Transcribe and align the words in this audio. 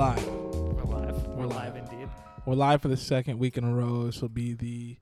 live. 0.00 0.26
We're 0.26 0.84
live. 0.84 1.26
We're, 1.26 1.34
We're 1.36 1.46
live. 1.46 1.74
live. 1.74 1.76
indeed. 1.76 2.08
We're 2.46 2.54
live 2.54 2.80
for 2.80 2.88
the 2.88 2.96
second 2.96 3.38
week 3.38 3.58
in 3.58 3.64
a 3.64 3.74
row. 3.74 4.04
This 4.06 4.22
will 4.22 4.30
be 4.30 4.54
the 4.54 4.96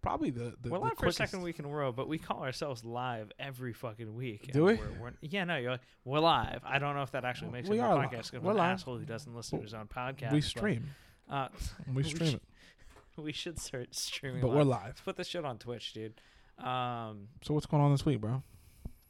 probably 0.00 0.30
the 0.30 0.54
the, 0.62 0.70
We're 0.70 0.78
the 0.78 0.84
live 0.84 0.96
for 0.98 1.04
a 1.04 1.12
second 1.12 1.42
week 1.42 1.58
in 1.58 1.66
a 1.66 1.68
row, 1.68 1.92
but 1.92 2.08
we 2.08 2.16
call 2.16 2.42
ourselves 2.42 2.82
live 2.82 3.30
every 3.38 3.74
fucking 3.74 4.14
week. 4.14 4.50
Do 4.50 4.64
we? 4.64 4.76
We're, 4.76 4.88
we're, 5.02 5.12
yeah, 5.20 5.44
no, 5.44 5.58
you're 5.58 5.72
like, 5.72 5.82
we're 6.06 6.20
live. 6.20 6.62
I 6.64 6.78
don't 6.78 6.96
know 6.96 7.02
if 7.02 7.10
that 7.10 7.26
actually 7.26 7.50
makes 7.50 7.68
We 7.68 7.78
it 7.78 7.82
a 7.82 7.84
are 7.84 8.06
podcast. 8.06 8.32
I'm 8.32 8.42
We're 8.42 8.52
an 8.52 8.56
live. 8.56 8.70
asshole 8.72 8.96
who 8.96 9.04
doesn't 9.04 9.34
listen 9.36 9.58
to 9.58 9.64
his 9.64 9.74
own 9.74 9.86
podcast. 9.86 10.32
We 10.32 10.38
but, 10.40 10.44
stream. 10.44 10.86
uh, 11.30 11.48
We 11.88 11.96
we 11.96 12.02
stream 12.04 12.30
sh- 12.30 12.34
it, 12.34 12.42
we 13.20 13.32
should 13.32 13.58
start 13.58 13.94
streaming. 13.94 14.40
but 14.40 14.46
live. 14.48 14.56
we're 14.56 14.64
live. 14.64 14.82
Let's 14.86 15.00
put 15.02 15.16
this 15.16 15.26
shit 15.28 15.44
on 15.44 15.58
Twitch, 15.58 15.92
dude. 15.92 16.14
Um, 16.58 17.28
So 17.42 17.52
what's 17.52 17.66
going 17.66 17.82
on 17.82 17.92
this 17.92 18.06
week, 18.06 18.22
bro? 18.22 18.42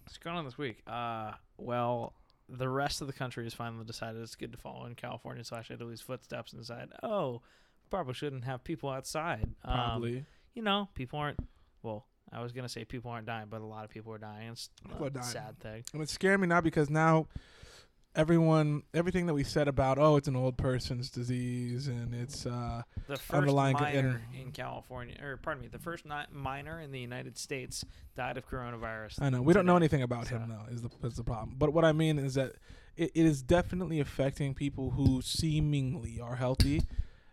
what's 0.05 0.19
going 0.19 0.35
on 0.37 0.45
this 0.45 0.59
week? 0.59 0.83
Uh, 0.85 1.31
well, 1.59 2.13
the 2.57 2.69
rest 2.69 3.01
of 3.01 3.07
the 3.07 3.13
country 3.13 3.45
has 3.45 3.55
finally 3.55 3.85
decided 3.85 4.21
it's 4.23 4.35
good 4.37 4.53
to 4.53 4.59
follow 4.59 4.85
in 4.87 4.95
California 4.95 5.43
slash 5.45 5.71
Italy's 5.71 6.01
footsteps 6.01 6.53
and 6.53 6.61
decide, 6.61 6.89
oh, 7.03 7.41
probably 7.91 8.15
shouldn't 8.15 8.45
have 8.45 8.63
people 8.63 8.91
outside. 8.91 9.49
Um, 9.65 9.75
Probably. 9.75 10.25
you 10.55 10.63
know, 10.63 10.89
people 10.95 11.19
aren't. 11.19 11.39
Well, 11.83 12.07
I 12.31 12.43
was 12.43 12.53
gonna 12.53 12.69
say 12.69 12.85
people 12.85 13.11
aren't 13.11 13.27
dying, 13.27 13.47
but 13.51 13.61
a 13.61 13.65
lot 13.67 13.85
of 13.85 13.91
people 13.91 14.13
are 14.13 14.19
dying. 14.19 14.51
It's 14.53 14.71
a 15.01 15.11
dying. 15.11 15.25
sad 15.27 15.59
thing. 15.61 15.85
and 15.93 16.03
it's 16.03 16.13
scaring 16.13 16.41
me 16.41 16.47
now 16.47 16.61
because 16.61 16.89
now 16.89 17.27
everyone, 18.15 18.83
everything 18.95 19.27
that 19.27 19.35
we 19.35 19.45
said 19.45 19.69
about 19.69 19.99
oh, 19.99 20.17
it's 20.17 20.29
an 20.29 20.37
old 20.37 20.57
person's 20.57 21.11
disease 21.11 21.89
and 21.89 22.15
it's 22.15 22.47
uh 22.47 22.83
The 23.09 23.17
first 23.17 23.55
minor 23.55 24.23
in 24.39 24.53
California, 24.53 25.17
or 25.23 25.37
pardon 25.37 25.63
me, 25.63 25.69
the 25.69 25.79
first 25.79 26.05
minor 26.31 26.81
in 26.81 26.93
the 26.93 27.01
United 27.01 27.39
States 27.39 27.85
died 28.17 28.37
of 28.37 28.49
coronavirus. 28.49 29.21
I 29.23 29.31
know 29.31 29.43
we 29.43 29.53
don't 29.53 29.67
know 29.67 29.77
anything 29.77 30.03
about 30.03 30.29
him 30.29 30.49
though. 30.49 30.73
Is 30.73 30.83
the 30.83 30.91
is 31.05 31.17
the 31.17 31.25
problem? 31.25 31.57
But 31.59 31.73
what 31.73 31.85
I 31.85 31.93
mean 31.93 32.19
is 32.19 32.35
that 32.35 32.53
it, 32.97 33.11
it 33.15 33.27
is 33.27 33.43
definitely 33.43 34.01
affecting 34.01 34.55
people 34.55 34.91
who 34.91 35.23
seemingly 35.23 36.21
are 36.21 36.37
healthy, 36.37 36.83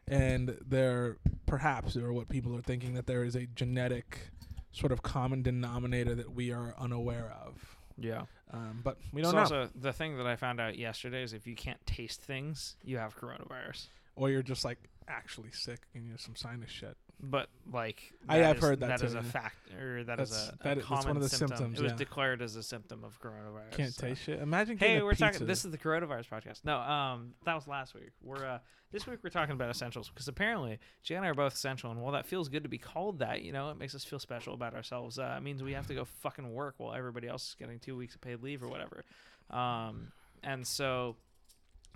and 0.08 0.58
they're 0.66 1.18
perhaps 1.46 1.98
or 1.98 2.14
what 2.14 2.30
people 2.30 2.56
are 2.56 2.62
thinking 2.62 2.94
that 2.94 3.08
there 3.08 3.24
is 3.24 3.36
a 3.36 3.46
genetic 3.46 4.30
sort 4.72 4.92
of 4.92 5.02
common 5.02 5.42
denominator 5.42 6.16
that 6.16 6.34
we 6.34 6.52
are 6.52 6.76
unaware 6.78 7.34
of. 7.44 7.79
Yeah. 8.02 8.24
Um, 8.52 8.82
but 8.84 8.98
we 9.14 9.22
don't 9.22 9.34
know. 9.34 9.40
also 9.40 9.70
the 9.76 9.94
thing 9.94 10.18
that 10.18 10.26
I 10.26 10.36
found 10.36 10.60
out 10.60 10.78
yesterday 10.78 11.24
is 11.24 11.34
if 11.34 11.46
you 11.46 11.56
can't 11.56 11.84
taste 11.86 12.22
things, 12.22 12.76
you 12.84 12.98
have 12.98 13.16
coronavirus. 13.18 13.88
Or 14.20 14.30
you're 14.30 14.44
just 14.44 14.64
like 14.66 14.78
actually 15.08 15.50
sick 15.52 15.80
and 15.96 16.06
you 16.06 16.12
have 16.12 16.22
some 16.22 16.36
sinus 16.36 16.70
shit. 16.70 16.96
But 17.22 17.50
like 17.72 18.14
I 18.30 18.38
have 18.38 18.58
is- 18.58 18.62
heard 18.64 18.80
that 18.80 19.00
That 19.00 19.04
is 19.04 19.12
too, 19.14 19.20
a 19.20 19.22
yeah. 19.24 19.30
fact, 19.30 19.74
or 19.74 20.04
that 20.06 20.20
is 20.22 20.30
That's- 20.30 20.50
a, 20.50 20.54
a 20.54 20.64
that 20.64 20.78
is- 20.78 20.86
that's 20.90 21.06
one 21.06 21.18
of 21.18 21.22
the 21.24 21.28
symptom. 21.30 21.58
symptoms, 21.58 21.80
It 21.80 21.84
was 21.84 21.92
yeah. 21.94 21.98
declared 21.98 22.42
as 22.42 22.56
a 22.56 22.64
symptom 22.64 23.04
of 23.04 23.20
coronavirus. 23.22 23.72
Can't 23.72 23.94
so. 23.94 24.08
taste 24.08 24.24
shit. 24.24 24.40
Imagine 24.40 24.78
Hey, 24.78 25.02
we're 25.02 25.12
pizza. 25.12 25.32
talking. 25.32 25.46
This 25.48 25.66
is 25.66 25.72
the 25.72 25.78
coronavirus 25.78 26.30
podcast. 26.30 26.64
No, 26.64 26.78
um, 26.80 27.34
that 27.46 27.56
was 27.56 27.68
last 27.68 27.94
week. 27.94 28.12
We're 28.22 28.46
uh, 28.46 28.60
this 28.92 29.06
week 29.06 29.20
we're 29.22 29.30
talking 29.32 29.54
about 29.54 29.70
essentials 29.70 30.08
because 30.10 30.28
apparently 30.30 30.80
Jay 31.04 31.16
and 31.16 31.26
I 31.26 31.30
are 31.30 31.34
both 31.34 31.54
essential, 31.56 31.92
and 31.92 32.02
while 32.02 32.14
that 32.14 32.26
feels 32.26 32.48
good 32.48 32.64
to 32.64 32.70
be 32.70 32.78
called 32.78 33.20
that, 33.20 33.42
you 33.42 33.52
know, 33.52 33.70
it 33.72 33.78
makes 33.78 33.94
us 33.96 34.06
feel 34.06 34.20
special 34.20 34.54
about 34.54 34.74
ourselves. 34.74 35.20
Uh, 35.20 35.36
it 35.38 35.44
means 35.44 35.62
we 35.62 35.74
have 35.74 35.88
to 35.88 35.94
go 35.96 36.06
fucking 36.06 36.54
work 36.54 36.76
while 36.78 36.94
everybody 36.94 37.28
else 37.28 37.50
is 37.50 37.56
getting 37.60 37.80
two 37.80 37.98
weeks 37.98 38.16
of 38.16 38.22
paid 38.22 38.42
leave 38.42 38.64
or 38.64 38.68
whatever. 38.70 39.04
Um, 39.50 40.14
and 40.42 40.66
so 40.66 41.18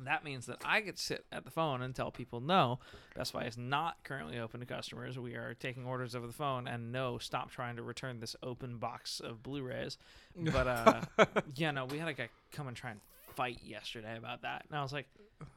that 0.01 0.23
means 0.23 0.45
that 0.47 0.61
I 0.65 0.81
could 0.81 0.97
sit 0.97 1.25
at 1.31 1.45
the 1.45 1.51
phone 1.51 1.81
and 1.81 1.95
tell 1.95 2.11
people 2.11 2.41
no, 2.41 2.79
Best 3.15 3.33
Buy 3.33 3.45
is 3.45 3.57
not 3.57 3.97
currently 4.03 4.39
open 4.39 4.59
to 4.59 4.65
customers. 4.65 5.17
We 5.17 5.35
are 5.35 5.53
taking 5.53 5.85
orders 5.85 6.15
over 6.15 6.27
the 6.27 6.33
phone, 6.33 6.67
and 6.67 6.91
no, 6.91 7.17
stop 7.17 7.51
trying 7.51 7.75
to 7.75 7.83
return 7.83 8.19
this 8.19 8.35
open 8.43 8.77
box 8.77 9.19
of 9.19 9.43
Blu-rays. 9.43 9.97
But 10.35 10.67
uh, 10.67 11.01
yeah, 11.55 11.71
no, 11.71 11.85
we 11.85 11.99
had 11.99 12.07
a 12.07 12.13
guy 12.13 12.29
come 12.51 12.67
and 12.67 12.75
try 12.75 12.91
and 12.91 12.99
fight 13.35 13.59
yesterday 13.63 14.17
about 14.17 14.41
that, 14.43 14.65
and 14.69 14.77
I 14.77 14.81
was 14.83 14.93
like, 14.93 15.07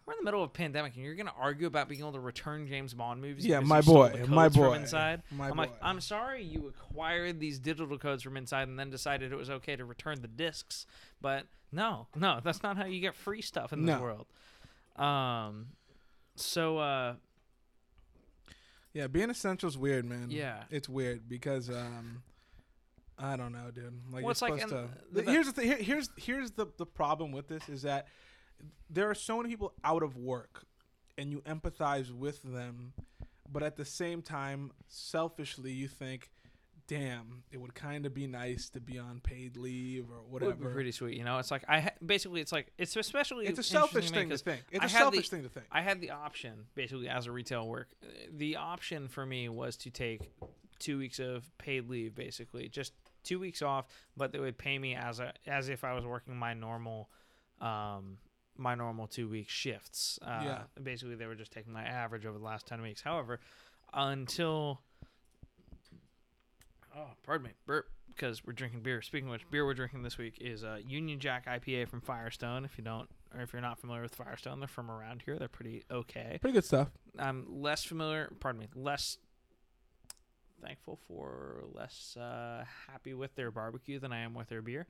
we're 0.04 0.14
in 0.14 0.18
the 0.20 0.24
middle 0.24 0.42
of 0.42 0.50
a 0.50 0.52
pandemic, 0.52 0.94
and 0.96 1.04
you're 1.04 1.14
gonna 1.14 1.32
argue 1.38 1.66
about 1.66 1.88
being 1.88 2.00
able 2.00 2.12
to 2.12 2.20
return 2.20 2.66
James 2.66 2.92
Bond 2.94 3.20
movies? 3.20 3.46
Yeah, 3.46 3.60
my 3.60 3.80
boy, 3.80 4.24
my 4.28 4.48
boy, 4.48 4.74
inside. 4.74 5.22
my 5.30 5.48
I'm 5.48 5.56
like. 5.56 5.72
I'm 5.82 6.00
sorry 6.00 6.42
you 6.42 6.66
acquired 6.68 7.38
these 7.40 7.58
digital 7.58 7.96
codes 7.98 8.22
from 8.22 8.36
inside 8.36 8.68
and 8.68 8.78
then 8.78 8.90
decided 8.90 9.32
it 9.32 9.36
was 9.36 9.50
okay 9.50 9.76
to 9.76 9.84
return 9.84 10.20
the 10.22 10.28
discs, 10.28 10.86
but 11.20 11.46
no, 11.72 12.08
no, 12.16 12.40
that's 12.42 12.62
not 12.62 12.76
how 12.76 12.84
you 12.86 13.00
get 13.00 13.14
free 13.14 13.42
stuff 13.42 13.72
in 13.72 13.84
this 13.86 13.96
No. 13.96 14.02
world. 14.02 14.26
Um, 14.96 15.66
so 16.36 16.78
uh, 16.78 17.14
Yeah, 18.92 19.06
being 19.08 19.30
essential's 19.30 19.76
weird, 19.76 20.04
man. 20.04 20.28
Yeah. 20.30 20.62
it's 20.70 20.88
weird 20.88 21.28
because 21.28 21.68
um, 21.70 22.22
I 23.18 23.36
don't 23.36 23.52
know, 23.52 23.70
dude. 23.74 23.84
Like 24.10 24.14
Well, 24.14 24.20
you're 24.22 24.30
it's 24.32 24.42
like- 24.42 24.60
and 24.62 24.70
to. 24.70 24.88
the- 25.12 25.22
the- 25.22 25.30
here's 25.30 25.46
the 25.46 25.52
thing. 25.52 25.66
Here, 25.68 25.76
here's 25.78 26.10
here's 26.16 26.50
the 26.52 26.66
the 26.76 26.86
problem 26.86 27.32
with 27.32 27.48
this 27.48 27.68
is 27.68 27.82
that 27.82 28.08
there 28.90 29.08
are 29.10 29.14
so 29.14 29.36
many 29.38 29.48
people 29.48 29.72
out 29.84 30.02
of 30.02 30.16
work, 30.16 30.64
and 31.18 31.30
you 31.30 31.40
empathize 31.42 32.10
with 32.10 32.42
them, 32.42 32.92
but 33.50 33.62
at 33.62 33.76
the 33.76 33.84
same 33.84 34.22
time, 34.22 34.72
selfishly, 34.88 35.72
you 35.72 35.88
think, 35.88 36.30
"Damn, 36.88 37.44
it 37.50 37.58
would 37.58 37.74
kind 37.74 38.04
of 38.06 38.12
be 38.14 38.26
nice 38.26 38.68
to 38.70 38.80
be 38.80 38.98
on 38.98 39.20
paid 39.20 39.56
leave 39.56 40.10
or 40.10 40.16
it 40.18 40.22
would 40.28 40.40
be 40.40 40.46
whatever." 40.46 40.72
pretty 40.74 40.92
sweet, 40.92 41.16
you 41.16 41.24
know. 41.24 41.38
It's 41.38 41.50
like 41.50 41.64
I 41.68 41.80
ha- 41.80 41.90
basically, 42.04 42.40
it's 42.42 42.52
like 42.52 42.70
it's 42.78 42.94
especially 42.96 43.46
It's 43.46 43.58
a 43.58 43.62
selfish 43.62 44.10
thing 44.10 44.28
to 44.28 44.36
think. 44.38 44.62
It's 44.70 44.82
I 44.82 44.86
a 44.86 44.88
had 44.88 44.98
the- 44.98 45.02
selfish 45.04 45.28
thing 45.30 45.42
to 45.42 45.48
think. 45.48 45.66
I 45.72 45.80
had 45.82 46.00
the 46.02 46.10
option 46.10 46.66
basically 46.74 47.08
as 47.08 47.26
a 47.26 47.32
retail 47.32 47.66
work. 47.66 47.88
The 48.30 48.56
option 48.56 49.08
for 49.08 49.24
me 49.26 49.48
was 49.48 49.76
to 49.78 49.90
take 49.90 50.30
two 50.78 50.98
weeks 50.98 51.18
of 51.18 51.50
paid 51.58 51.88
leave, 51.88 52.14
basically 52.14 52.68
just 52.68 52.92
two 53.26 53.38
weeks 53.38 53.60
off, 53.62 53.86
but 54.16 54.32
they 54.32 54.38
would 54.38 54.56
pay 54.56 54.78
me 54.78 54.94
as 54.94 55.20
a 55.20 55.32
as 55.46 55.68
if 55.68 55.84
I 55.84 55.92
was 55.92 56.04
working 56.06 56.36
my 56.36 56.54
normal, 56.54 57.10
um, 57.60 58.18
my 58.56 58.74
normal 58.74 59.06
two 59.06 59.28
week 59.28 59.48
shifts. 59.48 60.18
Uh, 60.22 60.40
Yeah. 60.44 60.62
Basically, 60.82 61.14
they 61.16 61.26
were 61.26 61.34
just 61.34 61.52
taking 61.52 61.72
my 61.72 61.84
average 61.84 62.24
over 62.24 62.38
the 62.38 62.44
last 62.44 62.66
ten 62.66 62.80
weeks. 62.80 63.02
However, 63.02 63.40
until 63.92 64.80
oh, 66.96 67.08
pardon 67.24 67.46
me, 67.46 67.50
burp. 67.66 67.86
Because 68.08 68.46
we're 68.46 68.54
drinking 68.54 68.80
beer. 68.80 69.02
Speaking 69.02 69.28
of 69.28 69.32
which, 69.32 69.50
beer 69.50 69.66
we're 69.66 69.74
drinking 69.74 70.02
this 70.02 70.16
week 70.16 70.38
is 70.40 70.64
uh, 70.64 70.78
Union 70.82 71.20
Jack 71.20 71.44
IPA 71.46 71.86
from 71.88 72.00
Firestone. 72.00 72.64
If 72.64 72.78
you 72.78 72.84
don't, 72.84 73.10
or 73.34 73.42
if 73.42 73.52
you're 73.52 73.60
not 73.60 73.78
familiar 73.78 74.00
with 74.00 74.14
Firestone, 74.14 74.58
they're 74.58 74.66
from 74.68 74.90
around 74.90 75.22
here. 75.26 75.36
They're 75.38 75.48
pretty 75.48 75.84
okay. 75.90 76.38
Pretty 76.40 76.54
good 76.54 76.64
stuff. 76.64 76.88
I'm 77.18 77.44
less 77.60 77.84
familiar. 77.84 78.32
Pardon 78.40 78.60
me, 78.60 78.68
less 78.74 79.18
thankful 80.66 80.98
for, 81.06 81.64
less 81.72 82.16
uh, 82.16 82.64
happy 82.88 83.14
with 83.14 83.34
their 83.34 83.50
barbecue 83.50 83.98
than 83.98 84.12
I 84.12 84.20
am 84.20 84.34
with 84.34 84.48
their 84.48 84.62
beer. 84.62 84.86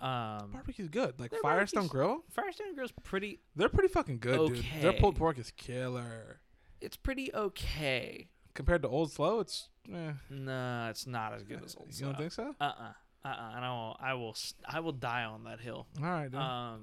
Um, 0.00 0.50
Barbecue's 0.52 0.88
good. 0.88 1.20
Like 1.20 1.32
Firestone 1.42 1.86
Grill, 1.86 2.24
Firestone 2.30 2.74
Grill's 2.74 2.92
pretty. 3.02 3.40
they're 3.54 3.68
pretty 3.68 3.92
fucking 3.92 4.18
good, 4.18 4.54
dude. 4.54 4.64
Their 4.80 4.94
pulled 4.94 5.16
pork 5.16 5.38
is 5.38 5.52
killer. 5.56 6.40
It's 6.80 6.96
pretty 6.96 7.30
okay. 7.34 8.28
Compared 8.54 8.82
to 8.82 8.88
Old 8.88 9.12
SLO, 9.12 9.40
it's 9.40 9.68
eh. 9.92 10.12
No, 10.30 10.88
it's 10.90 11.06
not 11.06 11.34
as 11.34 11.42
good 11.42 11.62
as 11.62 11.76
Old 11.76 11.92
SLO. 11.92 12.08
You 12.08 12.12
don't 12.12 12.18
think 12.18 12.32
so? 12.32 12.54
Uh 12.58 12.64
uh-uh, 12.64 12.92
uh 13.24 13.28
uh. 13.28 13.52
And 13.56 13.64
I 13.64 13.70
will, 13.70 13.96
I 14.00 14.14
will, 14.14 14.36
I 14.66 14.80
will 14.80 14.92
die 14.92 15.24
on 15.24 15.44
that 15.44 15.60
hill. 15.60 15.86
All 15.98 16.04
right, 16.04 16.30
dude. 16.30 16.40
Um, 16.40 16.80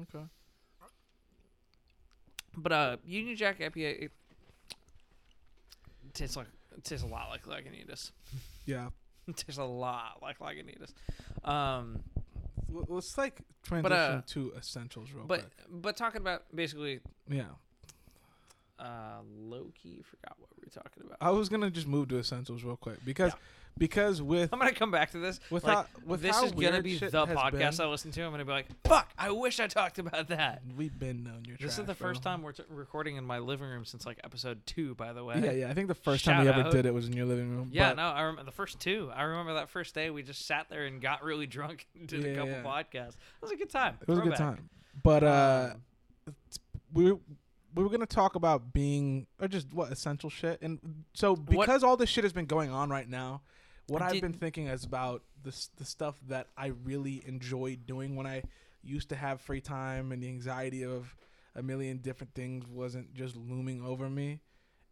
okay. 0.00 0.24
but 2.56 2.72
uh, 2.72 2.96
Union 3.06 3.36
Jack 3.36 3.60
IPA 3.60 4.02
it 4.02 4.12
tastes 6.12 6.36
like 6.36 6.48
it 6.76 6.84
tastes 6.84 7.04
a 7.04 7.08
lot 7.08 7.28
like 7.28 7.44
Lagunitas. 7.44 8.10
Yeah. 8.66 8.88
It 9.28 9.36
tastes 9.38 9.58
a 9.58 9.64
lot 9.64 10.18
like 10.22 10.38
Lagunitas. 10.38 10.92
Um, 11.42 12.04
Let's 12.68 13.18
like 13.18 13.40
transition 13.64 13.92
uh, 13.96 14.22
to 14.28 14.52
essentials 14.56 15.12
real 15.12 15.24
but 15.26 15.40
quick. 15.40 15.52
but 15.68 15.96
talking 15.96 16.20
about 16.20 16.44
basically 16.54 17.00
Yeah. 17.28 17.44
Uh, 18.78 19.20
low 19.38 19.70
key, 19.80 20.02
forgot 20.02 20.36
what 20.38 20.50
we 20.56 20.62
were 20.64 20.70
talking 20.82 21.02
about. 21.06 21.18
I 21.20 21.30
was 21.30 21.48
gonna 21.48 21.70
just 21.70 21.86
move 21.86 22.08
to 22.08 22.18
essentials 22.18 22.62
real 22.64 22.76
quick 22.76 22.98
because 23.04 23.32
Yeah. 23.32 23.38
because 23.78 24.20
with 24.22 24.52
I'm 24.52 24.58
gonna 24.58 24.72
come 24.72 24.90
back 24.90 25.10
to 25.12 25.18
this. 25.18 25.40
with 25.50 25.64
like, 25.64 25.76
how 25.76 25.86
with 26.04 26.20
this 26.22 26.36
is 26.42 26.52
gonna 26.52 26.82
be 26.82 26.98
the 26.98 27.06
podcast 27.08 27.78
been, 27.78 27.86
I 27.86 27.90
listen 27.90 28.10
to. 28.12 28.22
I'm 28.22 28.30
gonna 28.32 28.44
be 28.44 28.52
like, 28.52 28.66
fuck, 28.86 29.10
I 29.18 29.30
wish 29.30 29.60
I 29.60 29.66
talked 29.66 29.98
about 29.98 30.28
that. 30.28 30.62
we've 30.76 30.98
been 30.98 31.24
known 31.24 31.44
your 31.46 31.56
This 31.56 31.70
is 31.72 31.76
trash, 31.76 31.86
the 31.86 31.94
first 31.94 32.22
bro. 32.22 32.32
time 32.32 32.42
we're 32.42 32.52
t- 32.52 32.64
recording 32.68 33.16
in 33.16 33.24
my 33.24 33.38
living 33.38 33.68
room 33.68 33.84
since 33.86 34.04
like 34.04 34.18
episode 34.24 34.60
two, 34.66 34.94
by 34.94 35.12
the 35.14 35.24
way. 35.24 35.40
Yeah, 35.42 35.52
yeah. 35.52 35.70
I 35.70 35.74
think 35.74 35.88
the 35.88 35.94
first 35.94 36.24
time 36.26 36.40
we 36.40 36.46
Shout 36.46 36.58
ever 36.58 36.68
out. 36.68 36.72
did 36.72 36.84
it 36.86 36.92
was 36.92 37.06
in 37.06 37.14
your 37.14 37.26
living 37.26 37.50
room. 37.50 37.70
Yeah, 37.72 37.90
but 37.90 37.96
no, 37.96 38.02
I 38.08 38.22
remember 38.22 38.44
the 38.44 38.54
first 38.56 38.78
two. 38.80 39.10
I 39.14 39.22
remember 39.22 39.54
that 39.54 39.70
first 39.70 39.94
day 39.94 40.10
we 40.10 40.22
just 40.22 40.46
sat 40.46 40.68
there 40.68 40.84
and 40.86 41.00
got 41.00 41.22
really 41.24 41.46
drunk 41.56 41.86
and 41.98 42.06
did 42.06 42.22
Yeah, 42.24 42.30
a 42.30 42.34
couple 42.34 42.50
yeah. 42.50 42.62
podcasts. 42.62 43.14
It 43.16 43.42
was 43.42 43.50
a 43.52 43.56
good 43.56 43.70
time. 43.70 43.96
It 44.02 44.08
was 44.08 44.18
a 44.18 44.22
good 44.22 44.36
time. 44.36 44.68
But 45.02 45.22
uh, 45.24 45.70
Um, 46.26 46.34
we 46.92 47.14
we 47.76 47.82
were 47.82 47.90
gonna 47.90 48.06
talk 48.06 48.34
about 48.34 48.72
being 48.72 49.26
or 49.40 49.48
just 49.48 49.72
what 49.72 49.92
essential 49.92 50.30
shit, 50.30 50.60
and 50.62 51.04
so 51.12 51.36
because 51.36 51.84
all 51.84 51.96
this 51.96 52.08
shit 52.08 52.24
has 52.24 52.32
been 52.32 52.46
going 52.46 52.70
on 52.70 52.90
right 52.90 53.08
now, 53.08 53.42
what 53.86 54.02
I 54.02 54.08
I've 54.08 54.20
been 54.20 54.32
thinking 54.32 54.66
is 54.66 54.84
about 54.84 55.22
this 55.44 55.70
the 55.76 55.84
stuff 55.84 56.18
that 56.28 56.48
I 56.56 56.68
really 56.84 57.22
enjoyed 57.26 57.86
doing 57.86 58.16
when 58.16 58.26
I 58.26 58.42
used 58.82 59.10
to 59.10 59.16
have 59.16 59.40
free 59.40 59.60
time 59.60 60.10
and 60.10 60.22
the 60.22 60.28
anxiety 60.28 60.84
of 60.84 61.14
a 61.54 61.62
million 61.62 61.98
different 61.98 62.34
things 62.34 62.66
wasn't 62.66 63.14
just 63.14 63.36
looming 63.36 63.82
over 63.84 64.08
me, 64.08 64.40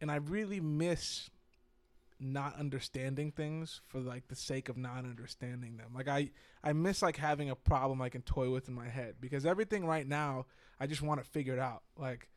and 0.00 0.10
I 0.10 0.16
really 0.16 0.60
miss 0.60 1.30
not 2.20 2.56
understanding 2.56 3.32
things 3.32 3.80
for 3.88 3.98
like 3.98 4.28
the 4.28 4.36
sake 4.36 4.68
of 4.68 4.76
not 4.76 4.98
understanding 4.98 5.78
them. 5.78 5.90
Like 5.94 6.08
I 6.08 6.30
I 6.62 6.72
miss 6.74 7.02
like 7.02 7.16
having 7.16 7.50
a 7.50 7.56
problem 7.56 8.02
I 8.02 8.08
can 8.10 8.22
toy 8.22 8.50
with 8.50 8.68
in 8.68 8.74
my 8.74 8.88
head 8.88 9.16
because 9.20 9.46
everything 9.46 9.86
right 9.86 10.06
now 10.06 10.46
I 10.78 10.86
just 10.86 11.02
want 11.02 11.22
to 11.22 11.28
figure 11.28 11.54
it 11.54 11.58
out. 11.58 11.82
Like 11.98 12.28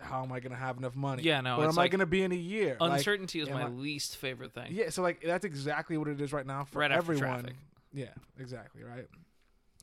how 0.00 0.22
am 0.22 0.32
I 0.32 0.40
gonna 0.40 0.56
have 0.56 0.78
enough 0.78 0.96
money? 0.96 1.22
Yeah, 1.22 1.40
no, 1.40 1.58
Where 1.58 1.68
it's 1.68 1.76
am 1.76 1.82
I 1.82 1.88
gonna 1.88 2.06
be 2.06 2.22
in 2.22 2.32
a 2.32 2.36
year? 2.36 2.76
Like, 2.80 2.92
uncertainty 2.98 3.40
is 3.40 3.48
my 3.50 3.62
I- 3.64 3.68
least 3.68 4.16
favorite 4.16 4.52
thing. 4.52 4.68
yeah, 4.72 4.90
so 4.90 5.02
like 5.02 5.20
that's 5.22 5.44
exactly 5.44 5.96
what 5.98 6.08
it 6.08 6.20
is 6.20 6.32
right 6.32 6.46
now 6.46 6.64
for 6.64 6.78
Right 6.80 6.90
everyone. 6.92 7.22
traffic. 7.42 7.54
Yeah, 7.92 8.06
exactly 8.38 8.82
right. 8.84 9.06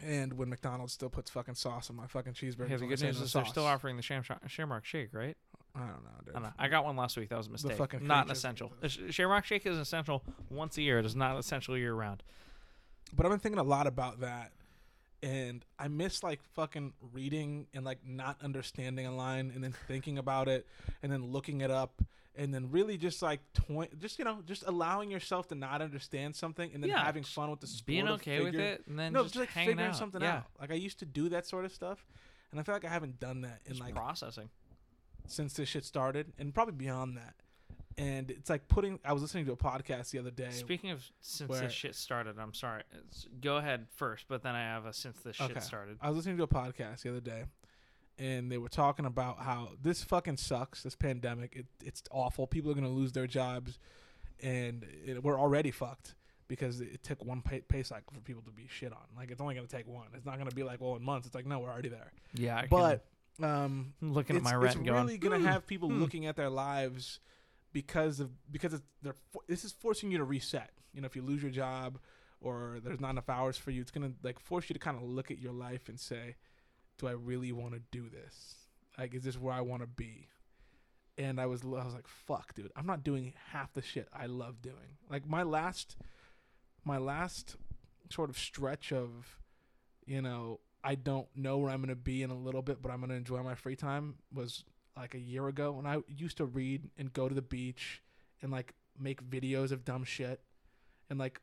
And 0.04 0.34
when 0.34 0.50
McDonald's 0.50 0.94
still 0.94 1.10
puts 1.10 1.30
fucking 1.32 1.56
sauce 1.56 1.90
on 1.90 1.96
my 1.96 2.06
fucking 2.08 2.34
cheeseburger, 2.34 2.70
Yeah, 2.70 2.78
the 2.78 2.86
good 2.88 3.02
news 3.02 3.20
is 3.20 3.34
they're 3.34 3.46
still 3.46 3.66
offering 3.66 3.96
the 3.96 4.04
Sham- 4.04 4.24
Shamrock 4.46 4.86
Shake, 4.86 5.12
right? 5.14 5.36
I 5.76 5.80
don't 5.80 6.04
know, 6.04 6.10
dude. 6.26 6.36
I 6.36 6.40
know. 6.40 6.54
I 6.58 6.68
got 6.68 6.86
one 6.86 6.96
last 6.96 7.18
week. 7.18 7.30
That 7.30 7.38
was 7.38 7.48
a 7.48 7.52
mistake. 7.52 8.02
Not 8.02 8.26
an 8.26 8.32
essential. 8.32 8.72
Shamrock 9.10 9.46
Shake 9.46 9.66
is 9.66 9.78
essential 9.78 10.24
once 10.50 10.78
a 10.78 10.82
year. 10.84 11.00
It 11.00 11.06
is 11.06 11.16
not 11.16 11.38
essential 11.38 11.78
year 11.78 11.94
round. 11.94 12.22
But 13.14 13.26
I've 13.26 13.32
been 13.32 13.40
thinking 13.40 13.60
a 13.60 13.64
lot 13.64 13.88
about 13.88 14.20
that, 14.22 14.52
and 15.24 15.66
I 15.80 15.88
miss 15.88 16.24
like 16.24 16.42
fucking 16.54 16.94
reading 17.14 17.68
and 17.74 17.84
like 17.86 18.00
not 18.06 18.38
understanding 18.44 19.06
a 19.08 19.16
line, 19.16 19.52
and 19.54 19.64
then 19.64 19.74
thinking 19.88 20.18
about 20.18 20.48
it, 20.48 20.68
and 21.04 21.12
then 21.12 21.32
looking 21.32 21.62
it 21.62 21.72
up, 21.72 22.02
and 22.36 22.54
then 22.54 22.70
really 22.72 22.98
just 22.98 23.22
like 23.22 23.40
toy- 23.54 23.90
just 24.00 24.20
you 24.20 24.26
know, 24.26 24.40
just 24.46 24.64
allowing 24.68 25.10
yourself 25.12 25.48
to 25.48 25.56
not 25.56 25.82
understand 25.82 26.36
something, 26.36 26.72
and 26.74 26.84
then 26.84 26.90
Yeah, 26.92 27.04
having 27.04 27.24
fun 27.24 27.50
with 27.50 27.60
the 27.62 27.68
sport 27.68 27.86
Being 27.88 28.08
okay 28.10 28.40
with 28.44 28.54
figure- 28.54 28.66
it, 28.74 28.84
and 28.88 28.98
then 29.00 29.14
No, 29.14 29.24
just, 29.24 29.34
just 29.34 29.40
like 29.42 29.50
hanging 29.50 29.70
figuring 29.72 29.90
out. 29.90 29.96
something 29.96 30.22
yeah. 30.22 30.38
out. 30.38 30.46
Like 30.60 30.72
I 30.72 30.76
used 30.76 31.00
to 31.00 31.06
do 31.06 31.30
that 31.30 31.48
sort 31.48 31.66
of 31.66 31.72
stuff, 31.74 32.06
and 32.52 32.60
I 32.60 32.64
feel 32.64 32.76
like 32.76 32.86
I 32.86 32.90
haven't 32.90 33.20
done 33.20 33.42
that 33.42 33.62
in 33.66 33.74
Just 33.74 33.82
like 33.82 33.96
processing. 33.96 34.50
since 35.28 35.54
this 35.54 35.68
shit 35.68 35.84
started, 35.84 36.32
and 36.38 36.54
probably 36.54 36.76
beyond 36.76 37.18
that. 37.18 37.36
And 38.00 38.30
it's 38.30 38.50
like 38.50 38.68
putting. 38.68 39.00
I 39.04 39.12
was 39.14 39.24
listening 39.24 39.46
to 39.48 39.54
a 39.54 39.58
podcast 39.58 40.12
the 40.12 40.20
other 40.20 40.30
day. 40.30 40.52
Speaking 40.52 40.92
of 40.92 41.04
since 41.20 41.50
where- 41.50 41.62
this 41.62 41.74
shit 41.74 41.96
started, 41.96 42.38
I'm 42.40 42.54
sorry. 42.54 42.84
It's, 42.92 43.28
go 43.42 43.58
ahead 43.58 43.88
first, 43.96 44.26
but 44.28 44.44
then 44.44 44.54
I 44.54 44.62
have 44.62 44.86
a 44.86 44.94
since 44.94 45.18
this 45.22 45.36
shit 45.36 45.50
Okay. 45.52 45.60
started. 45.60 45.98
I 46.02 46.10
was 46.10 46.18
listening 46.18 46.38
to 46.38 46.44
a 46.44 46.48
podcast 46.48 47.02
the 47.02 47.10
other 47.10 47.20
day, 47.22 47.46
and 48.20 48.52
they 48.52 48.60
were 48.60 48.70
talking 48.70 49.06
about 49.08 49.40
how 49.40 49.70
this 49.82 50.04
fucking 50.04 50.38
sucks. 50.38 50.84
This 50.84 50.96
pandemic, 50.96 51.56
it, 51.56 51.66
it's 51.84 52.04
awful. 52.12 52.46
People 52.46 52.70
are 52.70 52.76
gonna 52.76 52.88
lose 52.90 53.14
their 53.14 53.26
jobs, 53.26 53.80
and 54.44 54.86
it, 55.06 55.24
we're 55.24 55.40
already 55.40 55.72
fucked 55.72 56.14
because 56.48 56.80
it 56.82 57.02
took 57.04 57.26
one 57.26 57.42
pay, 57.42 57.62
pay 57.62 57.82
cycle 57.82 58.14
for 58.14 58.22
people 58.22 58.44
to 58.44 58.52
be 58.52 58.68
shit 58.70 58.94
on. 58.94 59.00
Like 59.16 59.32
it's 59.32 59.42
only 59.42 59.56
gonna 59.56 59.66
take 59.66 59.88
one. 59.88 60.06
It's 60.14 60.26
not 60.26 60.38
gonna 60.38 60.52
be 60.52 60.62
like 60.64 60.80
well 60.82 60.96
in 60.98 61.02
months. 61.04 61.26
It's 61.26 61.34
like 61.36 61.48
no, 61.48 61.58
we're 61.58 61.72
already 61.72 61.90
there. 61.90 62.12
Yeah, 62.36 62.58
I 62.58 62.68
But 62.70 63.06
um, 63.42 63.94
can, 64.00 64.14
looking 64.14 64.36
at 64.36 64.44
my 64.44 64.54
rent 64.54 64.76
and 64.76 64.86
going, 64.86 65.02
really 65.04 65.18
gonna 65.18 65.40
"Hmm, 65.40 65.46
have 65.46 65.66
people 65.66 65.90
hmm." 65.90 66.00
looking 66.00 66.28
at 66.28 66.36
their 66.36 66.50
lives 66.52 67.20
because 67.78 68.20
of 68.20 68.32
because 68.52 68.74
it's, 68.74 68.82
they're 69.04 69.14
this 69.48 69.64
is 69.64 69.72
forcing 69.72 70.10
you 70.10 70.18
to 70.18 70.24
reset. 70.24 70.72
You 70.96 71.02
know, 71.02 71.06
if 71.06 71.16
you 71.16 71.22
lose 71.22 71.44
your 71.44 71.52
job 71.52 72.00
or 72.42 72.80
there's 72.84 73.00
not 73.00 73.12
enough 73.12 73.30
hours 73.30 73.56
for 73.56 73.70
you, 73.70 73.82
it's 73.82 73.92
gonna 73.92 74.14
like 74.24 74.40
force 74.40 74.68
you 74.68 74.74
to 74.74 74.80
kind 74.80 74.98
of 74.98 75.04
look 75.04 75.30
at 75.30 75.38
your 75.38 75.54
life 75.54 75.88
and 75.88 76.00
say, 76.00 76.38
"Do 76.98 77.08
I 77.08 77.12
really 77.12 77.52
want 77.52 77.76
to 77.76 77.82
do 77.92 78.10
this? 78.10 78.56
Like, 78.98 79.14
is 79.14 79.22
this 79.22 79.38
where 79.38 79.54
I 79.54 79.62
want 79.62 79.84
to 79.84 79.88
be?" 79.88 80.28
And 81.20 81.40
I 81.40 81.46
was 81.46 81.62
I 81.62 81.86
was 81.86 81.94
like, 81.94 82.08
"Fuck, 82.08 82.56
dude, 82.56 82.72
I'm 82.76 82.88
not 82.88 83.04
doing 83.04 83.36
half 83.52 83.74
the 83.74 83.84
shit 83.84 84.08
I 84.12 84.26
love 84.26 84.60
doing." 84.64 84.98
Like 85.08 85.30
my 85.30 85.44
last 85.44 85.98
my 86.84 86.98
last 86.98 87.58
sort 88.10 88.32
of 88.32 88.40
stretch 88.40 88.92
of, 88.92 89.38
you 90.08 90.24
know, 90.24 90.62
I 90.84 90.96
don't 90.96 91.28
know 91.36 91.60
where 91.60 91.70
I'm 91.70 91.86
to 91.86 91.96
be 91.96 92.24
in 92.24 92.32
a 92.32 92.36
little 92.36 92.64
bit, 92.64 92.82
but 92.82 92.90
I'm 92.90 93.08
to 93.08 93.14
enjoy 93.14 93.44
my 93.44 93.54
free 93.54 93.76
time 93.76 94.16
was 94.34 94.64
like 94.98 95.14
a 95.16 95.20
year 95.20 95.48
ago 95.48 95.72
when 95.74 95.86
I 95.86 96.00
used 96.08 96.38
to 96.38 96.46
read 96.46 96.90
and 96.98 97.12
go 97.14 97.30
to 97.30 97.36
the 97.36 97.42
beach 97.42 98.02
and 98.42 98.52
like 98.52 98.74
make 99.00 99.24
videos 99.24 99.72
of 99.72 99.86
dumb 99.86 100.04
shit 100.04 100.42
and 101.10 101.20
like 101.20 101.40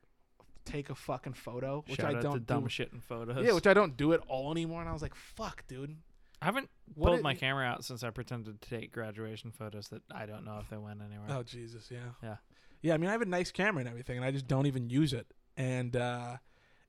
take 0.65 0.91
a 0.91 0.95
fucking 0.95 1.35
photo, 1.35 1.85
which 1.87 2.01
Shout 2.01 2.15
I 2.17 2.21
don't 2.21 2.35
to 2.35 2.41
dumb 2.41 2.65
do. 2.65 2.69
shit 2.71 2.91
in 2.93 3.01
photos. 3.01 3.45
Yeah, 3.45 3.53
which 3.53 3.67
I 3.67 3.75
don't 3.75 3.97
do 3.97 4.13
at 4.13 4.21
all 4.29 4.51
anymore. 4.51 4.81
And 4.81 4.89
I 4.89 4.93
was 4.93 5.03
like, 5.03 5.15
fuck, 5.15 5.67
dude. 5.69 5.97
I 6.43 6.47
haven't 6.47 6.69
What 6.95 7.09
pulled 7.09 7.21
it- 7.21 7.23
my 7.23 7.35
camera 7.35 7.65
out 7.67 7.85
since 7.85 8.03
I 8.03 8.11
pretended 8.11 8.61
to 8.61 8.69
take 8.69 8.93
graduation 8.93 9.51
photos 9.51 9.89
that 9.89 10.03
I 10.11 10.27
don't 10.27 10.45
know 10.45 10.59
if 10.61 10.69
they 10.71 10.77
went 10.77 11.01
anywhere. 11.01 11.27
Oh 11.29 11.43
Jesus, 11.43 11.91
yeah. 11.91 12.11
Yeah. 12.23 12.37
Yeah, 12.83 12.95
I 12.95 12.97
mean 12.99 13.09
I 13.09 13.13
have 13.13 13.23
a 13.23 13.27
nice 13.27 13.51
camera 13.51 13.81
and 13.81 13.89
everything 13.89 14.17
and 14.17 14.27
I 14.27 14.31
just 14.31 14.47
don't 14.47 14.67
even 14.67 14.91
use 14.91 15.13
it. 15.13 15.27
And 15.57 15.97
uh 15.97 16.37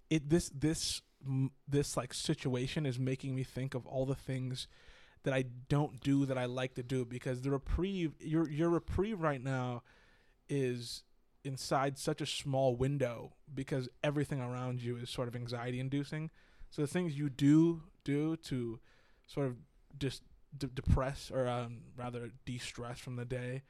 it 0.10 0.30
this 0.30 0.50
this 0.50 1.02
m- 1.26 1.52
this 1.68 1.96
like 1.96 2.14
situation 2.14 2.86
is 2.86 3.00
making 3.00 3.34
me 3.36 3.44
think 3.44 3.74
of 3.76 3.86
all 3.86 4.06
the 4.06 4.16
things 4.16 4.68
that 5.26 5.34
I 5.34 5.46
don't 5.70 6.00
do 6.02 6.26
that 6.28 6.38
I 6.38 6.46
like 6.46 6.76
to 6.76 6.84
do 6.84 7.04
because 7.04 7.42
the 7.42 7.52
reprieve 7.52 8.14
your 8.20 8.50
your 8.50 8.70
reprieve 8.70 9.22
right 9.22 9.44
now 9.44 9.84
is 10.48 11.04
inside 11.44 11.98
such 11.98 12.22
a 12.22 12.26
small 12.26 12.76
window 12.76 13.34
because 13.54 13.90
everything 14.04 14.40
around 14.40 14.82
you 14.82 14.98
is 14.98 15.10
sort 15.10 15.28
of 15.28 15.36
anxiety 15.36 15.80
inducing. 15.80 16.30
So 16.70 16.82
the 16.82 16.88
things 16.88 17.18
you 17.18 17.30
do 17.30 17.84
do 18.04 18.36
to 18.38 18.80
sort 19.28 19.48
of 19.48 19.58
just 19.98 20.22
depress 20.58 21.32
or 21.34 21.48
um, 21.48 21.82
rather 21.98 22.32
de-stress 22.46 23.00
from 23.00 23.16
the 23.16 23.26
day 23.26 23.64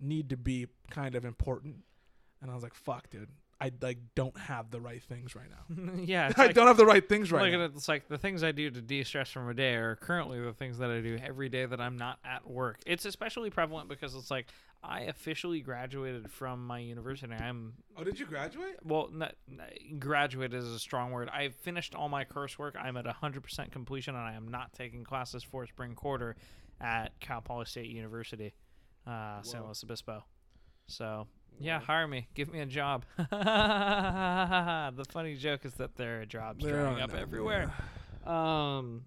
need 0.00 0.30
to 0.30 0.36
be 0.36 0.66
kind 0.90 1.14
of 1.14 1.24
important. 1.24 1.84
And 2.40 2.50
I 2.50 2.54
was 2.54 2.62
like, 2.62 2.74
fuck, 2.74 3.10
dude. 3.10 3.30
I 3.60 3.72
like 3.80 3.98
don't 4.14 4.38
have 4.38 4.70
the 4.70 4.80
right 4.80 5.02
things 5.02 5.34
right 5.34 5.48
now. 5.48 5.94
yeah, 6.04 6.30
I 6.36 6.46
like, 6.46 6.54
don't 6.54 6.66
have 6.66 6.76
the 6.76 6.86
right 6.86 7.06
things 7.08 7.32
right 7.32 7.50
now. 7.50 7.64
it. 7.64 7.72
It's 7.74 7.88
like 7.88 8.08
the 8.08 8.18
things 8.18 8.44
I 8.44 8.52
do 8.52 8.70
to 8.70 8.82
de-stress 8.82 9.30
from 9.30 9.48
a 9.48 9.54
day 9.54 9.74
are 9.74 9.96
currently 9.96 10.40
the 10.40 10.52
things 10.52 10.78
that 10.78 10.90
I 10.90 11.00
do 11.00 11.18
every 11.24 11.48
day 11.48 11.64
that 11.64 11.80
I'm 11.80 11.96
not 11.96 12.18
at 12.24 12.48
work. 12.48 12.80
It's 12.86 13.06
especially 13.06 13.48
prevalent 13.48 13.88
because 13.88 14.14
it's 14.14 14.30
like 14.30 14.46
I 14.82 15.02
officially 15.02 15.60
graduated 15.60 16.30
from 16.30 16.66
my 16.66 16.78
university. 16.78 17.32
I'm 17.32 17.72
Oh, 17.96 18.04
did 18.04 18.20
you 18.20 18.26
graduate? 18.26 18.76
well, 18.84 19.08
not, 19.10 19.34
graduate 19.98 20.52
is 20.52 20.66
a 20.66 20.78
strong 20.78 21.10
word. 21.12 21.30
I 21.30 21.48
finished 21.48 21.94
all 21.94 22.10
my 22.10 22.24
coursework. 22.24 22.72
I'm 22.78 22.96
at 22.98 23.06
100% 23.06 23.72
completion, 23.72 24.14
and 24.14 24.24
I 24.24 24.34
am 24.34 24.48
not 24.48 24.74
taking 24.74 25.02
classes 25.02 25.42
for 25.42 25.66
spring 25.66 25.94
quarter 25.94 26.36
at 26.80 27.18
Cal 27.20 27.40
Poly 27.40 27.64
State 27.64 27.86
University, 27.86 28.52
uh, 29.06 29.40
San 29.40 29.64
Luis 29.64 29.82
Obispo. 29.82 30.24
So 30.88 31.26
yeah, 31.58 31.80
hire 31.80 32.06
me. 32.06 32.28
Give 32.34 32.50
me 32.52 32.60
a 32.60 32.66
job. 32.66 33.04
the 33.18 35.04
funny 35.10 35.36
joke 35.36 35.64
is 35.64 35.74
that 35.74 35.96
there 35.96 36.20
are 36.22 36.26
jobs 36.26 36.64
There 36.64 36.74
drying 36.74 36.98
are 36.98 37.02
up 37.02 37.12
none, 37.12 37.20
everywhere. 37.20 37.72
Um, 38.26 39.04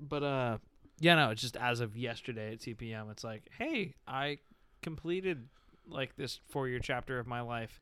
but 0.00 0.22
uh, 0.22 0.58
yeah, 1.00 1.14
no, 1.16 1.34
just 1.34 1.56
as 1.56 1.80
of 1.80 1.96
yesterday 1.96 2.52
at 2.52 2.60
2 2.60 2.74
p.m., 2.74 3.10
it's 3.10 3.24
like, 3.24 3.44
hey, 3.58 3.94
I 4.06 4.38
completed 4.82 5.48
like 5.88 6.16
this 6.16 6.40
four-year 6.48 6.80
chapter 6.80 7.18
of 7.18 7.26
my 7.26 7.40
life. 7.40 7.80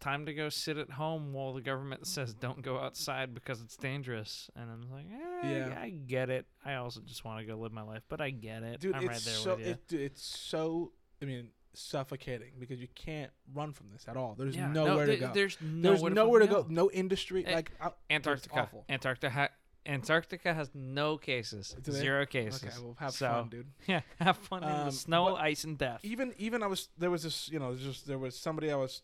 Time 0.00 0.26
to 0.26 0.34
go 0.34 0.48
sit 0.48 0.76
at 0.78 0.90
home 0.90 1.32
while 1.32 1.52
the 1.52 1.60
government 1.60 2.06
says 2.06 2.32
don't 2.32 2.62
go 2.62 2.78
outside 2.78 3.34
because 3.34 3.60
it's 3.60 3.76
dangerous. 3.76 4.48
And 4.54 4.70
I'm 4.70 4.88
like, 4.92 5.06
eh, 5.42 5.48
Yeah. 5.68 5.78
I 5.80 5.90
get 5.90 6.30
it. 6.30 6.46
I 6.64 6.74
also 6.74 7.00
just 7.00 7.24
want 7.24 7.40
to 7.40 7.44
go 7.44 7.58
live 7.58 7.72
my 7.72 7.82
life, 7.82 8.02
but 8.08 8.20
I 8.20 8.30
get 8.30 8.62
it. 8.62 8.78
Dude, 8.80 8.94
I'm 8.94 9.06
right 9.06 9.16
there 9.24 9.34
so 9.34 9.56
with 9.56 9.66
you. 9.66 9.72
it, 9.72 9.88
dude, 9.88 10.00
it's 10.02 10.22
so 10.22 10.92
I 11.20 11.24
mean 11.24 11.48
suffocating 11.78 12.52
because 12.58 12.80
you 12.80 12.88
can't 12.94 13.30
run 13.54 13.72
from 13.72 13.86
this 13.92 14.06
at 14.08 14.16
all. 14.16 14.34
There's 14.38 14.56
Yeah, 14.56 14.68
nowhere 14.72 15.06
no, 15.06 15.12
to 15.12 15.16
go. 15.18 15.30
There's 15.32 15.56
There's 15.60 16.02
nowhere, 16.02 16.40
to 16.40 16.46
go. 16.46 16.66
No 16.68 16.90
industry. 16.90 17.46
Eh, 17.46 17.54
like 17.54 17.72
I, 17.80 17.90
Antarctica. 18.10 18.68
Antarctica. 18.88 19.30
Ha- 19.30 19.48
Antarctica 19.86 20.52
has 20.52 20.70
no 20.74 21.16
cases. 21.16 21.74
Zero 21.88 22.26
cases. 22.26 22.62
okay, 22.62 22.74
well 22.82 22.96
have 22.98 23.12
So, 23.12 23.26
fun, 23.28 23.48
dude. 23.48 23.66
Yeah, 23.86 24.00
have 24.20 24.36
fun 24.36 24.62
in 24.62 24.68
the 24.70 24.82
Um, 24.84 24.90
snow, 24.90 25.36
ice, 25.36 25.64
and 25.64 25.78
death. 25.78 26.00
even 26.04 26.34
even 26.38 26.62
I 26.62 26.66
was 26.66 26.88
there 26.98 27.10
was 27.10 27.22
this 27.22 27.48
you 27.48 27.58
know 27.58 27.74
just 27.74 28.06
there 28.06 28.18
was 28.18 28.36
somebody 28.38 28.70
I 28.70 28.76
was 28.76 29.02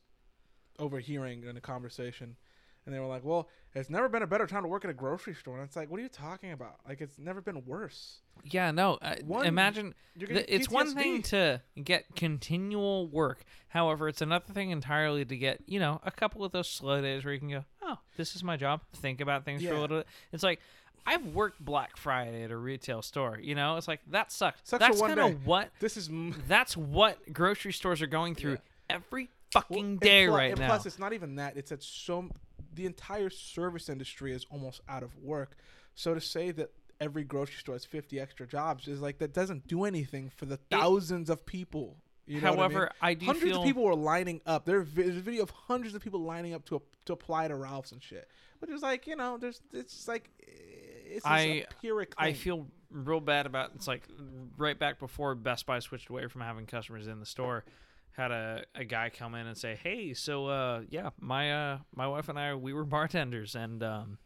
overhearing 0.79 1.45
in 1.45 1.57
a 1.57 1.61
conversation, 1.61 2.37
and 2.87 2.95
they 2.95 2.99
were 3.01 3.07
like, 3.07 3.25
"Well, 3.25 3.49
it's 3.75 3.91
never 3.91 4.09
been 4.09 4.23
a 4.23 4.27
better 4.27 4.47
time 4.47 4.63
to 4.63 4.69
work 4.69 4.85
at 4.85 4.91
a 4.91 4.95
grocery 4.95 5.35
store." 5.35 5.57
And 5.59 5.65
it's 5.67 5.77
like, 5.77 5.91
what 5.91 5.99
are 6.01 6.03
you 6.03 6.09
talking 6.09 6.53
about? 6.53 6.77
Like, 6.87 7.01
it's 7.01 7.19
never 7.19 7.41
been 7.41 7.65
worse. 7.65 8.21
Yeah, 8.45 8.71
no. 8.71 8.95
Uh, 9.01 9.17
One- 9.25 9.47
imagine 9.47 9.95
You're 10.17 10.29
gonna 10.29 10.43
th- 10.45 10.61
it's 10.61 10.69
one 10.71 10.95
thing 10.95 11.23
to 11.23 11.61
get 11.83 12.15
continual 12.15 13.07
work. 13.09 13.45
However, 13.69 14.09
it's 14.09 14.21
another 14.23 14.53
thing 14.53 14.71
entirely 14.71 15.25
to 15.25 15.37
get 15.37 15.61
you 15.67 15.81
know 15.81 16.01
a 16.05 16.11
couple 16.11 16.45
of 16.45 16.53
those 16.53 16.69
slow 16.69 17.01
days 17.01 17.25
where 17.25 17.33
you 17.35 17.41
can 17.41 17.51
go, 17.51 17.65
oh, 17.83 17.99
this 18.17 18.37
is 18.37 18.45
my 18.45 18.57
job. 18.57 18.81
Think 18.97 19.21
about 19.21 19.45
things 19.45 19.63
for 19.65 19.73
a 19.75 19.81
little 19.81 19.99
bit. 19.99 20.07
It's 20.33 20.43
like. 20.43 20.61
I've 21.07 21.35
worked 21.35 21.63
Black 21.63 21.99
Friday 21.99 22.45
at 22.45 22.51
a 22.51 22.57
retail 22.57 23.03
store. 23.03 23.39
You 23.39 23.55
know, 23.55 23.77
it's 23.77 23.87
like 23.87 24.01
that 24.11 24.33
sucked. 24.33 24.67
Sucks 24.67 24.81
That's 24.81 25.03
kind 25.03 25.21
of 25.21 25.45
what 25.47 25.69
This 25.79 25.99
is 25.99 26.09
m- 26.09 26.35
that's 26.49 26.79
what 26.79 27.31
grocery 27.31 27.75
stores 27.75 28.01
are 28.01 28.07
going 28.07 28.35
through 28.35 28.53
Yeah. 28.53 28.57
every 28.97 29.29
fucking 29.51 29.85
and 29.85 30.01
day 30.01 30.27
right 30.29 30.53
and 30.53 30.61
now. 30.61 30.69
Plus, 30.69 30.87
it's 30.87 30.99
not 30.99 31.13
even 31.13 31.35
that. 31.35 31.59
It's 31.59 31.69
that 31.69 31.83
so 31.83 32.31
the 32.75 32.87
entire 32.87 33.31
service 33.31 33.89
industry 33.89 34.33
is 34.33 34.47
almost 34.51 34.81
out 34.89 35.03
of 35.03 35.17
work. 35.19 35.57
So 35.95 36.15
to 36.15 36.21
say 36.21 36.51
that 36.53 36.71
every 37.01 37.25
grocery 37.25 37.57
store 37.57 37.75
has 37.75 37.85
50 37.85 38.19
extra 38.21 38.47
jobs 38.47 38.89
is 38.89 39.01
like 39.01 39.19
that 39.19 39.33
doesn't 39.33 39.67
do 39.67 39.85
anything 39.85 40.31
for 40.35 40.47
the 40.47 40.57
thousands 40.71 41.31
of 41.31 41.45
people. 41.47 41.97
You 42.27 42.41
know 42.41 42.53
what 42.53 42.59
I 42.59 42.69
mean? 42.69 42.77
However, 42.77 42.91
I, 43.03 43.15
do 43.15 43.27
hundreds 43.27 43.45
feel 43.45 43.61
of 43.61 43.67
people 43.67 43.85
were 43.85 43.95
lining 43.95 44.41
up. 44.47 44.65
There, 44.65 44.83
there's 44.83 45.17
a 45.17 45.21
video 45.21 45.43
of 45.43 45.51
hundreds 45.51 45.95
of 45.95 46.03
people 46.03 46.21
lining 46.21 46.55
up 46.55 46.65
to 46.67 46.81
to 47.05 47.13
apply 47.13 47.49
to 47.49 47.55
Ralph's 47.55 47.93
and 47.93 48.03
shit. 48.03 48.29
Which 48.61 48.71
is 48.71 48.83
like, 48.83 49.07
you 49.07 49.15
know, 49.17 49.37
there's 49.37 49.61
it's 49.73 50.09
like 50.09 50.31
eh, 50.43 50.47
it's 51.07 51.15
this 51.17 51.23
I-. 51.27 51.67
I 52.17 52.33
feel 52.33 52.67
real 52.91 53.21
bad 53.21 53.45
about 53.45 53.73
it's 53.75 53.87
like 53.87 54.09
right 54.57 54.79
back 54.79 54.99
before 54.99 55.35
Best 55.35 55.67
Buy 55.67 55.81
switched 55.81 56.09
away 56.09 56.27
from 56.29 56.41
having 56.41 56.65
customers 56.65 57.07
in 57.07 57.21
the 57.21 57.27
store. 57.27 57.65
Had 58.17 58.31
a, 58.31 58.65
a 58.75 58.85
guy 58.85 59.11
come 59.11 59.35
in 59.35 59.47
and 59.47 59.57
say, 59.57 59.79
"Hey, 59.83 60.15
so 60.15 60.47
uh, 60.47 60.83
yeah, 60.89 61.11
my 61.21 61.53
uh, 61.53 61.79
my 61.95 62.07
wife 62.07 62.29
and 62.29 62.39
I 62.39 62.55
we 62.55 62.73
were 62.73 62.85
bartenders, 62.85 63.55
and 63.55 63.83
um, 63.83 64.19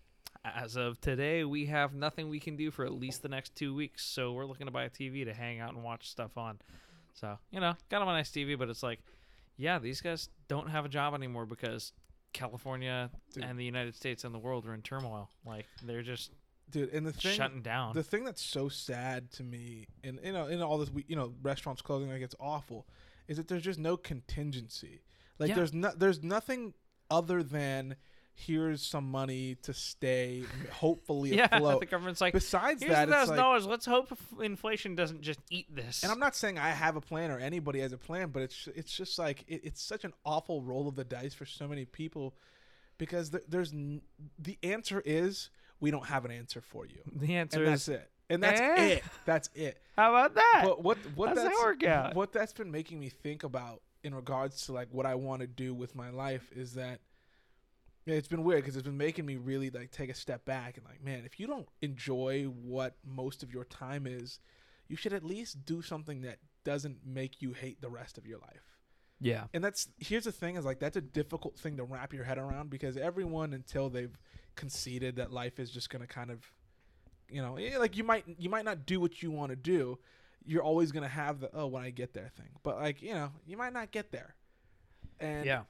as 0.45 0.77
of 0.77 1.01
today, 1.01 1.45
we 1.45 1.67
have 1.67 1.95
nothing 1.95 2.29
we 2.29 2.39
can 2.41 2.57
do 2.57 2.71
for 2.71 2.85
at 2.85 2.93
least 2.93 3.23
the 3.23 3.29
next 3.29 3.55
two 3.55 3.75
weeks. 3.75 4.05
So 4.05 4.33
we're 4.33 4.47
looking 4.47 4.67
to 4.67 4.73
buy 4.73 4.85
a 4.85 4.91
TV 4.91 5.25
to 5.25 5.35
hang 5.35 5.61
out 5.61 5.75
and 5.75 5.83
watch 5.83 6.09
stuff 6.11 6.37
on. 6.37 6.59
So 7.15 7.39
you 7.51 7.61
know, 7.61 7.75
got 7.91 8.03
him 8.03 8.09
a 8.09 8.13
nice 8.13 8.31
TV, 8.31 8.59
but 8.59 8.69
it's 8.69 8.83
like, 8.83 9.01
yeah, 9.57 9.79
these 9.79 10.01
guys 10.01 10.29
don't 10.49 10.69
have 10.69 10.85
a 10.85 10.89
job 10.89 11.15
anymore 11.15 11.47
because 11.47 11.93
California 12.33 13.11
Dude. 13.33 13.45
and 13.45 13.59
the 13.59 13.65
United 13.65 13.95
States 13.97 14.25
and 14.25 14.35
the 14.35 14.39
world 14.39 14.67
are 14.67 14.75
in 14.75 14.83
turmoil. 14.83 15.31
Like 15.45 15.67
they're 15.83 16.03
just 16.03 16.31
dude. 16.71 16.93
And 16.93 17.07
the 17.07 17.13
thing, 17.13 17.35
shutting 17.37 17.63
down. 17.63 17.95
the 17.95 18.03
thing 18.03 18.25
that's 18.25 18.43
so 18.43 18.69
sad 18.69 19.31
to 19.33 19.43
me, 19.43 19.87
and 20.05 20.21
you 20.23 20.33
know, 20.33 20.47
in 20.47 20.63
all 20.63 20.79
this, 20.79 20.91
we- 20.91 21.07
you 21.09 21.17
know, 21.17 21.33
restaurants 21.43 21.83
closing, 21.83 22.11
like 22.11 22.23
it's 22.23 22.37
awful, 22.39 22.87
is 23.29 23.37
that 23.37 23.47
there's 23.49 23.63
just 23.63 23.79
no 23.79 23.97
contingency. 23.97 25.03
Like 25.39 25.51
Yeah. 25.51 25.55
there's 25.57 25.73
no, 25.73 25.93
there's 25.97 26.23
nothing 26.23 26.75
other 27.11 27.43
than 27.43 27.97
here's 28.35 28.83
some 28.87 29.11
money 29.11 29.57
to 29.63 29.73
stay, 29.75 30.45
hopefully 30.71 31.35
yeah, 31.37 31.49
afloat. 31.53 31.81
the 31.81 31.87
government's 31.87 32.21
like, 32.21 32.33
Besides 32.33 32.81
here's 32.83 32.95
that, 32.95 33.09
thousand 33.09 33.37
like, 33.37 33.43
dollars. 33.45 33.67
Let's 33.67 33.85
hope 33.87 34.17
inflation 34.41 34.95
doesn't 34.95 35.23
just 35.23 35.41
eat 35.51 35.67
this. 35.75 36.03
and 36.05 36.13
I'm 36.13 36.21
not 36.21 36.37
saying 36.37 36.57
I 36.59 36.69
have 36.71 36.95
a 36.97 37.01
plan 37.01 37.31
or 37.33 37.39
anybody 37.39 37.81
has 37.81 37.93
a 37.93 37.99
plan, 37.99 38.29
but 38.31 38.43
it's 38.43 38.69
it's 38.77 38.97
just 38.97 39.19
like 39.19 39.45
it, 39.49 39.63
it's 39.65 39.83
such 39.83 40.05
an 40.05 40.13
awful 40.25 40.63
roll 40.63 40.87
of 40.89 40.95
the 40.95 41.05
dice 41.05 41.35
for 41.35 41.47
so 41.47 41.67
many 41.67 41.85
people 41.85 42.35
because 42.97 43.31
th- 43.31 43.43
there's 43.49 43.73
n- 43.73 44.03
the 44.39 44.57
answer 44.63 45.03
is 45.05 45.51
we 45.81 45.91
don't 45.91 46.07
have 46.07 46.25
an 46.25 46.31
answer 46.31 46.61
for 46.61 46.87
you, 46.87 46.99
the 47.13 47.35
answer 47.37 47.65
and 47.65 47.75
is, 47.75 47.87
that's 47.87 48.03
it, 48.03 48.11
and 48.31 48.43
that's 48.43 48.61
Eh? 48.61 48.85
it, 48.85 49.05
that's 49.25 49.49
it. 49.55 49.81
how 49.97 50.11
about 50.11 50.35
that? 50.35 50.63
But 50.65 50.83
what 50.83 50.99
what 51.15 51.29
How's 51.31 51.39
that 51.39 51.53
work 51.63 51.83
out? 51.85 52.15
What 52.15 52.33
that's 52.33 52.53
been 52.53 52.71
making 52.71 53.01
me 53.01 53.09
think 53.09 53.43
about 53.45 53.83
in 54.03 54.15
regards 54.15 54.67
to 54.67 54.73
like 54.73 54.89
what 54.93 55.07
I 55.07 55.15
want 55.15 55.41
to 55.41 55.47
do 55.47 55.75
with 55.75 55.95
my 55.95 56.11
life 56.11 56.51
is 56.55 56.75
that 56.75 57.01
yeah, 58.07 58.15
it's 58.15 58.29
been 58.29 58.45
weird 58.45 58.63
because 58.63 58.77
it's 58.77 58.87
been 58.87 58.97
making 58.97 59.27
me 59.27 59.37
really 59.37 59.71
like 59.71 59.91
take 59.91 60.09
a 60.09 60.15
step 60.15 60.45
back 60.45 60.77
and 60.77 60.87
like 60.87 61.03
man 61.05 61.25
if 61.27 61.39
you 61.39 61.47
don't 61.47 61.69
enjoy 61.83 62.45
what 62.45 62.95
most 63.05 63.43
of 63.43 63.53
your 63.53 63.65
time 63.65 64.07
is 64.07 64.39
you 64.89 64.97
should 64.97 65.13
at 65.13 65.25
least 65.25 65.65
do 65.67 65.83
something 65.83 66.23
that 66.23 66.39
doesn't 66.65 66.99
make 67.05 67.43
you 67.43 67.53
hate 67.53 67.81
the 67.83 67.89
rest 67.91 68.17
of 68.17 68.27
your 68.27 68.39
life 68.39 68.79
yeah, 69.21 69.45
and 69.53 69.65
that's 69.65 69.89
here's 69.99 70.25
the 70.25 70.33
thing 70.33 70.55
is 70.55 70.65
like 70.65 70.79
that's 70.79 70.97
a 70.97 71.01
difficult 71.01 71.59
thing 71.59 71.77
to 71.79 71.83
wrap 71.83 72.15
your 72.15 72.23
head 72.23 72.39
around 72.39 72.71
because 72.71 72.97
everyone 72.97 73.53
until 73.53 73.91
they've 73.91 74.17
conceded 74.55 75.17
that 75.17 75.33
life 75.33 75.59
is 75.59 75.71
just 75.71 75.91
going 75.91 76.03
to 76.03 76.07
kind 76.07 76.31
of 76.31 76.39
you 77.31 77.43
know 77.43 77.57
eh, 77.57 77.79
like 77.79 77.97
you 77.97 78.05
might 78.05 78.25
you 78.39 78.49
might 78.49 78.65
not 78.65 78.87
do 78.87 79.01
what 79.01 79.23
you 79.23 79.31
want 79.31 79.51
to 79.51 79.57
do 79.57 79.99
you're 80.45 80.63
always 80.63 80.93
going 80.93 81.03
to 81.03 81.09
have 81.09 81.41
the 81.41 81.51
oh 81.55 81.67
when 81.67 81.83
i 81.83 81.91
get 81.91 82.15
there 82.15 82.31
thing 82.37 82.49
but 82.63 82.77
like 82.77 83.03
you 83.03 83.13
know 83.13 83.31
you 83.47 83.57
might 83.57 83.73
not 83.73 83.91
get 83.91 84.11
there 84.11 84.35
and 85.21 85.45
yeah. 85.45 85.63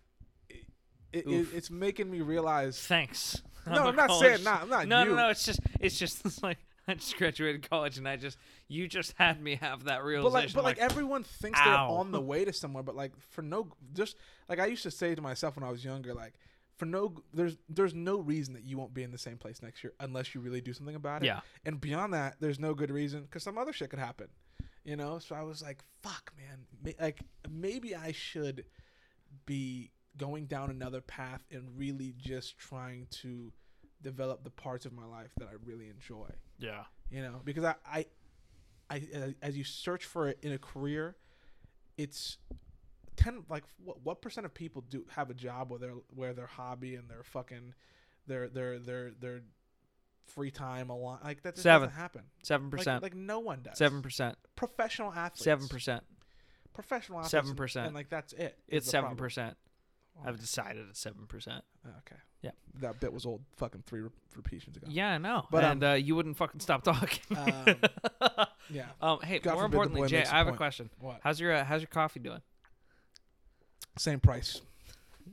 it, 0.49 0.65
it, 1.13 1.27
Oof. 1.27 1.55
it's 1.55 1.71
making 1.71 2.11
me 2.11 2.21
realize 2.21 2.79
Thanks. 2.81 3.43
no 3.67 3.89
I'm 3.89 3.97
not 3.97 4.09
college- 4.09 4.35
saying 4.35 4.45
not 4.45 4.63
i'm 4.63 4.69
not 4.69 4.87
No, 4.87 5.03
you 5.03 5.11
no, 5.11 5.17
no. 5.17 5.29
It's 5.31 5.45
just, 5.45 5.61
it's 5.81 5.99
just 5.99 6.21
it's 6.25 6.43
like 6.43 6.59
I 6.89 6.95
just 6.95 7.19
graduated 7.19 7.69
college, 7.69 7.99
and 7.99 8.09
I 8.09 8.17
just, 8.17 8.39
you 8.67 8.89
just 8.89 9.13
had 9.19 9.43
me 9.43 9.57
have 9.57 9.85
that 9.85 9.99
but 9.99 10.05
realization. 10.05 10.33
like, 10.33 10.55
but 10.55 10.65
like, 10.65 10.79
everyone 10.79 11.23
thinks 11.23 11.61
they're 11.63 11.75
on 11.75 12.13
the 12.13 12.21
way 12.33 12.47
to 12.47 12.53
somewhere, 12.55 12.83
but 12.83 12.97
like 12.97 13.13
for 13.29 13.43
no, 13.43 13.69
just 13.93 14.17
like 14.49 14.59
I 14.59 14.65
used 14.67 14.85
to 14.85 14.91
say 14.91 15.15
to 15.15 15.21
myself 15.21 15.57
when 15.57 15.65
I 15.65 15.71
was 15.71 15.85
younger, 15.85 16.15
like 16.15 16.33
for 16.79 16.87
no, 16.87 17.15
there's 17.35 17.59
there's 17.69 17.95
no 17.95 18.19
reason 18.19 18.55
that 18.55 18.65
you 18.65 18.79
won't 18.79 18.95
be 18.95 19.03
in 19.03 19.11
the 19.11 19.19
same 19.19 19.37
place 19.37 19.61
next 19.63 19.85
year 19.85 19.93
unless 20.01 20.35
you 20.35 20.41
really 20.41 20.61
do 20.61 20.73
something 20.73 20.95
about 20.95 21.23
it. 21.23 21.27
yeah, 21.27 21.41
And 21.65 21.81
beyond 21.81 22.15
that, 22.15 22.37
there's 22.41 22.59
no 22.59 22.73
good 22.73 22.91
reason 22.91 23.23
because 23.23 23.43
some 23.43 23.59
other 23.59 23.73
shit 23.73 23.91
could 23.91 23.99
happen, 23.99 24.29
you 24.85 24.97
know. 24.97 25.19
So 25.19 25.35
I 25.35 25.43
was 25.43 25.61
like, 25.61 25.83
fuck, 26.03 26.33
man, 26.37 26.95
like 27.01 27.21
maybe 27.51 27.95
I 27.95 28.13
should 28.13 28.65
be 29.45 29.91
going 30.17 30.47
down 30.47 30.71
another 30.71 31.01
path 31.01 31.45
and 31.51 31.69
really 31.77 32.15
just 32.17 32.59
trying 32.59 33.07
to 33.11 33.53
develop 34.03 34.45
the 34.45 34.51
parts 34.51 34.87
of 34.87 34.93
my 34.93 35.05
life 35.05 35.31
that 35.39 35.49
I 35.49 35.55
really 35.65 35.89
enjoy 35.89 36.29
yeah, 36.59 36.85
you 37.11 37.23
know 37.23 37.41
because 37.45 37.65
i 37.65 37.75
i, 37.87 38.07
I 38.91 39.03
uh, 39.15 39.29
as 39.43 39.57
you 39.57 39.65
search 39.65 40.05
for 40.05 40.29
it 40.29 40.39
in 40.43 40.53
a 40.53 40.59
career 40.59 41.17
it's 41.97 42.39
10 43.19 43.45
like 43.51 43.65
what, 43.85 44.01
what 44.03 44.23
percent 44.23 44.47
of 44.47 44.55
people 44.55 44.83
do 44.89 45.05
have 45.11 45.29
a 45.31 45.35
job 45.35 45.71
where 45.71 45.79
their 45.79 45.93
where 46.15 46.33
their 46.33 46.47
hobby 46.47 46.95
and 46.95 47.09
their 47.11 47.23
fucking 47.23 47.75
their 48.27 48.49
their 48.49 48.79
their 48.79 49.11
their 49.21 49.41
free 50.27 50.51
time 50.51 50.91
a 50.91 50.97
lot 50.97 51.25
like 51.25 51.43
that 51.43 51.55
just 51.55 51.63
Seven. 51.63 51.89
doesn't 51.89 52.01
happen 52.01 52.23
seven 52.43 52.71
percent, 52.71 53.03
like 53.03 53.15
no 53.15 53.39
one 53.41 53.61
does 53.63 53.79
seven 53.79 54.03
percent, 54.03 54.37
professional 54.57 55.13
athletes 55.13 55.43
seven 55.45 55.69
percent. 55.69 56.03
professional 56.75 57.21
athletes 57.21 57.55
7%. 57.55 57.87
and 57.87 57.95
like 57.95 58.09
that's 58.11 58.33
it. 58.35 58.57
It's 58.69 58.89
seven 58.91 59.17
percent. 59.17 59.57
Oh, 60.19 60.29
I've 60.29 60.39
decided 60.41 60.87
it's 60.91 61.01
seven 61.01 61.27
percent. 61.27 61.65
okay 62.01 62.17
Yeah. 62.43 62.51
that 62.81 63.01
bit 63.01 63.13
was 63.13 63.25
old 63.25 63.41
fucking 63.57 63.85
three 63.87 64.01
re- 64.01 64.11
repeats 64.37 64.67
ago 64.67 64.87
Yeah, 64.89 65.13
I 65.15 65.19
know. 65.19 65.47
But, 65.51 65.65
and 65.65 65.83
uh, 65.83 65.93
you 65.93 66.15
wouldn't 66.15 66.37
fucking 66.37 66.61
stop 66.61 66.83
talking. 66.83 67.37
Um, 67.37 67.77
yeah 68.71 68.87
um, 69.01 69.21
hey, 69.23 69.39
God 69.39 69.55
more 69.55 69.65
importantly, 69.65 70.09
Jay, 70.09 70.25
I 70.25 70.39
have 70.39 70.47
a 70.47 70.51
point. 70.51 70.59
question. 70.59 70.91
what 71.01 71.21
How's 71.23 71.41
your 71.41 71.53
uh, 71.55 71.65
How's 71.65 71.81
your 71.81 71.89
coffee 71.89 72.21
doing? 72.21 72.43
Same 74.01 74.21
price 74.21 74.61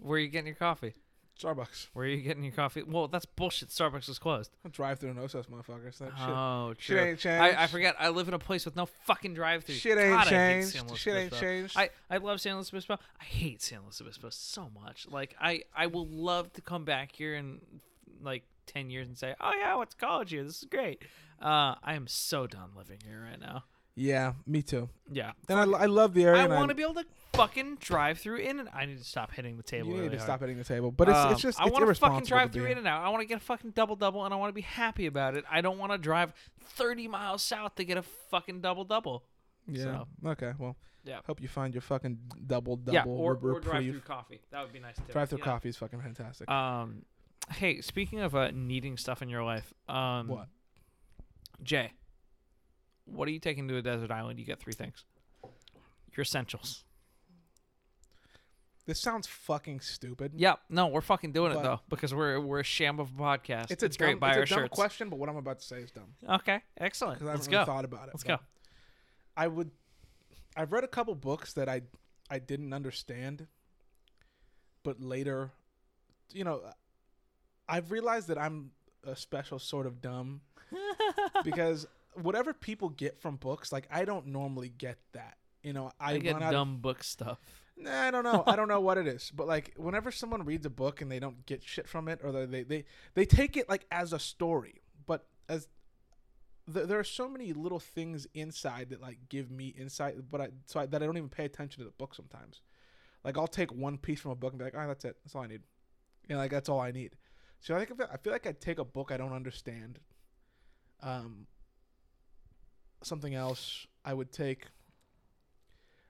Where 0.01 0.17
are 0.17 0.19
you 0.19 0.27
getting 0.27 0.47
your 0.47 0.55
coffee? 0.55 0.93
starbucks 1.41 1.87
Where 1.93 2.05
are 2.05 2.07
you 2.09 2.21
getting 2.21 2.43
your 2.45 2.53
coffee? 2.53 2.81
Well, 2.83 3.09
that's 3.09 3.25
bullshit. 3.25 3.67
Starbucks 3.69 4.07
is 4.07 4.17
closed. 4.19 4.51
drive 4.71 4.99
through 4.99 5.13
no 5.15 5.27
such 5.27 5.47
motherfuckers 5.49 5.97
that 5.97 6.11
shit 6.17 6.29
Oh, 6.29 6.73
Shit 6.77 6.97
true. 6.97 7.05
ain't 7.05 7.19
changed. 7.19 7.57
I, 7.57 7.63
I 7.63 7.67
forget. 7.67 7.95
I 7.99 8.07
live 8.09 8.29
in 8.29 8.33
a 8.33 8.39
place 8.39 8.63
with 8.63 8.77
no 8.77 8.85
fucking 8.85 9.33
drive-through. 9.33 9.75
Shit 9.75 9.97
ain't 9.97 10.09
God, 10.13 10.27
I 10.27 10.29
hate 10.29 10.29
changed. 10.29 10.67
San 10.69 10.87
Luis 10.87 10.99
Shit 10.99 11.13
ain't 11.15 11.27
Obispo. 11.33 11.45
changed. 11.45 11.77
I, 11.77 11.89
I 12.09 12.17
love 12.17 12.39
San 12.39 12.55
Luis 12.55 12.69
Obispo. 12.69 12.97
I 13.19 13.23
hate 13.25 13.61
San 13.61 13.79
Luis 13.83 13.99
Obispo 13.99 14.29
so 14.29 14.69
much. 14.81 15.07
Like 15.11 15.35
I, 15.41 15.63
I 15.75 15.87
will 15.87 16.07
love 16.07 16.53
to 16.53 16.61
come 16.61 16.85
back 16.85 17.11
here 17.13 17.35
in 17.35 17.59
like 18.21 18.43
ten 18.65 18.89
years 18.89 19.07
and 19.09 19.17
say, 19.17 19.35
oh 19.41 19.51
yeah, 19.59 19.73
I 19.73 19.75
went 19.75 19.89
to 19.91 19.97
college 19.97 20.31
here. 20.31 20.43
This 20.45 20.59
is 20.63 20.67
great. 20.71 21.03
Uh, 21.41 21.75
I 21.83 21.95
am 21.95 22.07
so 22.07 22.47
done 22.47 22.69
living 22.77 22.99
here 23.05 23.27
right 23.29 23.39
now. 23.41 23.65
Yeah, 23.95 24.33
me 24.45 24.61
too. 24.61 24.89
Yeah. 25.11 25.31
And 25.47 25.59
I, 25.59 25.63
I 25.79 25.85
love 25.85 26.13
the 26.13 26.25
area. 26.25 26.43
I 26.43 26.47
want 26.47 26.69
to 26.69 26.75
be 26.75 26.83
able 26.83 26.95
to 26.95 27.05
fucking 27.33 27.77
drive 27.79 28.17
through 28.17 28.37
in 28.37 28.59
and 28.59 28.69
I 28.73 28.85
need 28.85 28.97
to 28.97 29.03
stop 29.03 29.31
hitting 29.31 29.57
the 29.57 29.63
table. 29.63 29.87
You 29.87 29.93
need 29.93 29.99
really 29.99 30.09
to 30.11 30.17
hard. 30.17 30.27
stop 30.27 30.39
hitting 30.41 30.57
the 30.57 30.63
table, 30.63 30.91
but 30.91 31.09
it's, 31.09 31.17
Um, 31.17 31.31
it's 31.31 31.41
just 31.41 31.59
I 31.59 31.65
want 31.67 31.87
to 31.87 31.95
fucking 31.95 32.25
drive 32.25 32.51
through 32.51 32.65
in 32.65 32.77
and 32.77 32.87
out. 32.87 33.03
I 33.03 33.09
want 33.09 33.21
to 33.21 33.25
get 33.25 33.37
a 33.37 33.45
fucking 33.45 33.71
double 33.71 33.95
double, 33.95 34.25
and 34.25 34.33
I 34.33 34.37
want 34.37 34.49
to 34.49 34.53
be 34.53 34.61
happy 34.61 35.05
about 35.05 35.35
it. 35.35 35.45
I 35.49 35.61
don't 35.61 35.77
want 35.77 35.91
to 35.91 35.97
drive 35.97 36.33
30 36.61 37.07
miles 37.07 37.41
south 37.41 37.75
to 37.75 37.85
get 37.85 37.97
a 37.97 38.03
fucking 38.03 38.61
double 38.61 38.83
double. 38.83 39.23
Yeah. 39.67 40.03
Okay. 40.25 40.53
Well. 40.57 40.75
Yeah. 41.05 41.19
Hope 41.27 41.39
you 41.39 41.47
find 41.47 41.71
your 41.71 41.81
fucking 41.81 42.17
double 42.47 42.77
double 42.77 42.93
Yeah, 42.93 43.03
or, 43.05 43.37
or 43.41 43.59
drive 43.59 43.83
through 43.83 43.99
coffee. 43.99 44.41
That 44.51 44.63
would 44.63 44.73
be 44.73 44.79
nice 44.79 44.95
too. 44.95 45.03
Drive 45.13 45.29
through 45.29 45.37
know? 45.37 45.45
coffee 45.45 45.69
is 45.69 45.77
fucking 45.77 46.01
fantastic. 46.01 46.49
Um, 46.49 47.03
hey, 47.51 47.81
speaking 47.81 48.21
of 48.21 48.35
uh, 48.35 48.49
needing 48.51 48.97
stuff 48.97 49.21
in 49.21 49.29
your 49.29 49.43
life, 49.43 49.71
um, 49.87 50.27
what? 50.27 50.47
Jay, 51.61 51.91
what 53.05 53.27
are 53.27 53.31
you 53.31 53.39
taking 53.39 53.67
to 53.67 53.77
a 53.77 53.81
desert 53.81 54.11
island? 54.11 54.39
You 54.39 54.45
get 54.45 54.59
three 54.59 54.73
things. 54.73 55.05
Your 56.15 56.21
essentials. 56.23 56.83
This 58.85 58.99
sounds 59.01 59.25
fucking 59.25 59.79
stupid. 59.79 60.33
Yep. 60.35 60.59
No, 60.69 60.87
we're 60.87 61.01
fucking 61.01 61.31
doing 61.31 61.51
it 61.51 61.55
But- 61.55 61.63
though 61.63 61.79
because 61.89 62.13
we're 62.13 62.39
we're 62.39 62.59
a 62.59 62.63
sham 62.63 62.99
of 62.99 63.09
a 63.09 63.13
podcast. 63.21 63.71
It's 63.71 63.81
a 63.81 63.89
great. 63.89 64.11
dumb, 64.11 64.19
Buy 64.19 64.29
it's 64.29 64.37
our 64.37 64.43
a 64.43 64.45
dumb 64.45 64.59
shirts. 64.59 64.75
question, 64.75 65.09
but 65.09 65.17
what 65.17 65.27
I'm 65.27 65.37
about 65.37 65.59
to 65.59 65.65
say 65.65 65.77
is 65.77 65.91
dumb 65.91 66.13
Okay. 66.29 66.61
Excellent. 66.77 67.15
because 67.19 67.27
I 67.27 67.31
Let's 67.33 67.45
haven't 67.47 67.53
really 67.57 67.65
go. 67.65 67.71
thought 67.73 67.85
about 67.85 68.07
it. 68.09 68.11
Let's 68.13 68.23
but 68.23 68.39
go. 68.39 68.45
I 69.35 69.47
would. 69.47 69.71
I've 70.55 70.71
read 70.71 70.83
a 70.83 70.87
couple 70.87 71.15
books 71.15 71.53
that 71.53 71.67
I 71.67 71.81
I 72.29 72.37
didn't 72.39 72.73
understand, 72.73 73.47
but 74.83 75.01
later, 75.01 75.51
you 76.31 76.43
know, 76.43 76.61
I've 77.67 77.89
realized 77.91 78.27
that 78.27 78.37
I'm 78.37 78.71
a 79.03 79.15
special 79.15 79.57
sort 79.57 79.87
of 79.87 79.99
dumb 79.99 80.41
because 81.43 81.87
whatever 82.21 82.53
people 82.53 82.89
get 82.89 83.19
from 83.19 83.35
books, 83.37 83.71
like 83.71 83.87
I 83.91 84.05
don't 84.05 84.27
normally 84.27 84.69
get 84.69 84.97
that. 85.13 85.37
You 85.63 85.73
know, 85.73 85.91
I, 85.99 86.13
I, 86.13 86.17
get 86.19 86.39
dumb 86.39 86.77
book 86.77 87.03
stuff. 87.03 87.39
Nah, 87.77 88.03
I 88.03 88.11
don't 88.11 88.23
know. 88.23 88.43
I 88.45 88.55
don't 88.55 88.67
know 88.67 88.79
what 88.79 88.97
it 88.97 89.07
is, 89.07 89.31
but 89.35 89.47
like 89.47 89.73
whenever 89.77 90.11
someone 90.11 90.45
reads 90.45 90.65
a 90.65 90.69
book 90.69 91.01
and 91.01 91.11
they 91.11 91.19
don't 91.19 91.45
get 91.45 91.63
shit 91.63 91.87
from 91.87 92.07
it, 92.07 92.19
or 92.23 92.31
they 92.31 92.45
they 92.45 92.63
they, 92.63 92.83
they 93.15 93.25
take 93.25 93.57
it 93.57 93.67
like 93.67 93.85
as 93.91 94.13
a 94.13 94.19
story, 94.19 94.81
but 95.05 95.25
as 95.49 95.67
th- 96.71 96.87
there 96.87 96.99
are 96.99 97.03
so 97.03 97.27
many 97.27 97.51
little 97.53 97.79
things 97.79 98.27
inside 98.33 98.89
that 98.91 99.01
like 99.01 99.17
give 99.29 99.51
me 99.51 99.67
insight, 99.77 100.15
but 100.31 100.39
I 100.39 100.49
so 100.65 100.79
I, 100.79 100.85
that 100.85 101.01
I 101.01 101.05
don't 101.05 101.17
even 101.17 101.29
pay 101.29 101.45
attention 101.45 101.79
to 101.81 101.85
the 101.85 101.91
book 101.91 102.15
sometimes. 102.15 102.61
Like 103.23 103.37
I'll 103.37 103.47
take 103.47 103.73
one 103.73 103.97
piece 103.97 104.21
from 104.21 104.31
a 104.31 104.35
book 104.35 104.53
and 104.53 104.59
be 104.59 104.65
like, 104.65 104.75
"Oh, 104.77 104.87
that's 104.87 105.03
it. 105.03 105.17
That's 105.23 105.35
all 105.35 105.43
I 105.43 105.47
need." 105.47 105.61
You 106.29 106.35
know, 106.35 106.41
like 106.41 106.51
that's 106.51 106.69
all 106.69 106.79
I 106.79 106.91
need. 106.91 107.15
So 107.59 107.75
I 107.75 107.83
think 107.83 107.99
I 108.11 108.17
feel 108.17 108.31
like 108.33 108.47
I 108.47 108.51
take 108.51 108.79
a 108.79 108.85
book 108.85 109.11
I 109.11 109.17
don't 109.17 109.33
understand. 109.33 109.99
Um. 111.01 111.47
Something 113.03 113.35
else 113.35 113.85
I 114.03 114.13
would 114.13 114.31
take. 114.31 114.65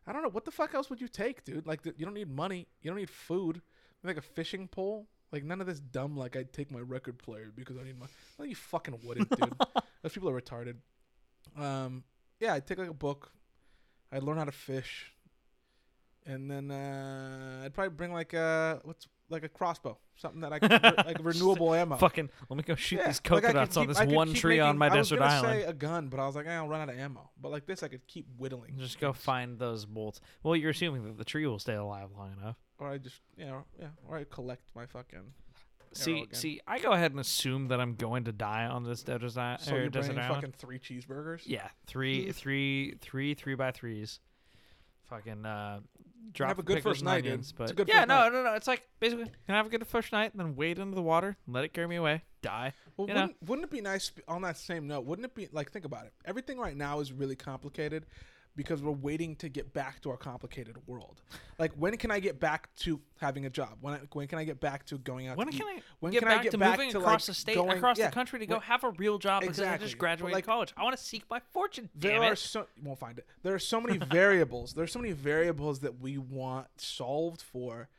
I 0.07 0.13
don't 0.13 0.21
know 0.21 0.29
what 0.29 0.45
the 0.45 0.51
fuck 0.51 0.73
else 0.73 0.89
would 0.89 1.01
you 1.01 1.07
take, 1.07 1.43
dude. 1.43 1.65
Like 1.65 1.85
you 1.85 2.05
don't 2.05 2.13
need 2.13 2.29
money, 2.29 2.67
you 2.81 2.89
don't 2.91 2.99
need 2.99 3.09
food, 3.09 3.61
like 4.03 4.17
a 4.17 4.21
fishing 4.21 4.67
pole. 4.67 5.07
Like 5.31 5.43
none 5.43 5.59
of 5.59 5.67
this 5.67 5.79
dumb. 5.79 6.15
Like 6.15 6.35
I'd 6.35 6.53
take 6.53 6.71
my 6.71 6.79
record 6.79 7.17
player 7.17 7.51
because 7.53 7.77
I 7.77 7.83
need 7.83 7.99
my. 7.99 8.05
No, 8.39 8.45
you 8.45 8.55
fucking 8.55 8.99
wouldn't, 9.03 9.29
dude. 9.31 9.53
Those 10.03 10.13
people 10.13 10.29
are 10.29 10.39
retarded. 10.39 10.75
Um, 11.57 12.03
yeah, 12.39 12.53
I'd 12.53 12.67
take 12.67 12.77
like 12.77 12.89
a 12.89 12.93
book. 12.93 13.31
I'd 14.11 14.23
learn 14.23 14.37
how 14.37 14.45
to 14.45 14.51
fish. 14.51 15.11
and 16.25 16.49
then 16.49 16.71
uh, 16.71 17.61
I'd 17.63 17.73
probably 17.73 17.95
bring 17.95 18.13
like 18.13 18.33
a 18.33 18.79
what's 18.83 19.07
like 19.29 19.43
a 19.43 19.49
crossbow, 19.49 19.97
something 20.17 20.41
that 20.41 20.53
I 20.53 20.59
could 20.59 20.71
re- 20.71 20.93
like 21.05 21.17
renewable 21.23 21.73
ammo. 21.73 21.95
Fucking, 21.97 22.29
let 22.49 22.57
me 22.57 22.63
go 22.63 22.75
shoot 22.75 22.97
Yeah, 22.97 23.07
these 23.07 23.21
like, 23.23 23.31
I 23.31 23.35
could 23.35 23.43
coconuts 23.47 23.77
on 23.77 23.83
keep- 23.83 23.87
this 23.89 23.97
I 23.97 24.05
could 24.05 24.15
one 24.15 24.27
keep 24.29 24.37
tree 24.37 24.59
on 24.59 24.77
making- 24.77 24.79
my 24.79 24.95
I 24.95 24.99
was 24.99 25.09
desert 25.09 25.19
gonna 25.19 25.31
island. 25.31 25.61
Say 25.61 25.63
a 25.67 25.73
gun, 25.73 26.07
but 26.09 26.19
I 26.19 26.25
was 26.27 26.35
like, 26.35 26.45
eh, 26.47 26.51
I'll 26.55 26.67
run 26.67 26.81
out 26.81 26.89
of 26.89 26.99
ammo. 26.99 27.29
But 27.41 27.51
like 27.51 27.65
this, 27.65 27.81
I 27.83 27.87
could 27.87 28.05
keep 28.07 28.27
whittling. 28.37 28.75
Just 28.77 28.99
go 28.99 29.13
find 29.13 29.57
those 29.59 29.85
bolts. 29.85 30.21
Well, 30.43 30.55
you're 30.55 30.71
assuming 30.71 31.03
that 31.05 31.17
the 31.17 31.25
tree 31.25 31.45
will 31.47 31.59
stay 31.59 31.73
alive 31.75 32.09
long 32.17 32.33
enough. 32.39 32.55
or 32.77 32.89
I 32.89 32.97
just 32.99 33.19
you 33.37 33.45
know 33.45 33.63
yeah, 33.79 33.87
or 34.07 34.17
I 34.17 34.25
collect 34.25 34.69
my 34.75 34.85
fucking. 34.85 35.33
See, 35.93 36.23
again. 36.23 36.33
see, 36.33 36.59
I 36.67 36.79
go 36.79 36.91
ahead 36.91 37.11
and 37.11 37.21
assume 37.21 37.69
that 37.69 37.79
I'm 37.79 37.95
going 37.95 38.25
to 38.25 38.33
die 38.33 38.65
on 38.65 38.83
this 38.83 39.01
desert, 39.01 39.37
i- 39.37 39.55
So 39.61 39.75
or 39.75 39.79
you're 39.79 39.89
desert 39.89 40.07
bringing 40.15 40.23
island. 40.25 40.41
fucking 40.41 40.51
three 40.57 40.77
cheeseburgers. 40.77 41.43
Yeah, 41.45 41.69
three, 41.87 42.33
three, 42.33 42.95
three, 42.99 43.33
three 43.33 43.55
by 43.55 43.71
threes. 43.71 44.19
Fucking 45.09 45.45
uh, 45.45 45.79
drop 46.33 46.49
have 46.49 46.59
a 46.59 46.63
good 46.63 46.81
first 46.83 47.01
and 47.01 47.05
night, 47.05 47.23
dude. 47.23 47.33
onions, 47.33 47.53
It's 47.59 47.71
a 47.71 47.73
good 47.73 47.87
yeah, 47.87 47.99
first 47.99 48.07
no, 48.07 48.15
night. 48.19 48.33
no, 48.33 48.43
no. 48.43 48.53
It's 48.53 48.67
like 48.67 48.83
basically, 48.99 49.25
can 49.25 49.55
I 49.55 49.57
have 49.57 49.65
a 49.65 49.69
good 49.69 49.85
first 49.87 50.11
night, 50.11 50.31
and 50.33 50.39
then 50.39 50.55
wade 50.55 50.79
into 50.79 50.95
the 50.95 51.01
water, 51.01 51.37
let 51.47 51.63
it 51.63 51.73
carry 51.73 51.87
me 51.87 51.95
away, 51.95 52.23
die. 52.41 52.73
Well, 52.97 53.07
wouldn't, 53.07 53.35
wouldn't 53.45 53.65
it 53.65 53.71
be 53.71 53.81
nice 53.81 54.11
on 54.27 54.41
that 54.43 54.57
same 54.57 54.87
note? 54.87 55.05
Wouldn't 55.05 55.25
it 55.25 55.35
be 55.35 55.49
like 55.51 55.71
think 55.71 55.85
about 55.85 56.05
it? 56.05 56.13
Everything 56.25 56.57
right 56.57 56.75
now 56.77 56.99
is 56.99 57.11
really 57.11 57.35
complicated 57.35 58.05
because 58.55 58.81
we're 58.81 58.91
waiting 58.91 59.35
to 59.37 59.49
get 59.49 59.73
back 59.73 60.01
to 60.01 60.09
our 60.09 60.17
complicated 60.17 60.77
world. 60.87 61.21
Like 61.59 61.73
when 61.73 61.95
can 61.97 62.09
I 62.11 62.19
get 62.19 62.39
back 62.39 62.73
to 62.77 62.99
having 63.19 63.45
a 63.45 63.49
job? 63.49 63.77
When 63.81 63.93
I, 63.95 63.99
when 64.13 64.27
can 64.27 64.39
I 64.39 64.43
get 64.45 64.59
back 64.59 64.85
to 64.87 64.97
going 64.97 65.27
out? 65.27 65.37
When 65.37 65.47
to 65.47 65.57
can 65.57 65.67
eat? 65.77 65.79
I 65.79 65.81
when 65.99 66.11
get 66.13 66.19
can 66.19 66.27
back 66.29 66.39
I 66.39 66.43
get 66.43 66.51
to 66.51 66.57
back 66.57 66.77
moving 66.77 66.91
to 66.91 66.99
across 66.99 67.23
like, 67.23 67.25
the 67.27 67.33
state, 67.33 67.55
going- 67.55 67.77
across 67.77 67.97
yeah, 67.97 68.07
the 68.07 68.13
country 68.13 68.39
to 68.39 68.45
go 68.45 68.59
have 68.59 68.83
a 68.83 68.91
real 68.91 69.17
job 69.17 69.41
because 69.41 69.59
I 69.59 69.63
Exactly. 69.63 69.87
just 69.87 69.97
graduated 69.97 70.33
like, 70.35 70.45
college? 70.45 70.73
I 70.77 70.83
want 70.83 70.95
to 70.97 71.03
seek 71.03 71.23
my 71.29 71.39
fortune. 71.51 71.89
There 71.95 72.11
Damn 72.11 72.21
are 72.23 72.33
it! 72.33 72.39
so 72.39 72.65
you 72.77 72.83
won't 72.83 72.99
find 72.99 73.17
it. 73.17 73.25
There 73.43 73.53
are 73.53 73.59
so 73.59 73.81
many 73.81 73.97
variables. 74.11 74.73
There 74.73 74.83
are 74.83 74.87
so 74.87 74.99
many 74.99 75.11
variables 75.13 75.79
that 75.79 75.99
we 75.99 76.17
want 76.17 76.67
solved 76.77 77.41
for. 77.41 77.89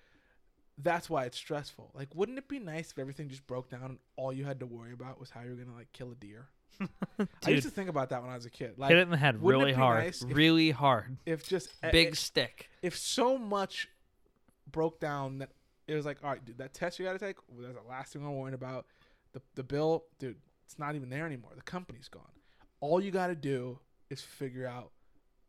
That's 0.78 1.08
why 1.08 1.25
it's 1.25 1.38
stressful. 1.38 1.90
Like, 1.94 2.14
wouldn't 2.14 2.36
it 2.36 2.48
be 2.48 2.58
nice 2.58 2.90
if 2.92 2.98
everything 2.98 3.28
just 3.30 3.46
broke 3.46 3.70
down 3.70 3.82
and 3.84 3.98
all 4.16 4.30
you 4.32 4.44
had 4.44 4.60
to 4.60 4.66
worry 4.66 4.92
about 4.92 5.18
was 5.18 5.30
how 5.30 5.40
you're 5.42 5.54
gonna 5.56 5.75
like 5.76 5.92
kill 5.92 6.10
a 6.12 6.14
deer? 6.14 6.48
I 7.47 7.50
used 7.50 7.66
to 7.66 7.71
think 7.71 7.88
about 7.88 8.11
that 8.11 8.23
when 8.23 8.30
I 8.30 8.35
was 8.35 8.47
a 8.47 8.50
kid. 8.50 8.75
Like, 8.76 8.90
hit 8.90 8.99
it 8.99 9.02
in 9.02 9.11
the 9.11 9.16
head 9.16 9.40
wouldn't 9.40 9.62
it 9.62 9.64
really 9.64 9.73
be 9.73 9.78
hard, 9.78 10.04
nice 10.04 10.23
if- 10.23 10.37
really 10.37 10.71
hard, 10.71 11.16
if 11.26 11.49
just 11.49 11.71
big 11.92 12.09
eh, 12.09 12.14
stick. 12.14 12.68
if 12.83 12.97
so 12.97 13.38
much 13.38 13.88
broke 14.71 15.00
down 15.00 15.38
that 15.38 15.50
it 15.87 15.95
was 15.95 16.04
like, 16.04 16.18
all 16.23 16.30
right, 16.30 16.45
dude, 16.45 16.59
that 16.59 16.75
test 16.75 16.99
you 16.99 17.04
got 17.04 17.12
to 17.12 17.18
take, 17.18 17.37
well, 17.49 17.62
that's 17.66 17.80
the 17.80 17.88
last 17.88 18.12
thing 18.12 18.23
I'm 18.25 18.37
worrying 18.37 18.54
about. 18.54 18.87
The 19.33 19.40
the 19.54 19.62
bill, 19.62 20.04
dude, 20.18 20.37
it's 20.64 20.78
not 20.78 20.95
even 20.95 21.09
there 21.09 21.26
anymore. 21.26 21.52
The 21.54 21.62
company's 21.62 22.09
gone. 22.09 22.23
All 22.80 23.00
you 23.00 23.11
got 23.11 23.28
to 23.28 23.35
do 23.35 23.78
is 24.11 24.21
figure 24.21 24.66
out 24.66 24.90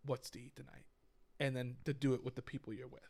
what's 0.06 0.30
to 0.32 0.40
eat 0.40 0.56
tonight, 0.56 0.86
and 1.40 1.56
then 1.56 1.76
to 1.86 1.94
do 1.94 2.14
it 2.14 2.24
with 2.24 2.36
the 2.36 2.42
people 2.42 2.74
you're 2.74 2.88
with. 2.88 3.02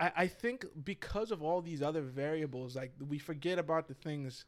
I, 0.00 0.12
I 0.16 0.26
think 0.26 0.64
because 0.84 1.30
of 1.30 1.42
all 1.42 1.60
these 1.60 1.82
other 1.82 2.02
variables, 2.02 2.76
like 2.76 2.92
we 3.08 3.18
forget 3.18 3.58
about 3.58 3.88
the 3.88 3.94
things 3.94 4.44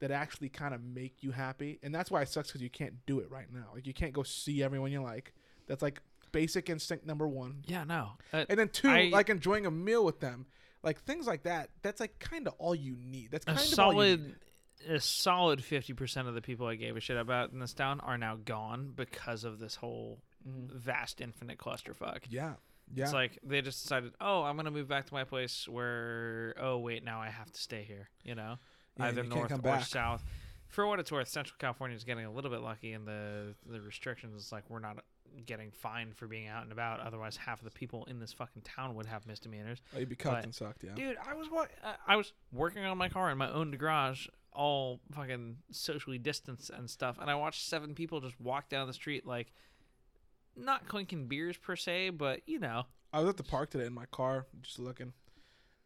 that 0.00 0.10
actually 0.10 0.48
kind 0.48 0.74
of 0.74 0.82
make 0.82 1.22
you 1.22 1.30
happy, 1.30 1.78
and 1.82 1.94
that's 1.94 2.10
why 2.10 2.22
it 2.22 2.28
sucks 2.28 2.48
because 2.48 2.62
you 2.62 2.70
can't 2.70 2.94
do 3.06 3.20
it 3.20 3.30
right 3.30 3.46
now. 3.52 3.66
Like 3.74 3.86
you 3.86 3.94
can't 3.94 4.12
go 4.12 4.22
see 4.22 4.62
everyone 4.62 4.90
you 4.92 5.02
like. 5.02 5.32
That's 5.66 5.82
like 5.82 6.00
basic 6.32 6.68
instinct 6.70 7.06
number 7.06 7.28
one. 7.28 7.62
Yeah, 7.66 7.84
no. 7.84 8.12
Uh, 8.32 8.44
And 8.48 8.58
then 8.58 8.68
two, 8.68 8.88
I- 8.90 9.10
like 9.12 9.28
enjoying 9.30 9.66
a 9.66 9.70
meal 9.70 10.04
with 10.04 10.20
them, 10.20 10.46
like 10.82 11.00
things 11.02 11.26
like 11.26 11.42
that. 11.44 11.70
That's 11.82 12.00
like 12.00 12.18
kind 12.18 12.46
of 12.46 12.54
all 12.58 12.74
you 12.74 12.96
need. 12.98 13.30
That's 13.30 13.44
a 13.46 13.54
kind 13.54 13.72
of 13.72 13.78
all 13.78 13.92
you 14.04 14.16
need. 14.16 14.18
solid 14.18 14.36
a 14.88 14.98
solid 14.98 15.58
50% 15.60 16.26
of 16.26 16.34
the 16.34 16.40
people 16.40 16.66
I 16.66 16.74
gave 16.74 16.96
a 16.96 17.00
shit 17.00 17.18
about 17.18 17.52
in 17.52 17.58
this 17.58 17.74
town 17.74 18.00
are 18.00 18.16
now 18.16 18.36
gone 18.42 18.94
because 18.96 19.44
of 19.44 19.58
this 19.58 19.74
whole 19.74 20.22
vast 20.46 21.20
infinite 21.20 21.58
clusterfuck. 21.58 22.20
Yeah, 22.30 22.54
yeah. 22.94 23.04
It's 23.04 23.12
like 23.12 23.38
they 23.42 23.60
just 23.60 23.82
decided, 23.82 24.12
"Oh, 24.22 24.42
I'm 24.42 24.56
going 24.56 24.64
to 24.64 24.70
move 24.70 24.88
back 24.88 25.04
to 25.06 25.12
my 25.14 25.24
place 25.24 25.68
where 25.68 26.54
oh 26.58 26.78
wait, 26.78 27.04
now 27.04 27.20
I 27.20 27.28
have 27.28 27.52
to 27.52 27.60
stay 27.60 27.82
here," 27.82 28.08
you 28.24 28.34
know? 28.34 28.58
Yeah, 28.98 29.06
Either 29.06 29.22
north 29.22 29.52
or 29.52 29.58
back. 29.58 29.84
south. 29.84 30.24
For 30.68 30.86
what 30.86 31.00
it's 31.00 31.10
worth, 31.10 31.28
Central 31.28 31.56
California 31.58 31.96
is 31.96 32.04
getting 32.04 32.24
a 32.24 32.30
little 32.32 32.50
bit 32.50 32.60
lucky 32.60 32.92
in 32.92 33.04
the 33.04 33.54
the 33.66 33.80
restrictions. 33.80 34.34
It's 34.36 34.52
like 34.52 34.68
we're 34.70 34.78
not 34.78 34.98
getting 35.46 35.70
fined 35.70 36.16
for 36.16 36.26
being 36.26 36.48
out 36.48 36.62
and 36.64 36.72
about. 36.72 37.00
Otherwise, 37.00 37.36
half 37.36 37.58
of 37.60 37.64
the 37.64 37.70
people 37.70 38.04
in 38.06 38.18
this 38.20 38.32
fucking 38.32 38.62
town 38.62 38.94
would 38.94 39.06
have 39.06 39.26
misdemeanors. 39.26 39.78
oh, 39.94 39.98
you'd 40.00 40.08
be 40.08 40.16
but- 40.22 40.44
and 40.44 40.54
sucked. 40.54 40.84
Yeah. 40.84 40.94
Dude, 40.94 41.16
I 41.24 41.34
was 41.34 41.48
wa- 41.50 41.66
uh, 41.84 41.94
I 42.06 42.16
was 42.16 42.32
working 42.52 42.84
on 42.84 42.98
my 42.98 43.08
car 43.08 43.30
in 43.30 43.38
my 43.38 43.50
own 43.50 43.70
garage, 43.72 44.26
all 44.52 45.00
fucking 45.12 45.56
socially 45.70 46.18
distanced 46.18 46.70
and 46.70 46.88
stuff, 46.90 47.18
and 47.20 47.30
I 47.30 47.34
watched 47.36 47.62
seven 47.66 47.94
people 47.94 48.20
just 48.20 48.40
walk 48.40 48.68
down 48.68 48.86
the 48.86 48.92
street, 48.92 49.26
like 49.26 49.52
not 50.56 50.86
clinking 50.88 51.26
beers 51.26 51.56
per 51.56 51.76
se, 51.76 52.10
but 52.10 52.40
you 52.46 52.58
know, 52.58 52.84
I 53.12 53.20
was 53.20 53.28
at 53.28 53.36
the 53.36 53.42
park 53.44 53.70
today 53.70 53.86
in 53.86 53.92
my 53.92 54.06
car, 54.06 54.46
just 54.62 54.78
looking. 54.78 55.12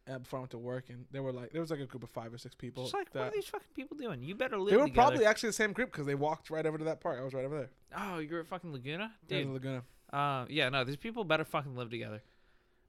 Uh, 0.07 0.19
before 0.19 0.37
I 0.37 0.41
went 0.41 0.51
to 0.51 0.59
work, 0.59 0.85
and 0.89 1.05
there 1.11 1.23
were 1.23 1.31
like 1.31 1.51
there 1.51 1.61
was 1.61 1.71
like 1.71 1.79
a 1.79 1.85
group 1.87 2.03
of 2.03 2.09
five 2.11 2.31
or 2.31 2.37
six 2.37 2.53
people. 2.53 2.83
just 2.83 2.93
like 2.93 3.13
what 3.15 3.23
are 3.23 3.31
these 3.31 3.47
fucking 3.47 3.67
people 3.75 3.97
doing? 3.97 4.21
You 4.21 4.35
better 4.35 4.57
live 4.59 4.69
they 4.69 4.77
were 4.77 4.83
together. 4.85 5.07
probably 5.07 5.25
actually 5.25 5.49
the 5.49 5.53
same 5.53 5.73
group 5.73 5.91
because 5.91 6.05
they 6.05 6.13
walked 6.13 6.51
right 6.51 6.63
over 6.65 6.77
to 6.77 6.83
that 6.83 7.01
park. 7.01 7.17
I 7.19 7.23
was 7.23 7.33
right 7.33 7.43
over 7.45 7.57
there. 7.57 7.69
oh, 7.97 8.19
you're 8.19 8.41
at 8.41 8.47
fucking 8.47 8.71
Laguna, 8.71 9.11
Yeah, 9.27 9.39
dude. 9.39 9.49
Laguna. 9.49 9.83
Uh, 10.13 10.45
yeah, 10.47 10.69
no, 10.69 10.83
these 10.83 10.95
people 10.95 11.23
better 11.23 11.43
fucking 11.43 11.75
live 11.75 11.89
together. 11.89 12.21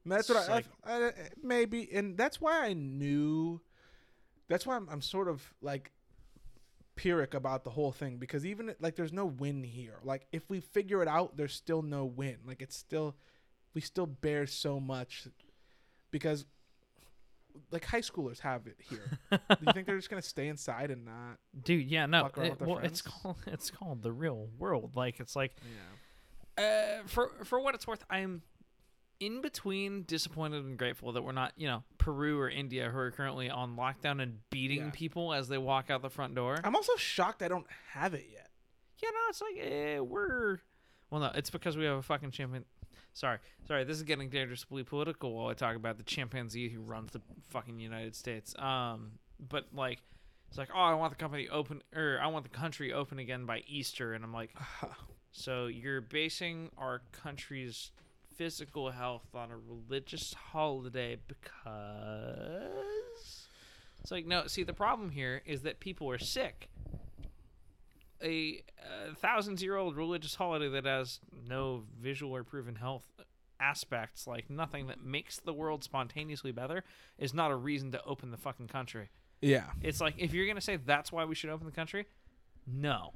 And 0.05 0.13
that's 0.13 0.29
what 0.29 0.39
It's 0.39 0.69
I, 0.85 0.93
I, 0.93 1.07
I 1.09 1.13
maybe, 1.43 1.89
and 1.93 2.17
that's 2.19 2.41
why 2.41 2.67
I 2.67 2.75
knew. 2.75 3.61
That's 4.49 4.67
why 4.67 4.77
I'm, 4.77 4.87
I'm 4.91 5.01
sort 5.01 5.27
of 5.29 5.55
like 5.63 5.93
pyrrhic 6.97 7.35
about 7.35 7.65
the 7.65 7.71
whole 7.71 7.93
thing 7.93 8.17
because 8.19 8.47
even 8.47 8.75
like 8.79 8.95
there's 8.97 9.13
no 9.13 9.27
win 9.27 9.65
here. 9.65 9.99
Like 10.05 10.27
if 10.33 10.49
we 10.49 10.61
figure 10.61 11.03
it 11.03 11.09
out, 11.09 11.37
there's 11.37 11.55
still 11.55 11.83
no 11.83 12.05
win. 12.05 12.37
Like 12.47 12.61
it's 12.63 12.77
still, 12.77 13.17
we 13.75 13.81
still 13.81 14.07
bear 14.07 14.47
so 14.47 14.79
much 14.79 15.27
because 16.11 16.45
like 17.71 17.85
high 17.85 18.01
schoolers 18.01 18.41
have 18.41 18.67
it 18.67 18.77
here. 18.89 19.19
Do 19.31 19.39
you 19.67 19.73
think 19.73 19.87
they're 19.87 19.97
just 19.97 20.11
gonna 20.11 20.23
stay 20.23 20.49
inside 20.49 20.91
and 20.91 21.05
not? 21.05 21.39
Dude, 21.65 21.87
yeah, 21.91 22.07
no, 22.07 22.27
it- 22.27 22.37
with 22.37 22.59
their 22.59 22.69
well, 22.69 22.79
it's 22.79 23.03
called 23.03 23.37
it's 23.47 23.71
called 23.71 24.03
the 24.03 24.13
real 24.13 24.49
world. 24.59 24.97
Like 24.97 25.21
it's 25.21 25.35
like 25.37 25.53
Yeah. 26.59 27.01
uh, 27.03 27.07
for 27.07 27.31
for 27.45 27.61
what 27.61 27.75
it's 27.75 27.87
worth, 27.87 28.05
I'm 28.11 28.43
in 29.19 29.41
between 29.41 30.03
disappointed 30.03 30.65
and 30.67 30.77
grateful 30.79 31.13
that 31.13 31.23
we're 31.23 31.33
not, 31.33 31.53
you 31.57 31.67
know, 31.67 31.83
Peru 31.97 32.39
or 32.39 32.51
India 32.51 32.91
who 32.91 32.99
are 32.99 33.11
currently 33.11 33.49
on 33.49 33.75
lockdown 33.75 34.23
and 34.23 34.41
beating 34.51 34.79
Yeah. 34.85 34.91
people 34.93 35.33
as 35.33 35.49
they 35.49 35.57
walk 35.57 35.89
out 35.91 36.03
the 36.03 36.11
front 36.11 36.35
door. 36.35 36.59
I'm 36.63 36.77
also 36.77 36.95
shocked 36.97 37.43
I 37.43 37.49
don't 37.49 37.67
have 37.93 38.13
it 38.13 38.27
yet. 38.31 38.51
yeah, 39.03 39.09
no, 39.11 39.19
it's 39.31 39.41
like 39.41 39.57
eh, 39.59 39.99
we're 40.01 40.59
well, 41.11 41.21
no, 41.23 41.31
it's 41.35 41.51
because 41.51 41.77
we 41.77 41.85
have 41.85 41.97
a 41.99 42.03
fucking 42.03 42.33
champion. 42.33 42.65
Sorry, 43.17 43.39
sorry, 43.67 43.85
this 43.85 43.97
is 43.97 44.03
getting 44.03 44.29
dangerously 44.29 44.85
political 44.85 45.35
while 45.35 45.49
I 45.49 45.55
talk 45.55 45.75
about 45.75 45.97
the 45.97 46.05
chimpanzee 46.05 46.69
who 46.69 46.81
runs 46.81 47.13
the 47.13 47.21
fucking 47.49 47.81
United 47.81 48.15
States. 48.15 48.55
Um, 48.59 49.13
but 49.39 49.67
like. 49.75 49.99
It's 50.49 50.59
like, 50.59 50.69
oh, 50.73 50.79
I 50.79 50.95
want 50.95 51.11
the 51.11 51.17
company 51.17 51.49
open, 51.49 51.83
or 51.93 52.21
I 52.23 52.29
want 52.29 52.45
the 52.45 52.57
country 52.57 52.93
open 52.93 53.19
again 53.19 53.47
by 53.47 53.65
Easter, 53.67 54.13
and 54.13 54.23
I'm 54.23 54.33
like, 54.33 54.55
So 55.37 55.67
you're 55.67 56.01
basing 56.01 56.71
our 56.79 57.03
country's 57.13 57.91
physical 58.37 58.91
health 58.91 59.35
on 59.35 59.51
a 59.51 59.57
religious 59.57 60.33
holiday 60.33 61.19
because 61.29 61.53
it's 64.01 64.11
like 64.11 64.27
no. 64.27 64.47
See, 64.47 64.63
the 64.63 64.73
problem 64.73 65.11
here 65.11 65.43
is 65.45 65.61
that 65.63 65.79
people 65.79 66.11
are 66.11 66.19
sick. 66.19 66.71
A, 68.23 68.63
a 69.11 69.15
thousands-year-old 69.15 69.97
religious 69.97 70.35
holiday 70.37 70.69
that 70.71 70.85
has 70.85 71.21
no 71.49 71.83
visual 72.01 72.35
or 72.35 72.45
proven 72.45 72.77
health 72.77 73.05
aspects, 73.61 74.27
like 74.27 74.49
nothing 74.51 74.87
that 74.87 75.03
makes 75.03 75.39
the 75.39 75.53
world 75.53 75.85
spontaneously 75.85 76.53
better, 76.53 76.85
is 77.19 77.35
not 77.35 77.51
a 77.51 77.57
reason 77.57 77.93
to 77.93 78.03
open 78.05 78.31
the 78.31 78.37
fucking 78.37 78.69
country. 78.69 79.11
Yeah. 79.41 79.67
It's 79.83 80.01
like 80.01 80.15
if 80.19 80.33
you're 80.33 80.47
gonna 80.47 80.61
say 80.61 80.77
that's 80.77 81.13
why 81.13 81.25
we 81.25 81.35
should 81.35 81.51
open 81.51 81.67
the 81.67 81.73
country, 81.73 82.07
no, 82.67 83.13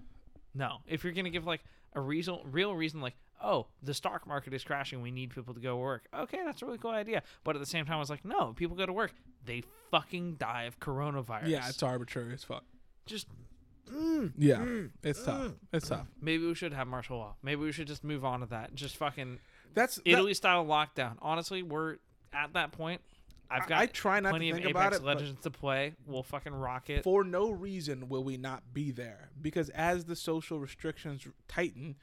no. 0.54 0.78
If 0.86 1.02
you're 1.04 1.12
gonna 1.12 1.30
give 1.30 1.46
like 1.46 1.62
a 1.94 2.00
reason, 2.00 2.38
real 2.44 2.74
reason, 2.74 3.00
like 3.00 3.16
oh 3.42 3.66
the 3.82 3.94
stock 3.94 4.26
market 4.26 4.52
is 4.52 4.62
crashing, 4.62 5.00
we 5.02 5.10
need 5.10 5.30
people 5.34 5.54
to 5.54 5.60
go 5.60 5.76
work. 5.76 6.08
Okay, 6.14 6.40
that's 6.44 6.62
a 6.62 6.66
really 6.66 6.78
cool 6.78 6.90
idea. 6.90 7.22
But 7.42 7.56
at 7.56 7.60
the 7.60 7.66
same 7.66 7.86
time, 7.86 7.96
I 7.96 8.00
was 8.00 8.10
like, 8.10 8.24
no, 8.24 8.52
people 8.52 8.76
go 8.76 8.86
to 8.86 8.92
work, 8.92 9.12
they 9.44 9.62
fucking 9.90 10.34
die 10.34 10.64
of 10.64 10.78
coronavirus. 10.78 11.48
Yeah, 11.48 11.68
it's 11.68 11.82
arbitrary 11.82 12.34
as 12.34 12.44
fuck. 12.44 12.64
just 13.06 13.26
Mm. 13.92 14.32
Yeah, 14.38 14.56
mm. 14.56 14.90
it's 15.02 15.24
tough. 15.24 15.40
Mm. 15.42 15.54
It's 15.72 15.88
tough. 15.88 16.06
maybe 16.20 16.46
we 16.46 16.54
should 16.54 16.72
have 16.72 16.86
martial 16.86 17.18
law. 17.18 17.34
Maybe 17.42 17.60
we 17.62 17.72
should 17.72 17.86
just 17.86 18.04
move 18.04 18.24
on 18.24 18.40
to 18.40 18.46
that. 18.46 18.74
Just 18.74 18.96
fucking 18.96 19.38
That's 19.74 19.96
that- 19.96 20.08
Italy 20.08 20.34
style 20.34 20.64
lockdown. 20.64 21.16
Honestly, 21.20 21.62
we're 21.62 21.96
at 22.32 22.52
that 22.54 22.72
point. 22.72 23.00
I've 23.50 23.66
got 23.66 23.80
I 23.80 23.86
try 23.86 24.20
not 24.20 24.28
to 24.28 24.32
plenty 24.34 24.50
of 24.50 24.58
Apex 24.58 24.70
about 24.70 24.92
it, 24.92 25.02
Legends 25.02 25.40
to 25.40 25.50
play. 25.50 25.94
We'll 26.06 26.22
fucking 26.22 26.54
rock 26.54 26.88
it. 26.88 27.02
for 27.02 27.24
no 27.24 27.50
reason 27.50 28.08
will 28.08 28.22
we 28.22 28.36
not 28.36 28.72
be 28.72 28.92
there 28.92 29.30
because 29.40 29.70
as 29.70 30.04
the 30.04 30.14
social 30.14 30.60
restrictions 30.60 31.26
tighten 31.48 31.96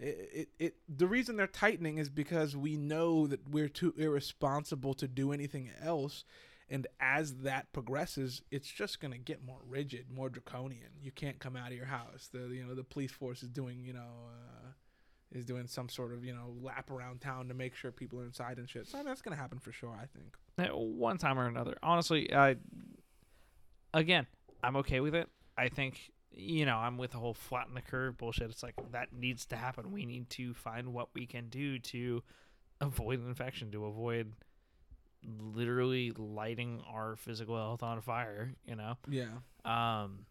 it, 0.00 0.30
it, 0.32 0.48
it 0.58 0.74
the 0.88 1.06
reason 1.06 1.36
they're 1.36 1.46
tightening 1.46 1.98
is 1.98 2.08
because 2.08 2.56
we 2.56 2.76
know 2.76 3.26
that 3.26 3.48
we're 3.50 3.68
too 3.68 3.92
irresponsible 3.98 4.94
to 4.94 5.08
do 5.08 5.32
anything 5.32 5.70
else 5.82 6.24
and 6.70 6.86
as 7.00 7.36
that 7.36 7.72
progresses 7.72 8.42
it's 8.50 8.68
just 8.68 9.00
going 9.00 9.12
to 9.12 9.18
get 9.18 9.44
more 9.44 9.60
rigid 9.66 10.06
more 10.10 10.28
draconian 10.28 10.90
you 11.00 11.10
can't 11.10 11.38
come 11.38 11.56
out 11.56 11.68
of 11.70 11.76
your 11.76 11.86
house 11.86 12.28
the 12.32 12.48
you 12.48 12.64
know 12.64 12.74
the 12.74 12.84
police 12.84 13.12
force 13.12 13.42
is 13.42 13.48
doing 13.48 13.80
you 13.84 13.92
know 13.92 14.28
uh, 14.28 14.68
is 15.32 15.44
doing 15.44 15.66
some 15.66 15.88
sort 15.88 16.12
of 16.12 16.24
you 16.24 16.32
know 16.32 16.54
lap 16.62 16.90
around 16.90 17.20
town 17.20 17.48
to 17.48 17.54
make 17.54 17.74
sure 17.74 17.90
people 17.90 18.20
are 18.20 18.24
inside 18.24 18.58
and 18.58 18.68
shit. 18.68 18.86
So 18.86 19.02
that's 19.04 19.22
gonna 19.22 19.36
happen 19.36 19.58
for 19.58 19.72
sure. 19.72 19.96
I 20.00 20.06
think. 20.06 20.36
Uh, 20.58 20.76
one 20.76 21.18
time 21.18 21.38
or 21.38 21.46
another. 21.46 21.76
Honestly, 21.82 22.32
I 22.34 22.56
again, 23.92 24.26
I'm 24.62 24.76
okay 24.76 25.00
with 25.00 25.14
it. 25.14 25.28
I 25.56 25.68
think 25.68 26.10
you 26.32 26.66
know 26.66 26.76
I'm 26.76 26.96
with 26.96 27.12
the 27.12 27.18
whole 27.18 27.34
flatten 27.34 27.74
the 27.74 27.82
curve 27.82 28.16
bullshit. 28.16 28.50
It's 28.50 28.62
like 28.62 28.74
that 28.92 29.12
needs 29.12 29.46
to 29.46 29.56
happen. 29.56 29.92
We 29.92 30.06
need 30.06 30.30
to 30.30 30.54
find 30.54 30.92
what 30.92 31.08
we 31.14 31.26
can 31.26 31.48
do 31.48 31.78
to 31.78 32.22
avoid 32.80 33.26
infection, 33.26 33.70
to 33.72 33.84
avoid 33.86 34.32
literally 35.26 36.12
lighting 36.16 36.82
our 36.90 37.16
physical 37.16 37.56
health 37.56 37.82
on 37.82 38.00
fire. 38.00 38.52
You 38.66 38.76
know, 38.76 38.96
Yeah. 39.08 39.28
um, 39.64 40.26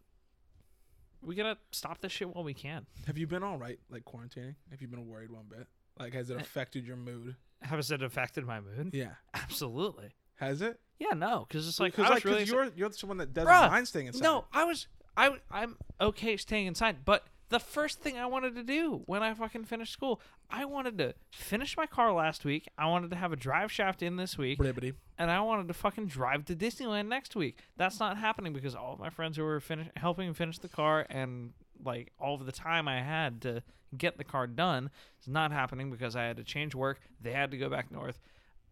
we 1.22 1.34
gotta 1.34 1.58
stop 1.72 2.00
this 2.00 2.12
shit 2.12 2.28
while 2.34 2.44
we 2.44 2.54
can. 2.54 2.86
Have 3.06 3.18
you 3.18 3.26
been 3.26 3.42
all 3.42 3.58
right 3.58 3.78
like 3.90 4.04
quarantining? 4.04 4.54
Have 4.70 4.80
you 4.80 4.88
been 4.88 5.06
worried 5.06 5.30
one 5.30 5.46
bit? 5.48 5.66
Like 5.98 6.12
has 6.14 6.30
it 6.30 6.36
Uh, 6.36 6.40
affected 6.40 6.86
your 6.86 6.96
mood? 6.96 7.36
Has 7.62 7.90
it 7.90 8.02
affected 8.02 8.44
my 8.46 8.60
mood? 8.60 8.90
Yeah. 8.94 9.14
Absolutely. 9.34 10.10
Has 10.36 10.62
it? 10.62 10.78
Yeah, 11.00 11.14
no, 11.14 11.44
because 11.48 11.66
it's 11.68 11.80
like 11.80 11.94
Because 11.96 12.10
like 12.10 12.24
really 12.24 12.44
you're 12.44 12.70
you're 12.76 12.88
the 12.88 13.06
one 13.06 13.16
that 13.18 13.32
doesn't 13.34 13.52
Bruh, 13.52 13.68
mind 13.70 13.88
staying 13.88 14.06
inside. 14.06 14.22
No, 14.22 14.44
I 14.52 14.64
was 14.64 14.86
I 15.16 15.36
I'm 15.50 15.76
okay 16.00 16.36
staying 16.36 16.66
inside, 16.66 17.04
but 17.04 17.26
the 17.50 17.58
first 17.58 18.00
thing 18.00 18.18
I 18.18 18.26
wanted 18.26 18.54
to 18.56 18.62
do 18.62 19.02
when 19.06 19.22
I 19.22 19.32
fucking 19.34 19.64
finished 19.64 19.92
school, 19.92 20.20
I 20.50 20.64
wanted 20.64 20.98
to 20.98 21.14
finish 21.30 21.76
my 21.76 21.86
car 21.86 22.12
last 22.12 22.44
week. 22.44 22.68
I 22.76 22.86
wanted 22.86 23.10
to 23.10 23.16
have 23.16 23.32
a 23.32 23.36
drive 23.36 23.72
shaft 23.72 24.02
in 24.02 24.16
this 24.16 24.36
week, 24.36 24.58
Bribbity. 24.58 24.94
and 25.18 25.30
I 25.30 25.40
wanted 25.40 25.68
to 25.68 25.74
fucking 25.74 26.06
drive 26.06 26.44
to 26.46 26.56
Disneyland 26.56 27.08
next 27.08 27.34
week. 27.36 27.58
That's 27.76 28.00
not 28.00 28.18
happening 28.18 28.52
because 28.52 28.74
all 28.74 28.92
of 28.92 28.98
my 28.98 29.10
friends 29.10 29.36
who 29.36 29.44
were 29.44 29.60
finish, 29.60 29.88
helping 29.96 30.34
finish 30.34 30.58
the 30.58 30.68
car 30.68 31.06
and 31.08 31.52
like 31.84 32.12
all 32.18 32.34
of 32.34 32.44
the 32.44 32.52
time 32.52 32.88
I 32.88 33.02
had 33.02 33.40
to 33.42 33.62
get 33.96 34.18
the 34.18 34.24
car 34.24 34.46
done 34.46 34.90
is 35.20 35.28
not 35.28 35.52
happening 35.52 35.90
because 35.90 36.16
I 36.16 36.24
had 36.24 36.36
to 36.36 36.44
change 36.44 36.74
work. 36.74 37.00
They 37.20 37.32
had 37.32 37.50
to 37.52 37.56
go 37.58 37.68
back 37.70 37.90
north. 37.90 38.20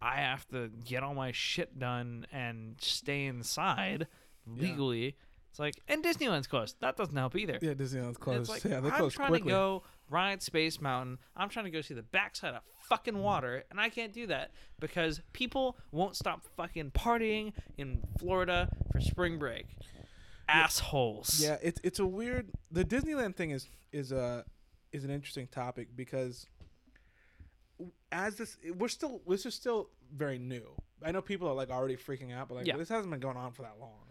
I 0.02 0.16
have 0.16 0.46
to 0.48 0.68
get 0.84 1.02
all 1.02 1.14
my 1.14 1.32
shit 1.32 1.78
done 1.78 2.26
and 2.30 2.76
stay 2.80 3.24
inside 3.24 4.06
legally. 4.46 5.16
It's 5.56 5.58
like 5.58 5.80
and 5.88 6.04
Disneyland's 6.04 6.46
closed. 6.46 6.76
That 6.80 6.98
doesn't 6.98 7.16
help 7.16 7.34
either. 7.34 7.58
Yeah, 7.62 7.72
Disneyland's 7.72 8.18
closed. 8.18 8.50
Like 8.50 8.62
yeah, 8.64 8.80
they 8.80 8.90
I'm 8.90 8.94
closed 8.96 9.16
trying 9.16 9.30
quickly. 9.30 9.48
to 9.48 9.56
go 9.56 9.82
ride 10.10 10.42
Space 10.42 10.82
Mountain. 10.82 11.18
I'm 11.34 11.48
trying 11.48 11.64
to 11.64 11.70
go 11.70 11.80
see 11.80 11.94
the 11.94 12.02
backside 12.02 12.52
of 12.52 12.60
fucking 12.90 13.14
mm. 13.14 13.22
water, 13.22 13.64
and 13.70 13.80
I 13.80 13.88
can't 13.88 14.12
do 14.12 14.26
that 14.26 14.50
because 14.80 15.22
people 15.32 15.78
won't 15.92 16.14
stop 16.14 16.44
fucking 16.58 16.90
partying 16.90 17.54
in 17.78 18.02
Florida 18.18 18.68
for 18.92 19.00
spring 19.00 19.38
break. 19.38 19.64
Assholes. 20.46 21.40
Yeah, 21.42 21.56
it's 21.62 21.80
it's 21.82 22.00
a 22.00 22.06
weird. 22.06 22.50
The 22.70 22.84
Disneyland 22.84 23.34
thing 23.34 23.52
is 23.52 23.66
is 23.92 24.12
a 24.12 24.44
is 24.92 25.04
an 25.04 25.10
interesting 25.10 25.46
topic 25.46 25.88
because 25.96 26.46
as 28.12 28.36
this 28.36 28.58
we're 28.76 28.88
still 28.88 29.22
this 29.26 29.46
is 29.46 29.54
still 29.54 29.88
very 30.14 30.38
new. 30.38 30.66
I 31.02 31.12
know 31.12 31.22
people 31.22 31.48
are 31.48 31.54
like 31.54 31.70
already 31.70 31.96
freaking 31.96 32.34
out, 32.34 32.48
but 32.48 32.56
like 32.56 32.66
Yeah. 32.66 32.76
this 32.76 32.90
hasn't 32.90 33.10
been 33.10 33.20
going 33.20 33.38
on 33.38 33.52
for 33.52 33.62
that 33.62 33.80
long. 33.80 34.05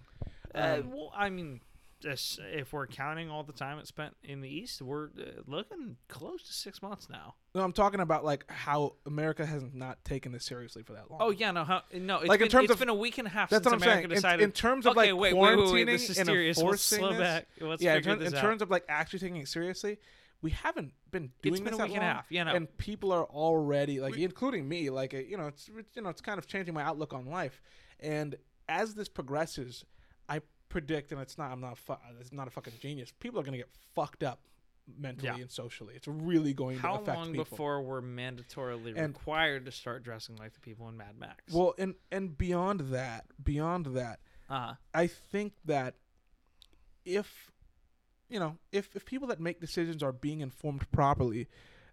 Uh, 0.56 0.78
Um, 0.82 0.92
well, 0.92 1.14
I 1.16 1.30
mean, 1.30 1.62
if 2.04 2.72
we're 2.72 2.86
counting 2.88 3.32
all 3.32 3.44
the 3.44 3.54
time 3.54 3.80
it 3.80 3.88
spent 3.88 4.16
in 4.24 4.42
the 4.42 4.50
East, 4.50 4.82
we're 4.82 5.06
uh, 5.06 5.42
looking 5.48 5.98
close 6.08 6.44
to 6.44 6.54
six 6.54 6.82
months 6.82 7.10
now. 7.10 7.36
No, 7.56 7.62
I'm 7.62 7.74
talking 7.74 8.00
about 8.00 8.24
like 8.24 8.46
how 8.52 8.96
America 9.06 9.46
has 9.46 9.64
not 9.74 10.04
taken 10.06 10.32
this 10.32 10.46
seriously 10.46 10.84
for 10.84 10.94
that 10.94 11.10
long. 11.10 11.20
Oh 11.22 11.32
yeah, 11.32 11.52
no, 11.52 11.64
how, 11.64 11.82
no. 11.94 12.18
It's 12.20 12.28
Like, 12.28 12.42
in 12.42 12.46
been, 12.46 12.52
terms 12.52 12.64
it's 12.66 12.74
of- 12.74 12.80
been 12.80 12.90
a 12.90 12.94
week 12.94 13.18
and 13.18 13.28
a 13.28 13.32
half 13.32 13.50
that's 13.50 13.64
since 13.64 13.72
what 13.74 13.82
I'm 13.82 13.82
America 13.82 14.02
saying. 14.02 14.12
In- 14.12 14.16
decided. 14.16 14.44
in, 14.44 14.52
terms 14.52 14.86
of 14.86 14.98
okay, 14.98 15.14
like 15.14 15.20
wait, 15.22 15.34
quarantining 15.34 15.58
wait, 15.58 15.66
wait, 15.66 15.74
wait, 15.74 15.86
this 15.86 16.10
is 16.10 16.18
and 16.20 16.28
serious. 16.28 16.58
Let's 16.58 16.62
enforcing 16.64 17.00
slow 17.00 17.10
this, 17.12 17.20
back. 17.20 17.48
Let's 17.62 17.82
yeah, 17.82 17.96
in, 17.96 18.04
term- 18.04 18.22
in 18.22 18.32
terms 18.34 18.62
of 18.62 18.70
like 18.70 18.84
actually 18.90 19.20
taking 19.20 19.38
it 19.38 19.48
seriously, 19.48 19.98
we 20.42 20.52
haven't 20.52 20.92
been 21.12 21.32
doing 21.42 21.56
It's 21.56 21.62
been 21.62 21.66
this 21.72 21.74
a 21.76 21.78
that 21.78 21.88
week 21.88 21.96
and 21.96 22.04
a 22.04 22.08
half. 22.08 22.26
Yeah, 22.30 22.44
no. 22.44 22.54
and 22.56 22.78
people 22.78 23.12
are 23.14 23.24
already 23.26 24.00
like, 24.00 24.16
We- 24.16 24.26
including 24.26 24.68
me, 24.68 24.90
like 24.92 25.14
you 25.14 25.38
know, 25.38 25.48
it's, 25.48 25.70
you 25.96 26.02
know, 26.04 26.10
it's 26.10 26.22
kind 26.22 26.38
of 26.38 26.46
changing 26.46 26.74
my 26.76 26.84
outlook 26.84 27.14
on 27.14 27.26
life. 27.26 27.62
And 28.00 28.36
as 28.68 28.94
this 28.96 29.08
progresses, 29.08 29.86
I 30.30 30.42
predict, 30.70 31.12
and 31.12 31.22
it's 31.22 31.38
not, 31.38 31.52
I'm 31.52 31.62
not, 31.62 31.78
fu- 31.78 31.96
it's 32.20 32.32
not 32.34 32.48
a 32.48 32.52
fucking 32.52 32.74
genius. 32.80 33.12
People 33.20 33.40
are 33.40 33.44
gonna 33.44 33.58
get 33.58 33.70
fucked 33.94 34.24
up 34.24 34.40
mentally 35.00 35.28
Yeah. 35.30 35.42
and 35.42 35.50
socially. 35.52 35.96
It's 35.96 36.08
really 36.08 36.54
going 36.54 36.78
How 36.78 36.98
to 36.98 37.02
affect 37.02 37.06
people. 37.08 37.16
How 37.22 37.26
long 37.26 37.34
before 37.34 37.82
we're 37.82 38.02
mandatorily 38.02 38.96
And- 38.96 39.16
required 39.16 39.66
to 39.66 39.72
start 39.72 40.04
dressing 40.04 40.36
like 40.36 40.54
the 40.54 40.60
people 40.60 40.88
in 40.90 40.96
Mad 40.98 41.18
Max? 41.18 41.54
Well, 41.54 41.74
and 41.78 41.96
and 42.12 42.38
beyond 42.38 42.82
that, 42.92 43.26
beyond 43.44 43.88
that, 43.88 44.20
uh 44.50 44.76
I 44.94 45.08
think 45.08 45.54
that 45.66 45.96
if 47.04 47.52
you 48.30 48.40
know, 48.40 48.58
if 48.72 48.96
if 48.96 49.06
people 49.06 49.28
that 49.28 49.40
make 49.40 49.60
decisions 49.60 50.02
are 50.04 50.12
being 50.12 50.42
informed 50.42 50.90
properly, 50.92 51.48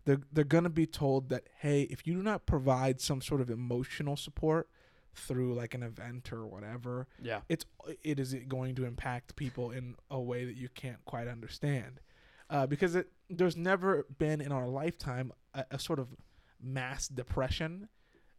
they're 0.05 0.21
they're 0.33 0.45
gonna 0.45 0.71
be 0.71 0.87
told 0.87 1.29
that 1.29 1.45
hey, 1.61 1.83
if 1.85 2.07
you 2.07 2.15
do 2.15 2.23
not 2.23 2.47
provide 2.47 3.01
some 3.01 3.21
sort 3.21 3.41
of 3.41 3.51
emotional 3.51 4.17
support 4.17 4.69
through 5.15 5.55
like 5.55 5.75
an 5.75 5.83
event 5.83 6.33
or 6.33 6.47
whatever, 6.47 7.07
yeah, 7.21 7.41
it's 7.49 7.65
it 8.03 8.19
is 8.19 8.35
going 8.49 8.75
to 8.77 8.85
impact 8.85 9.37
people 9.37 9.71
in 9.71 9.97
a 10.11 10.21
way 10.21 10.45
that 10.45 10.57
you 10.57 10.69
can't 10.69 11.05
quite 11.05 11.29
understand, 11.29 12.01
uh, 12.51 12.67
because 12.67 12.95
it 12.95 13.09
there's 13.29 13.57
never 13.57 14.07
been 14.19 14.41
in 14.41 14.53
our 14.53 14.69
lifetime 14.69 15.33
a, 15.55 15.65
a 15.73 15.79
sort 15.79 15.99
of 15.99 16.09
mass 16.63 17.09
depression, 17.09 17.89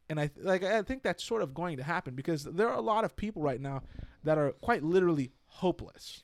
and 0.10 0.20
I 0.20 0.28
th- 0.28 0.46
like 0.46 0.64
I 0.64 0.82
think 0.82 1.04
that's 1.04 1.24
sort 1.24 1.42
of 1.42 1.54
going 1.54 1.78
to 1.78 1.84
happen 1.84 2.16
because 2.16 2.44
there 2.44 2.70
are 2.70 2.78
a 2.78 2.82
lot 2.82 3.04
of 3.04 3.16
people 3.16 3.42
right 3.42 3.62
now 3.62 3.84
that 4.24 4.38
are 4.38 4.52
quite 4.52 4.84
literally 4.84 5.32
hopeless. 5.46 6.24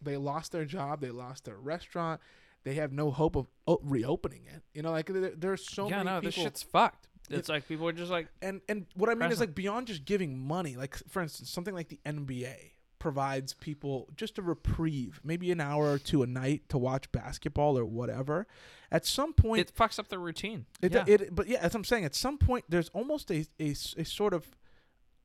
They 0.00 0.16
lost 0.16 0.52
their 0.52 0.64
job, 0.64 1.00
they 1.00 1.10
lost 1.10 1.44
their 1.44 1.56
restaurant, 1.56 2.20
they 2.64 2.74
have 2.74 2.92
no 2.92 3.10
hope 3.10 3.36
of 3.36 3.46
o- 3.66 3.80
reopening 3.82 4.42
it. 4.46 4.62
You 4.74 4.82
know, 4.82 4.90
like 4.90 5.06
there, 5.06 5.32
there's 5.36 5.68
so 5.68 5.88
yeah, 5.88 5.98
many 5.98 6.10
no, 6.10 6.20
people 6.20 6.26
this 6.28 6.34
shit's 6.34 6.62
fucked. 6.62 7.07
It's 7.30 7.48
like 7.48 7.66
people 7.68 7.88
are 7.88 7.92
just 7.92 8.10
like, 8.10 8.28
and 8.42 8.60
and 8.68 8.86
what 8.94 9.10
I 9.10 9.14
mean 9.14 9.30
is 9.30 9.40
like 9.40 9.54
beyond 9.54 9.86
just 9.88 10.04
giving 10.04 10.38
money, 10.38 10.76
like 10.76 10.96
for 11.08 11.22
instance, 11.22 11.50
something 11.50 11.74
like 11.74 11.88
the 11.88 12.00
NBA 12.06 12.54
provides 12.98 13.54
people 13.54 14.08
just 14.16 14.38
a 14.38 14.42
reprieve, 14.42 15.20
maybe 15.22 15.52
an 15.52 15.60
hour 15.60 15.92
or 15.92 15.98
two 15.98 16.22
a 16.22 16.26
night 16.26 16.68
to 16.68 16.76
watch 16.78 17.10
basketball 17.12 17.78
or 17.78 17.84
whatever. 17.84 18.46
At 18.90 19.06
some 19.06 19.32
point, 19.32 19.60
it 19.60 19.74
fucks 19.74 19.98
up 19.98 20.08
the 20.08 20.18
routine. 20.18 20.66
it, 20.82 20.92
yeah. 20.92 21.04
it 21.06 21.34
but 21.34 21.46
yeah, 21.46 21.58
as 21.60 21.74
I'm 21.74 21.84
saying, 21.84 22.04
at 22.04 22.14
some 22.14 22.38
point 22.38 22.64
there's 22.68 22.88
almost 22.90 23.30
a 23.30 23.46
a 23.60 23.74
sort 23.74 24.34
of 24.34 24.46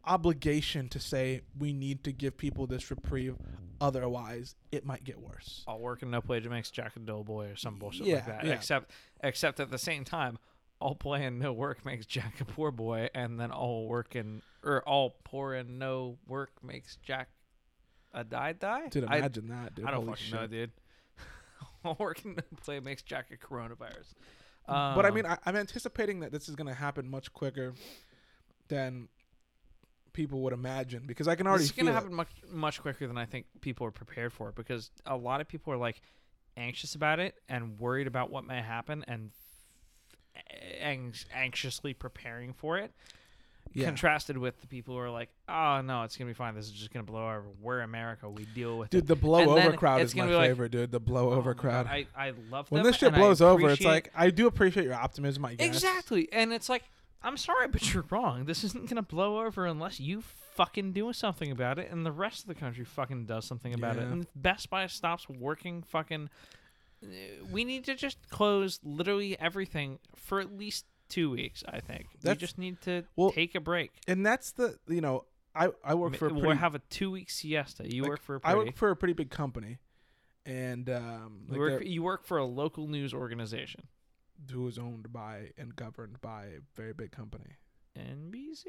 obligation 0.06 0.90
to 0.90 1.00
say 1.00 1.42
we 1.58 1.74
need 1.74 2.04
to 2.04 2.12
give 2.12 2.38
people 2.38 2.68
this 2.68 2.90
reprieve, 2.92 3.36
otherwise 3.80 4.56
it 4.72 4.86
might 4.86 5.04
get 5.04 5.20
worse. 5.20 5.64
all 5.68 5.80
work 5.80 6.02
and 6.02 6.12
no 6.12 6.22
play 6.22 6.40
makes 6.42 6.72
Jack 6.72 6.96
a 6.96 7.00
dull 7.00 7.24
boy 7.24 7.48
or 7.48 7.56
some 7.56 7.80
bullshit 7.80 8.06
Yeah, 8.08 8.16
like 8.16 8.26
that. 8.26 8.46
yeah. 8.46 8.54
Except, 8.54 8.92
except 9.24 9.60
at 9.60 9.72
the 9.72 9.78
same 9.78 10.04
time, 10.04 10.38
all 10.84 10.96
play 10.96 11.26
and 11.26 11.40
no 11.40 11.54
work 11.54 11.86
makes 11.86 12.06
Jack 12.06 12.42
a 12.42 12.46
poor 12.46 12.72
boy, 12.72 13.10
and 13.16 13.40
then 13.40 13.52
all 13.52 13.88
work 13.88 14.16
and 14.16 14.42
or 14.64 14.82
all 14.84 15.16
poor 15.24 15.54
and 15.54 15.80
no 15.80 16.18
work 16.28 16.52
makes 16.64 16.98
Jack 16.98 17.30
a 18.14 18.24
die 18.24 18.54
die. 18.54 18.90
Dude, 18.90 19.06
I, 19.06 19.18
imagine 19.18 19.48
that, 19.48 19.76
dude. 19.76 19.86
I 19.86 19.92
don't 19.92 20.02
Holy 20.06 20.12
fucking 20.12 20.26
shit. 20.26 20.40
know, 20.42 20.48
dude. 20.48 20.72
all 21.86 21.96
work 22.00 22.24
and 22.26 22.36
no 22.36 22.44
play 22.62 22.80
makes 22.80 23.02
Jack 23.02 23.28
a 23.32 23.38
coronavirus. 23.38 24.14
but 24.68 25.06
I 25.06 25.10
Um, 25.10 25.16
mean, 25.16 25.26
I, 25.26 25.38
I'm 25.46 25.56
anticipating 25.56 26.20
that 26.20 26.32
this 26.32 26.48
is 26.50 26.56
going 26.56 26.68
to 26.68 26.74
happen 26.74 27.10
much 27.10 27.32
quicker 27.34 27.74
than 28.68 29.08
people 30.14 30.42
would 30.42 30.54
imagine 30.54 31.04
because 31.08 31.28
I 31.28 31.36
can 31.36 31.48
already 31.48 31.64
It's 31.64 31.72
gonna 31.74 31.92
happen 31.92 32.14
much 32.14 32.30
much 32.52 32.80
quicker 32.82 33.08
than 33.08 33.18
I 33.18 33.26
think 33.26 33.48
people 33.62 33.88
are 33.88 33.92
prepared 33.92 34.32
for 34.32 34.52
because 34.52 34.92
a 35.08 35.18
lot 35.18 35.42
of 35.42 35.48
people 35.48 35.74
are 35.74 35.78
like 35.78 36.02
anxious 36.56 36.94
about 36.94 37.20
it 37.20 37.34
and 37.50 37.80
worried 37.80 38.06
about 38.06 38.30
what 38.30 38.46
may 38.46 38.62
happen 38.62 39.04
and 39.08 39.32
anx- 40.80 41.26
anxiously 41.34 41.94
preparing 41.94 42.54
for 42.54 42.78
it. 42.78 42.92
Yeah. 43.74 43.86
Contrasted 43.86 44.38
with 44.38 44.60
the 44.62 44.68
people 44.68 44.94
who 44.94 45.00
are 45.00 45.10
like, 45.10 45.30
"Oh 45.50 45.82
no, 45.82 46.04
it's 46.04 46.16
gonna 46.16 46.30
be 46.30 46.36
fine. 46.36 46.54
This 46.54 46.66
is 46.66 46.72
just 46.74 46.94
gonna 46.94 47.06
blow 47.06 47.24
over. 47.28 47.46
We're 47.60 47.82
America. 47.82 48.30
We 48.30 48.46
deal 48.46 48.78
with 48.78 48.92
Dude, 48.92 49.06
it." 49.06 49.08
the 49.08 49.16
blow 49.16 49.40
And 49.40 49.50
over 49.68 49.78
crowd 49.78 50.02
is 50.02 50.14
my 50.14 50.26
gonna 50.26 50.38
like, 50.38 50.50
favorite, 50.52 50.72
dude. 50.72 50.92
The 50.92 51.00
blow 51.00 51.32
Oh 51.32 51.38
over 51.38 51.56
God, 51.56 51.62
crowd. 51.62 51.88
I 51.88 52.06
I 52.16 52.34
love 52.52 52.70
when 52.70 52.84
this 52.84 52.98
shit 52.98 53.16
blows 53.16 53.42
over, 53.42 53.70
it's 53.72 53.82
like 53.82 54.12
I 54.16 54.30
do 54.30 54.46
appreciate 54.46 54.84
your 54.84 54.94
optimism. 54.94 55.46
I 55.46 55.56
guess 55.56 55.66
Exactly. 55.66 56.30
And 56.32 56.54
it's 56.54 56.70
like, 56.70 56.84
I'm 57.24 57.38
sorry, 57.38 57.68
but 57.68 57.94
you're 57.94 58.06
wrong. 58.12 58.46
This 58.46 58.64
isn't 58.64 58.90
to 58.90 59.02
blow 59.02 59.44
over 59.44 59.66
unless 59.66 60.00
you 60.00 60.22
fucking 60.22 60.92
do 60.92 61.12
something 61.14 61.50
about 61.50 61.80
it 61.80 61.90
and 61.90 62.06
the 62.06 62.12
rest 62.12 62.42
of 62.42 62.48
the 62.50 62.56
country 62.56 62.86
fucking 62.86 63.26
does 63.26 63.46
something 63.46 63.74
about 63.74 63.96
it. 63.96 64.04
And 64.04 64.28
Best 64.36 64.70
Buy 64.70 64.86
stops 64.86 65.28
working 65.28 65.82
fucking. 65.82 66.30
We 67.52 67.66
need 67.66 67.86
to 67.86 67.96
just 67.96 68.30
close 68.30 68.80
literally 68.84 69.40
everything 69.40 70.00
for 70.16 70.40
at 70.40 70.58
least 70.58 70.86
two 71.10 71.30
weeks, 71.32 71.64
I 71.68 71.80
think. 71.80 72.08
we 72.24 72.36
just 72.36 72.58
need 72.58 72.82
to 72.82 73.04
well, 73.16 73.32
take 73.32 73.56
a 73.56 73.60
break. 73.60 73.92
And 74.08 74.26
that's 74.26 74.52
the 74.52 74.78
you 74.88 75.02
know 75.02 75.26
I 75.56 75.70
I 75.84 75.94
work 75.96 76.16
for 76.16 76.28
a 76.28 76.34
we'll 76.34 76.56
have 76.56 76.76
a 76.76 76.82
two 76.90 77.12
week 77.12 77.30
siesta. 77.30 77.88
You 77.88 78.04
like, 78.04 78.10
work 78.12 78.22
for 78.22 78.36
a 78.36 78.38
I 78.40 78.40
pretty. 78.40 78.56
I 78.56 78.64
work 78.66 78.76
for 78.78 78.90
a 78.90 78.96
pretty 78.96 79.14
big 79.14 79.30
company, 79.30 79.78
and 80.46 80.90
um, 80.90 81.42
you, 81.52 81.60
work, 81.60 81.86
you 81.86 82.04
work 82.04 82.26
for 82.26 82.38
a 82.38 82.46
local 82.46 82.88
news 82.88 83.14
organization. 83.14 83.84
who 84.52 84.68
is 84.68 84.78
owned 84.78 85.14
by 85.14 85.52
and 85.58 85.76
governed 85.76 86.20
by 86.22 86.46
a 86.46 86.60
very 86.76 86.94
big 86.94 87.12
company. 87.12 87.58
NBC? 87.98 88.66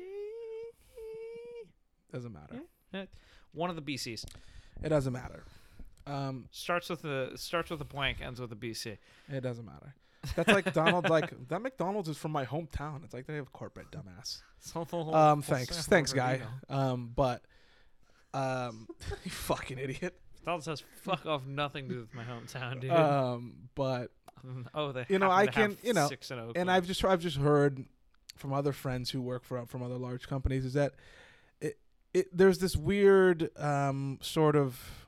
Doesn't 2.13 2.33
matter. 2.33 2.61
Eh, 2.93 3.07
One 3.53 3.71
of 3.71 3.77
the 3.77 3.83
BCs. 3.83 4.25
It 4.83 4.89
doesn't 4.89 5.13
matter. 5.13 5.45
Um, 6.07 6.47
Starts 6.51 6.91
with 6.91 7.05
a 7.05 7.37
starts 7.37 7.71
with 7.71 7.81
a 7.81 7.85
blank, 7.85 8.19
ends 8.21 8.41
with 8.41 8.53
a 8.53 8.57
BC. 8.57 8.99
it 9.29 9.41
doesn't 9.41 9.65
matter. 9.65 9.95
That's 10.37 10.49
like 10.49 10.73
Donald. 10.73 11.09
Like 11.09 11.33
that 11.49 11.61
McDonald's 11.63 12.09
is 12.09 12.17
from 12.17 12.33
my 12.33 12.45
hometown. 12.45 13.05
It's 13.05 13.15
like 13.15 13.27
they 13.27 13.37
have 13.37 13.53
corporate 13.53 13.91
dumbass. 13.91 14.43
Um, 15.15 15.43
thanks, 15.43 15.87
thanks, 15.87 16.15
guy. 16.15 16.41
Um, 16.71 17.13
but 17.15 17.43
um, 18.33 18.89
you 19.25 19.31
fucking 19.31 19.79
idiot. 19.79 20.19
McDonald's 20.37 20.67
has 20.67 20.83
fuck 21.03 21.27
off 21.27 21.47
nothing 21.47 21.89
to 21.89 21.95
do 21.95 22.01
with 22.01 22.15
my 22.15 22.25
hometown, 22.25 22.81
dude. 22.81 22.91
Um, 22.91 23.69
but 23.75 24.11
oh, 24.75 24.93
they. 24.93 25.05
you 25.09 25.19
know, 25.19 25.31
I 25.31 25.47
can- 25.47 25.77
you 25.83 25.93
know, 25.93 26.09
six 26.09 26.31
in 26.31 26.39
and 26.57 26.71
I've 26.71 26.87
just 26.87 27.05
I've 27.05 27.21
just 27.21 27.37
heard 27.37 27.85
from 28.37 28.53
other 28.53 28.73
friends 28.73 29.11
who 29.11 29.21
work 29.21 29.45
for 29.45 29.65
from 29.67 29.83
other 29.83 29.97
large 29.97 30.29
companies 30.29 30.65
is 30.65 30.73
that 30.73 30.95
it, 31.61 31.79
it 32.13 32.37
there's 32.37 32.59
this 32.59 32.75
weird 32.77 33.51
um, 33.59 34.19
sort 34.23 34.57
of 34.57 35.04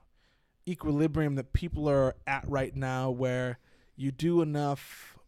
equilibrium 0.68 1.36
that 1.36 1.52
people 1.52 1.88
are 1.88 2.14
at 2.26 2.48
right 2.48 2.74
now 2.74 3.10
where 3.10 3.58
you 3.96 4.10
do 4.10 4.42
enough 4.42 5.18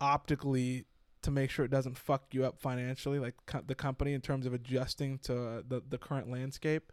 optically 0.00 0.84
to 1.22 1.30
make 1.30 1.50
sure 1.50 1.64
it 1.64 1.70
doesn't 1.70 1.96
fuck 1.96 2.24
you 2.32 2.44
up 2.44 2.60
financially 2.60 3.18
like 3.18 3.34
co- 3.46 3.62
the 3.66 3.74
company 3.74 4.12
in 4.12 4.20
terms 4.20 4.44
of 4.44 4.52
adjusting 4.52 5.18
to 5.18 5.34
uh, 5.34 5.62
the 5.66 5.82
the 5.88 5.98
current 5.98 6.30
landscape? 6.30 6.92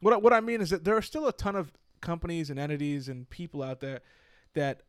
What 0.00 0.22
what 0.22 0.32
I 0.32 0.40
mean 0.40 0.60
is 0.60 0.70
that 0.70 0.84
there 0.84 0.96
are 0.96 1.02
still 1.02 1.26
a 1.26 1.32
ton 1.32 1.56
of 1.56 1.72
companies 2.00 2.50
and 2.50 2.58
entities 2.58 3.08
and 3.08 3.28
people 3.30 3.62
out 3.62 3.80
there 3.80 4.00
that 4.54 4.82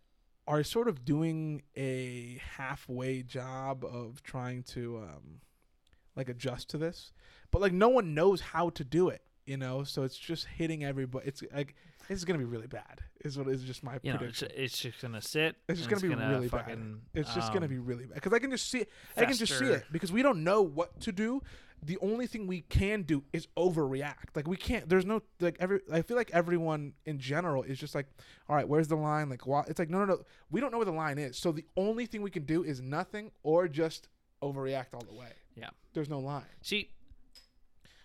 are 0.48 0.64
sort 0.64 0.88
of 0.88 1.04
doing 1.04 1.62
a 1.76 2.40
halfway 2.58 3.22
job 3.22 3.84
of 3.84 4.22
trying 4.24 4.64
to 4.64 4.98
um 4.98 5.42
like 6.16 6.30
adjust 6.30 6.70
to 6.70 6.78
this 6.78 7.12
but 7.52 7.62
like 7.62 7.74
no 7.74 7.90
one 7.90 8.14
knows 8.14 8.42
how 8.42 8.70
to 8.70 8.84
do 8.84 9.10
it 9.10 9.22
you 9.48 9.58
know? 9.58 9.84
So 9.84 10.04
it's 10.04 10.18
just 10.18 10.46
hitting 10.46 10.84
everybody 10.84 11.28
it's 11.28 11.44
like 11.54 11.76
it's 12.10 12.24
gonna 12.24 12.40
be 12.40 12.46
really 12.46 12.68
bad 12.68 13.02
is 13.22 13.38
what 13.38 13.48
is 13.48 13.64
just 13.64 13.84
my 13.84 14.00
you 14.02 14.14
know, 14.14 14.20
it's, 14.22 14.40
prediction. 14.40 14.64
it's 14.64 14.78
just 14.78 15.02
gonna 15.02 15.22
sit. 15.22 15.56
It's 15.68 15.80
just 15.80 15.90
gonna 15.90 16.02
be 16.02 16.10
really 16.10 16.48
bad. 16.48 16.80
it's 17.14 17.34
just 17.34 17.54
gonna 17.54 17.66
um, 17.66 17.72
be 17.72 17.80
really 17.80 18.06
bad 18.06 18.16
because 18.16 18.34
i 18.34 18.40
can 18.40 18.52
just 18.52 18.70
see 18.70 18.80
it 18.80 18.90
i 19.18 19.26
can 19.26 19.34
just 19.34 19.58
see 19.58 19.66
it 19.66 19.84
because 19.92 20.12
we 20.12 20.22
don't 20.22 20.44
know 20.44 20.62
what 20.62 21.00
to 21.02 21.12
do. 21.12 21.42
The 21.84 22.00
only 22.02 22.26
thing 22.26 22.48
we 22.48 22.62
can 22.62 23.04
do 23.04 23.24
is 23.34 23.48
overreact. 23.56 24.36
Like 24.36 24.48
we 24.48 24.58
can't 24.58 24.90
there's 24.90 25.06
no 25.06 25.22
like 25.40 25.58
every 25.60 25.82
i 25.92 26.02
feel 26.02 26.18
like 26.18 26.32
everyone 26.34 26.94
in 27.06 27.20
general 27.20 27.62
is 27.62 27.78
just 27.78 27.94
like 27.94 28.08
all 28.50 28.56
right 28.56 28.68
where's 28.68 28.88
the 28.88 28.96
line? 28.96 29.30
Like 29.30 29.46
why 29.46 29.64
it's 29.68 29.78
like 29.78 29.90
no 29.90 30.00
no 30.00 30.06
no 30.06 30.22
we 30.50 30.60
don't 30.60 30.72
know 30.72 30.78
where 30.78 30.86
the 30.86 30.92
line 30.92 31.20
is. 31.20 31.38
So 31.38 31.52
the 31.52 31.66
only 31.76 32.06
thing 32.06 32.22
we 32.22 32.32
can 32.32 32.46
do 32.46 32.64
is 32.64 32.82
nothing 32.82 33.32
or 33.44 33.68
just 33.68 34.08
overreact 34.42 34.94
all 34.94 35.04
the 35.08 35.14
way. 35.14 35.34
Yeah. 35.56 35.70
there's 35.94 36.10
no 36.10 36.20
line. 36.20 36.46
See, 36.62 36.92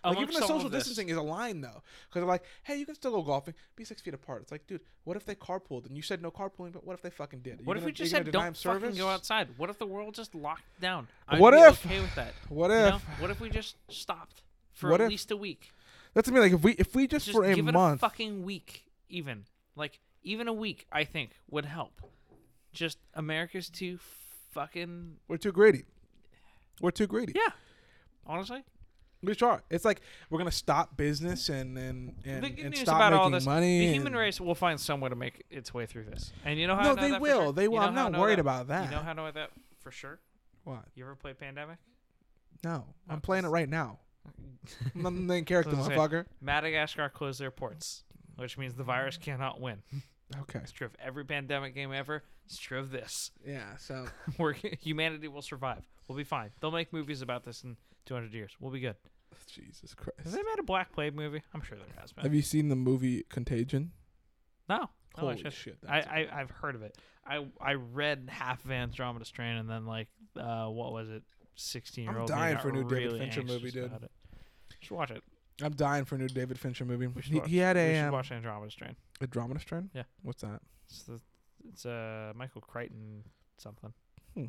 like 0.03 0.17
amongst 0.17 0.31
even 0.31 0.41
the 0.41 0.47
social 0.47 0.69
distancing 0.69 1.09
is 1.09 1.17
a 1.17 1.21
line 1.21 1.61
though, 1.61 1.81
because 2.09 2.21
they're 2.21 2.25
like, 2.25 2.43
"Hey, 2.63 2.77
you 2.77 2.85
can 2.85 2.95
still 2.95 3.11
go 3.11 3.21
golfing, 3.21 3.53
be 3.75 3.83
six 3.85 4.01
feet 4.01 4.13
apart." 4.13 4.41
It's 4.41 4.51
like, 4.51 4.67
dude, 4.67 4.81
what 5.03 5.15
if 5.17 5.25
they 5.25 5.35
carpooled 5.35 5.85
and 5.85 5.95
you 5.95 6.01
said 6.03 6.21
no 6.21 6.31
carpooling, 6.31 6.71
but 6.73 6.85
what 6.85 6.93
if 6.93 7.01
they 7.01 7.09
fucking 7.09 7.39
did? 7.39 7.53
Are 7.59 7.61
you 7.61 7.65
What 7.65 7.77
if 7.77 7.81
gonna- 7.81 7.85
we 7.87 7.91
just 7.93 8.11
said 8.11 8.31
don't 8.31 8.57
fucking 8.57 8.95
go 8.95 9.07
outside? 9.09 9.49
What 9.57 9.69
if 9.69 9.77
the 9.79 9.85
world 9.85 10.13
just 10.15 10.35
locked 10.35 10.63
down? 10.81 11.07
I'd 11.27 11.39
What 11.39 11.51
be 11.51 11.59
if? 11.59 11.85
Okay 11.85 11.99
with 12.01 12.15
that. 12.15 12.33
What 12.49 12.69
you 12.71 12.77
if? 12.77 12.89
know? 12.93 13.01
What 13.19 13.29
if 13.31 13.39
we 13.39 13.49
just 13.49 13.75
stopped 13.89 14.41
for 14.71 14.89
What 14.89 15.01
at 15.01 15.05
if? 15.05 15.09
least 15.11 15.31
a 15.31 15.37
week? 15.37 15.71
That's 16.13 16.29
what 16.29 16.37
I 16.39 16.41
mean. 16.43 16.51
Like 16.51 16.59
if 16.59 16.63
we 16.63 16.71
if 16.73 16.95
we 16.95 17.07
just, 17.07 17.25
Just 17.27 17.35
for 17.35 17.43
a 17.45 17.55
month, 17.61 18.01
a 18.03 18.07
fucking 18.07 18.43
week, 18.43 18.85
even 19.09 19.45
like 19.75 19.99
even 20.23 20.47
a 20.47 20.53
week, 20.53 20.85
I 20.91 21.03
think 21.05 21.31
would 21.49 21.65
help. 21.65 22.01
Just 22.71 22.97
America's 23.13 23.69
too 23.69 23.99
fucking 24.51 25.17
we're 25.27 25.37
too 25.37 25.51
greedy. 25.51 25.85
We're 26.81 26.91
too 26.91 27.07
greedy. 27.07 27.33
yeah. 27.35 27.51
Honestly, 28.25 28.63
We 29.23 29.33
are. 29.41 29.63
It's 29.69 29.85
like 29.85 30.01
we're 30.29 30.37
gonna 30.37 30.51
stop 30.51 30.97
business 30.97 31.47
and 31.49 31.77
and 31.77 32.15
and, 32.25 32.43
the 32.43 32.49
good 32.49 32.59
and 32.59 32.69
news 32.71 32.79
stop 32.81 32.97
about 32.97 33.11
making 33.11 33.23
all 33.23 33.29
this, 33.31 33.45
money. 33.45 33.79
the 33.87 33.93
human 33.93 34.13
race 34.13 34.41
will 34.41 34.53
find 34.55 34.79
some 34.79 34.99
way 34.99 35.09
to 35.09 35.15
make 35.15 35.43
its 35.49 35.73
way 35.73 35.85
through 35.85 36.03
this. 36.05 36.33
And 36.43 36.59
you 36.59 36.67
know 36.67 36.75
how 36.75 36.81
I 36.91 36.95
know 36.95 37.01
they 37.01 37.09
that 37.11 37.21
will. 37.21 37.41
sure? 37.43 37.53
They 37.53 37.63
You 37.63 37.71
will. 37.71 37.79
know 37.79 37.87
I'm 37.87 37.95
not 37.95 38.19
worried 38.19 38.37
that? 38.37 38.41
about 38.41 38.67
that. 38.67 38.85
You 38.85 38.91
know 38.97 39.01
how 39.01 39.11
I 39.11 39.13
know 39.13 39.31
that 39.31 39.51
for 39.79 39.91
sure? 39.91 40.19
what? 40.65 40.83
You 40.95 41.03
ever 41.05 41.15
play 41.15 41.33
Pandemic? 41.33 41.77
No, 42.63 42.85
I'm 43.09 43.17
Oh, 43.17 43.19
playing 43.21 43.45
it 43.45 43.49
right 43.49 43.67
now. 43.69 43.99
I'm 44.95 45.03
the 45.03 45.11
main 45.11 45.45
character, 45.45 45.73
I 45.73 45.77
was 45.77 45.87
gonna 45.87 45.99
motherfucker. 45.99 46.25
Madagascar 46.41 47.09
closed 47.09 47.39
their 47.39 47.51
ports, 47.51 48.03
which 48.37 48.57
means 48.57 48.73
the 48.75 48.83
virus 48.83 49.17
cannot 49.17 49.59
win. 49.59 49.81
Okay. 50.41 50.59
It's 50.63 50.71
true 50.71 50.87
of 50.87 50.95
every 51.03 51.25
pandemic 51.25 51.75
game 51.75 51.91
ever. 51.93 52.23
It's 52.45 52.57
true 52.57 52.79
of 52.79 52.91
this. 52.91 53.31
Yeah. 53.45 53.75
So 53.77 54.05
Where 54.37 54.53
humanity 54.53 55.27
will 55.27 55.41
survive. 55.41 55.83
We'll 56.07 56.17
be 56.17 56.23
fine. 56.23 56.51
They'll 56.59 56.71
make 56.71 56.91
movies 56.93 57.21
about 57.21 57.43
this 57.43 57.63
in 57.63 57.77
200 58.05 58.33
years. 58.33 58.51
We'll 58.59 58.71
be 58.71 58.79
good. 58.79 58.95
Jesus 59.45 59.81
Has 59.91 59.93
Christ. 59.95 60.31
they 60.31 60.41
made 60.43 60.59
a 60.59 60.63
Black 60.63 60.91
Plague 60.93 61.15
movie? 61.15 61.41
I'm 61.53 61.61
sure 61.61 61.77
there 61.77 61.87
has 61.99 62.11
been. 62.11 62.23
Have 62.23 62.33
you 62.33 62.41
seen 62.41 62.69
the 62.69 62.75
movie 62.75 63.23
Contagion? 63.29 63.91
no. 64.69 64.89
Holy 65.15 65.37
should. 65.37 65.53
shit! 65.53 65.77
I, 65.87 65.99
I 65.99 66.27
I've 66.41 66.49
heard 66.49 66.73
of 66.73 66.81
it. 66.81 66.97
I 67.23 67.45
I 67.61 67.73
read 67.73 68.29
half 68.31 68.65
of 68.65 68.71
Andromeda 68.71 69.25
Strain 69.25 69.57
and 69.57 69.69
then 69.69 69.85
like 69.85 70.07
uh 70.35 70.65
what 70.65 70.91
was 70.91 71.07
it? 71.09 71.21
16 71.55 72.03
year 72.05 72.17
old. 72.17 72.31
I'm 72.31 72.37
dying 72.39 72.57
for 72.57 72.69
a 72.69 72.71
new 72.71 72.83
David 72.89 73.19
Fincher 73.19 73.43
movie, 73.43 73.69
dude. 73.69 73.91
You 74.01 74.07
should 74.81 74.95
watch 74.95 75.11
it. 75.11 75.21
I'm 75.61 75.73
dying 75.73 76.05
for 76.05 76.15
a 76.15 76.17
new 76.17 76.27
David 76.29 76.57
Fincher 76.57 76.83
movie. 76.83 77.05
We 77.05 77.21
should 77.21 77.31
He, 77.31 77.39
watch, 77.39 77.49
he 77.49 77.57
had 77.57 77.75
we 77.75 77.81
a 77.83 77.93
should 77.95 78.05
um, 78.07 78.11
watch 78.13 78.31
Andromeda 78.31 78.71
Strain. 78.71 78.95
a 79.21 79.27
drama 79.27 79.59
strain. 79.59 79.91
Yeah. 79.93 80.01
What's 80.23 80.41
that? 80.41 80.61
It's 80.87 81.03
the 81.03 81.21
it's 81.69 81.85
uh 81.85 82.33
Michael 82.35 82.61
Crichton 82.61 83.23
something. 83.59 83.93
Hmm. 84.33 84.45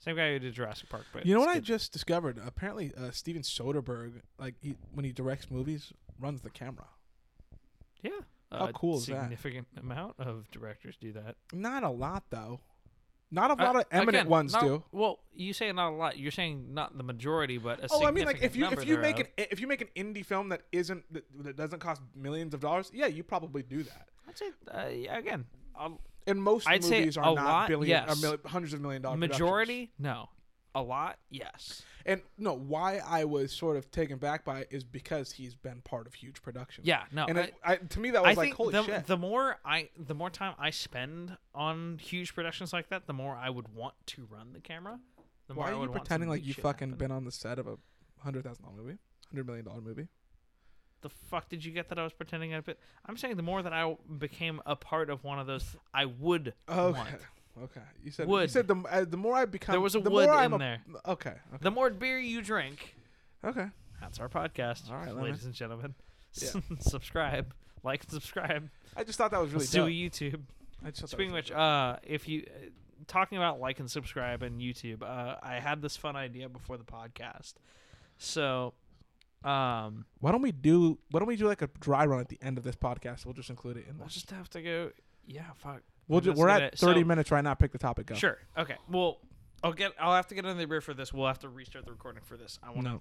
Same 0.00 0.16
guy 0.16 0.32
who 0.32 0.38
did 0.38 0.54
Jurassic 0.54 0.88
Park, 0.88 1.04
but 1.12 1.24
You 1.26 1.34
know 1.34 1.40
what 1.40 1.48
I 1.50 1.54
good. 1.56 1.64
just 1.64 1.92
discovered? 1.92 2.40
Apparently, 2.44 2.92
uh, 2.96 3.10
Steven 3.10 3.42
Soderbergh, 3.42 4.22
like 4.38 4.54
he, 4.62 4.74
when 4.92 5.04
he 5.04 5.12
directs 5.12 5.50
movies, 5.50 5.92
runs 6.18 6.40
the 6.40 6.50
camera. 6.50 6.86
yeah. 8.02 8.10
How 8.52 8.66
a 8.66 8.72
cool 8.72 8.96
is 8.96 9.06
that? 9.06 9.20
Significant 9.22 9.68
amount 9.78 10.16
of 10.18 10.50
directors 10.50 10.96
do 10.96 11.12
that. 11.12 11.36
Not 11.52 11.84
a 11.84 11.88
lot 11.88 12.24
though. 12.30 12.58
Not 13.30 13.52
a 13.52 13.54
Uh, 13.54 13.64
lot 13.64 13.76
of 13.76 13.84
eminent 13.92 14.16
again, 14.22 14.28
ones 14.28 14.52
not- 14.54 14.62
do. 14.62 14.82
Well, 14.90 15.20
you 15.32 15.52
say 15.52 15.70
not 15.70 15.90
a 15.92 15.94
lot. 15.94 16.18
You're 16.18 16.32
saying 16.32 16.74
not 16.74 16.96
the 16.98 17.04
majority, 17.04 17.58
but 17.58 17.78
a 17.78 17.86
Oh, 17.92 18.04
I 18.04 18.10
mean, 18.10 18.24
like 18.24 18.42
if 18.42 18.56
you 18.56 18.66
if 18.66 18.84
you 18.84 18.98
make 18.98 19.16
thereof. 19.18 19.32
an 19.38 19.46
if 19.52 19.60
you 19.60 19.68
make 19.68 19.82
an 19.82 19.88
indie 19.94 20.26
film 20.26 20.48
that 20.48 20.62
isn't 20.72 21.04
that, 21.12 21.24
that 21.44 21.54
doesn't 21.56 21.78
cost 21.78 22.02
millions 22.16 22.52
of 22.52 22.60
dollars, 22.60 22.90
yeah, 22.92 23.06
you 23.06 23.22
probably 23.22 23.62
do 23.62 23.84
that. 23.84 24.08
I'd 24.26 24.36
say 24.36 24.50
uh, 24.74 24.86
yeah, 24.88 25.16
again, 25.16 25.46
a 25.78 25.90
And 26.30 26.42
most 26.42 26.68
I'd 26.68 26.84
say 26.84 27.00
movies 27.00 27.16
are 27.16 27.32
a 27.32 27.34
not 27.34 27.44
lot, 27.44 27.68
billion 27.68 28.04
yes. 28.06 28.22
mil- 28.22 28.38
hundreds 28.46 28.72
of 28.72 28.80
million 28.80 29.02
dollar 29.02 29.16
majority, 29.16 29.90
no. 29.98 30.28
A 30.74 30.82
lot, 30.82 31.18
yes. 31.30 31.82
And 32.06 32.22
no, 32.38 32.54
why 32.54 33.00
I 33.04 33.24
was 33.24 33.52
sort 33.52 33.76
of 33.76 33.90
taken 33.90 34.18
back 34.18 34.44
by 34.44 34.60
it 34.60 34.68
is 34.70 34.84
because 34.84 35.32
he's 35.32 35.54
been 35.54 35.80
part 35.82 36.06
of 36.06 36.14
huge 36.14 36.42
productions. 36.42 36.86
Yeah, 36.86 37.02
no. 37.12 37.26
and 37.26 37.38
I, 37.38 37.42
it, 37.42 37.54
I, 37.64 37.76
to 37.76 38.00
me 38.00 38.10
that 38.12 38.24
I 38.24 38.28
was 38.28 38.36
like 38.36 38.46
think 38.46 38.56
holy 38.56 38.72
the, 38.72 38.84
shit. 38.84 39.06
the 39.06 39.16
more 39.16 39.58
I, 39.64 39.88
the 39.98 40.14
more 40.14 40.30
time 40.30 40.54
I 40.58 40.70
spend 40.70 41.36
on 41.54 41.98
huge 41.98 42.34
productions 42.34 42.72
like 42.72 42.88
that, 42.90 43.06
the 43.06 43.12
more 43.12 43.34
I 43.34 43.50
would 43.50 43.74
want 43.74 43.94
to 44.06 44.26
run 44.30 44.52
the 44.52 44.60
camera. 44.60 45.00
The 45.48 45.54
more 45.54 45.64
why 45.64 45.70
I 45.70 45.72
are 45.72 45.74
you 45.74 45.80
would 45.80 45.92
pretending 45.92 46.28
like 46.28 46.46
you 46.46 46.54
fucking 46.54 46.90
happen. 46.90 46.98
been 46.98 47.10
on 47.10 47.24
the 47.24 47.32
set 47.32 47.58
of 47.58 47.66
a 47.66 47.76
hundred 48.20 48.44
thousand 48.44 48.64
dollar 48.64 48.76
movie, 48.76 48.98
hundred 49.28 49.46
million 49.46 49.64
dollar 49.64 49.80
movie? 49.80 50.06
The 51.02 51.08
fuck 51.08 51.48
did 51.48 51.64
you 51.64 51.72
get 51.72 51.88
that 51.88 51.98
I 51.98 52.02
was 52.04 52.12
pretending 52.12 52.52
I'd? 52.52 52.78
I'm 53.06 53.16
saying 53.16 53.36
the 53.36 53.42
more 53.42 53.62
that 53.62 53.72
I 53.72 53.96
became 54.18 54.60
a 54.66 54.76
part 54.76 55.08
of 55.10 55.24
one 55.24 55.38
of 55.38 55.46
those, 55.46 55.64
I 55.94 56.04
would 56.04 56.52
Okay, 56.68 56.98
want. 56.98 57.08
okay. 57.64 57.80
You 58.04 58.10
said 58.10 58.28
you 58.42 58.48
said 58.48 58.68
the 58.68 58.76
uh, 58.90 59.04
the 59.04 59.16
more 59.16 59.34
I 59.34 59.44
become 59.46 59.72
There 59.72 59.80
was 59.80 59.94
a 59.94 60.00
the 60.00 60.10
would 60.10 60.28
in 60.44 60.52
a- 60.54 60.58
there. 60.58 60.78
Okay, 61.06 61.30
okay, 61.30 61.38
The 61.62 61.70
more 61.70 61.88
beer 61.90 62.18
you 62.18 62.42
drink, 62.42 62.94
okay. 63.44 63.68
that's 64.00 64.20
our 64.20 64.28
podcast. 64.28 64.90
All 64.90 64.96
right, 64.96 65.14
ladies 65.14 65.44
and 65.46 65.54
gentlemen. 65.54 65.94
Yeah. 66.34 66.60
subscribe, 66.80 67.54
like, 67.82 68.02
and 68.04 68.10
subscribe. 68.12 68.68
I 68.96 69.02
just 69.04 69.16
thought 69.18 69.30
that 69.32 69.40
was 69.40 69.50
really 69.52 69.60
Let's 69.64 69.72
do 69.72 69.86
a. 69.86 69.88
YouTube. 69.88 70.40
I 70.84 70.90
just 70.90 71.08
Speaking 71.08 71.28
of 71.30 71.34
which, 71.34 71.50
really 71.50 71.62
uh, 71.62 71.96
if 72.02 72.28
you 72.28 72.44
uh, 72.46 72.66
talking 73.06 73.38
about 73.38 73.58
like 73.58 73.80
and 73.80 73.90
subscribe 73.90 74.42
and 74.42 74.60
YouTube, 74.60 75.02
uh, 75.02 75.36
I 75.42 75.54
had 75.60 75.80
this 75.82 75.96
fun 75.96 76.14
idea 76.14 76.48
before 76.48 76.76
the 76.76 76.84
podcast. 76.84 77.54
So, 78.18 78.74
um, 79.44 80.04
why 80.20 80.32
don't 80.32 80.42
we 80.42 80.52
do 80.52 80.98
why 81.10 81.20
don't 81.20 81.26
we 81.28 81.36
do 81.36 81.46
like 81.46 81.62
a 81.62 81.70
dry 81.80 82.04
run 82.06 82.20
at 82.20 82.28
the 82.28 82.38
end 82.42 82.58
of 82.58 82.64
this 82.64 82.76
podcast? 82.76 83.24
We'll 83.24 83.34
just 83.34 83.50
include 83.50 83.76
it 83.78 83.86
in 83.88 83.96
we'll 83.98 84.06
this. 84.06 84.14
just 84.14 84.30
have 84.30 84.48
to 84.50 84.62
go. 84.62 84.90
Yeah, 85.26 85.42
fuck. 85.56 85.82
We'll 86.08 86.20
ju- 86.20 86.32
we're 86.32 86.48
at 86.48 86.76
thirty 86.78 87.00
So- 87.02 87.06
minutes 87.06 87.30
right 87.30 87.42
now. 87.44 87.54
Pick 87.54 87.72
the 87.72 87.78
topic. 87.78 88.06
Go. 88.06 88.14
Sure. 88.16 88.38
Okay. 88.58 88.76
Well, 88.90 89.18
I'll 89.62 89.72
get. 89.72 89.92
I'll 90.00 90.14
have 90.14 90.26
to 90.28 90.34
get 90.34 90.44
another 90.44 90.66
beer 90.66 90.80
for 90.80 90.92
this. 90.94 91.12
We'll 91.12 91.26
have 91.26 91.38
to 91.40 91.48
restart 91.48 91.84
the 91.84 91.92
recording 91.92 92.22
for 92.24 92.36
this. 92.36 92.58
I 92.62 92.70
want 92.70 92.86
to. 92.86 92.92
No. 92.94 93.00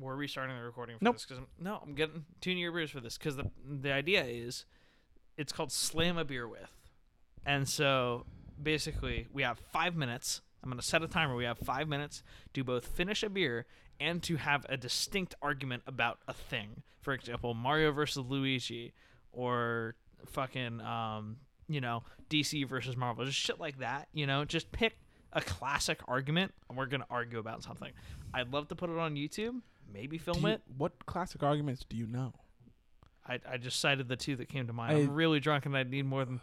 We're 0.00 0.16
restarting 0.16 0.56
the 0.56 0.62
recording 0.62 0.98
for 0.98 1.04
Nope. 1.04 1.16
this 1.16 1.26
because 1.26 1.44
no, 1.60 1.78
I'm 1.84 1.94
getting 1.94 2.24
two 2.40 2.54
new 2.54 2.72
beers 2.72 2.90
for 2.90 3.00
this 3.00 3.18
because 3.18 3.36
the 3.36 3.50
the 3.64 3.92
idea 3.92 4.24
is, 4.24 4.64
it's 5.36 5.52
called 5.52 5.70
slam 5.70 6.16
a 6.16 6.24
beer 6.24 6.48
with, 6.48 6.72
and 7.44 7.68
so 7.68 8.24
basically 8.60 9.26
we 9.32 9.42
have 9.42 9.58
five 9.72 9.94
minutes. 9.94 10.40
I'm 10.64 10.70
gonna 10.70 10.82
set 10.82 11.02
a 11.02 11.06
timer. 11.08 11.36
We 11.36 11.44
have 11.44 11.58
five 11.58 11.86
minutes 11.86 12.22
to 12.54 12.64
both 12.64 12.86
finish 12.86 13.22
a 13.22 13.28
beer 13.28 13.66
and 14.00 14.22
to 14.24 14.36
have 14.36 14.64
a 14.68 14.76
distinct 14.76 15.34
argument 15.42 15.82
about 15.86 16.18
a 16.28 16.32
thing. 16.32 16.82
For 17.00 17.12
example, 17.12 17.54
Mario 17.54 17.90
versus 17.92 18.24
Luigi, 18.26 18.92
or 19.32 19.94
fucking 20.26 20.80
um, 20.80 21.36
you 21.68 21.80
know, 21.80 22.02
DC 22.30 22.66
versus 22.68 22.96
Marvel, 22.96 23.24
just 23.24 23.38
shit 23.38 23.58
like 23.60 23.78
that. 23.78 24.08
You 24.12 24.26
know, 24.26 24.44
just 24.44 24.72
pick 24.72 24.98
a 25.32 25.40
classic 25.40 26.00
argument 26.08 26.54
and 26.68 26.78
we're 26.78 26.86
gonna 26.86 27.06
argue 27.10 27.38
about 27.38 27.62
something. 27.62 27.92
I'd 28.32 28.52
love 28.52 28.68
to 28.68 28.74
put 28.74 28.88
it 28.90 28.98
on 28.98 29.14
YouTube, 29.14 29.60
maybe 29.92 30.16
film 30.18 30.42
you- 30.42 30.48
it. 30.48 30.62
What 30.76 31.04
classic 31.06 31.42
arguments 31.42 31.84
do 31.88 31.96
you 31.96 32.06
know? 32.06 32.32
I 33.26 33.38
I 33.48 33.56
just 33.58 33.78
cited 33.80 34.08
the 34.08 34.16
two 34.16 34.36
that 34.36 34.48
came 34.48 34.66
to 34.66 34.72
mind. 34.72 34.96
I- 34.96 35.00
I'm 35.00 35.14
really 35.14 35.40
drunk 35.40 35.66
and 35.66 35.76
I 35.76 35.82
need 35.82 36.06
more 36.06 36.24
than 36.24 36.40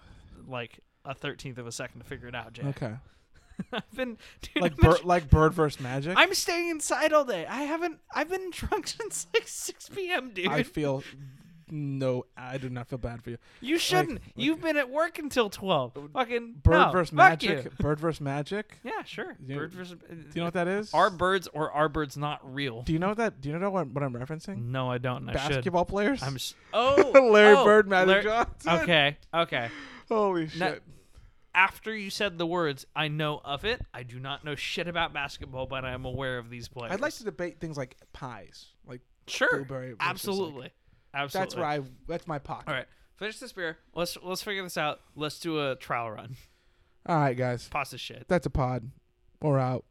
like 0.47 0.79
a 1.03 1.13
thirteenth 1.15 1.57
of 1.57 1.65
a 1.67 1.71
second 1.71 2.01
to 2.01 2.05
figure 2.05 2.27
it 2.27 2.35
out, 2.35 2.53
Jay. 2.53 2.63
Okay. 2.63 2.95
I've 3.73 3.91
been 3.95 4.17
dude, 4.41 4.61
Like 4.61 4.71
I've 4.73 4.77
been 4.77 4.89
bird, 4.91 5.03
like 5.05 5.29
bird 5.29 5.53
versus 5.53 5.79
magic. 5.79 6.13
I'm 6.17 6.33
staying 6.33 6.69
inside 6.69 7.13
all 7.13 7.25
day. 7.25 7.45
I 7.45 7.63
haven't. 7.63 7.99
I've 8.13 8.29
been 8.29 8.49
drunk 8.53 8.87
since 8.87 9.27
like 9.33 9.47
6 9.47 9.89
p.m., 9.89 10.31
dude. 10.33 10.47
I 10.47 10.63
feel 10.63 11.03
no. 11.71 12.25
I 12.37 12.57
do 12.59 12.69
not 12.69 12.87
feel 12.87 12.99
bad 12.99 13.23
for 13.23 13.31
you. 13.31 13.37
you 13.59 13.79
shouldn't. 13.79 14.21
You've 14.35 14.61
been 14.61 14.77
at 14.77 14.89
work 14.89 15.17
until 15.17 15.49
12. 15.49 15.97
Fucking 16.13 16.55
Bird 16.61 16.71
no, 16.73 16.91
versus 16.91 17.11
magic. 17.11 17.75
Bird 17.79 17.99
versus 17.99 18.21
magic. 18.21 18.77
Yeah, 18.83 19.03
sure. 19.03 19.35
You- 19.45 19.55
Bird 19.55 19.71
versus. 19.73 19.93
Uh, 19.93 20.13
do 20.13 20.17
you 20.33 20.41
know 20.41 20.45
what 20.45 20.53
that 20.53 20.67
is? 20.67 20.93
Are 20.93 21.09
birds 21.09 21.47
or 21.53 21.71
are 21.71 21.89
birds 21.89 22.17
not 22.17 22.39
real? 22.53 22.83
Do 22.83 22.93
you 22.93 22.99
know 22.99 23.13
that? 23.15 23.41
Do 23.41 23.49
you 23.49 23.57
know 23.57 23.69
what, 23.71 23.87
what 23.87 24.03
I'm 24.03 24.13
referencing? 24.13 24.65
No, 24.65 24.91
I 24.91 24.99
don't. 24.99 25.27
and 25.27 25.31
I. 25.31 25.33
Basketball 25.33 25.85
players. 25.85 26.21
I'm. 26.21 26.35
s- 26.35 26.53
Oh, 26.73 27.11
Larry 27.31 27.55
oh, 27.55 27.63
Bird, 27.65 27.87
Magic 27.87 28.07
Larry- 28.09 28.23
Johnson. 28.23 28.71
Okay. 28.81 29.17
Okay. 29.33 29.69
Holy 30.09 30.47
shit. 30.47 30.59
Now- 30.59 30.75
After 31.55 31.95
you 31.95 32.09
said 32.09 32.37
the 32.37 32.45
words, 32.45 32.85
I 32.95 33.07
know 33.07 33.39
of 33.45 33.63
it. 33.65 33.81
I 33.93 34.03
do 34.03 34.19
not 34.19 34.43
know 34.43 34.55
shit 34.55 34.87
about 34.89 35.13
basketball, 35.13 35.65
but 35.67 35.85
I 35.85 35.91
am 35.93 36.03
aware 36.05 36.37
of 36.37 36.49
these 36.49 36.67
players. 36.67 36.91
I'd 36.93 36.99
like 37.01 37.13
to 37.15 37.23
debate 37.23 37.59
things 37.59 37.77
like 37.77 37.95
pies, 38.13 38.67
like 38.85 39.01
Sure. 39.27 39.47
blueberry. 39.51 39.87
versus, 39.93 39.99
like- 40.01 40.09
Absolutely. 40.09 40.69
Absolutely. 41.13 41.45
that's 41.45 41.55
where 41.55 41.65
I. 41.65 41.81
That's 42.07 42.27
my 42.27 42.39
pocket. 42.39 42.67
All 42.67 42.73
right. 42.75 42.87
Finish 43.15 43.39
this 43.39 43.53
beer. 43.53 43.77
Let's 43.95 44.17
let's 44.21 44.43
figure 44.43 44.61
this 44.63 44.77
out. 44.77 44.99
Let's 45.15 45.39
do 45.39 45.59
a 45.71 45.75
trial 45.77 46.11
run. 46.11 46.35
All 47.05 47.15
right, 47.17 47.37
guys. 47.37 47.69
This 47.89 48.01
shit. 48.01 48.25
That's 48.27 48.45
a 48.45 48.49
pod. 48.49 48.91
We're 49.41 49.57
out. 49.59 49.85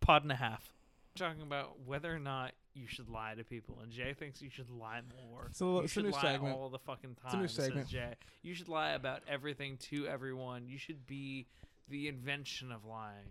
Pod 0.00 0.22
and 0.24 0.32
a 0.32 0.36
half. 0.36 0.74
Talking 1.18 1.42
about 1.42 1.80
whether 1.84 2.14
or 2.14 2.18
not 2.18 2.52
you 2.74 2.86
should 2.86 3.08
lie 3.08 3.34
to 3.34 3.44
people, 3.44 3.78
and 3.82 3.90
Jay 3.90 4.14
thinks 4.14 4.40
you 4.40 4.50
should 4.50 4.70
lie 4.70 5.00
more. 5.20 5.46
It's 5.50 5.60
a 5.60 5.64
little- 5.64 5.80
you 5.80 5.84
it's 5.84 5.92
a 5.92 5.94
should 5.94 6.04
new 6.04 6.10
lie 6.12 6.20
segment. 6.22 6.56
all 6.56 6.68
the 6.70 6.78
fucking 6.78 7.16
time. 7.16 7.26
It's 7.26 7.34
a 7.34 7.38
new 7.38 7.48
says 7.48 7.64
segment. 7.66 7.88
Jay. 7.88 8.14
You 8.42 8.54
should 8.54 8.68
lie 8.68 8.90
about 8.90 9.22
everything 9.28 9.76
to 9.90 10.06
everyone. 10.06 10.68
You 10.68 10.78
should 10.78 11.06
be 11.06 11.46
the 11.88 12.08
invention 12.08 12.70
of 12.70 12.84
lying. 12.84 13.26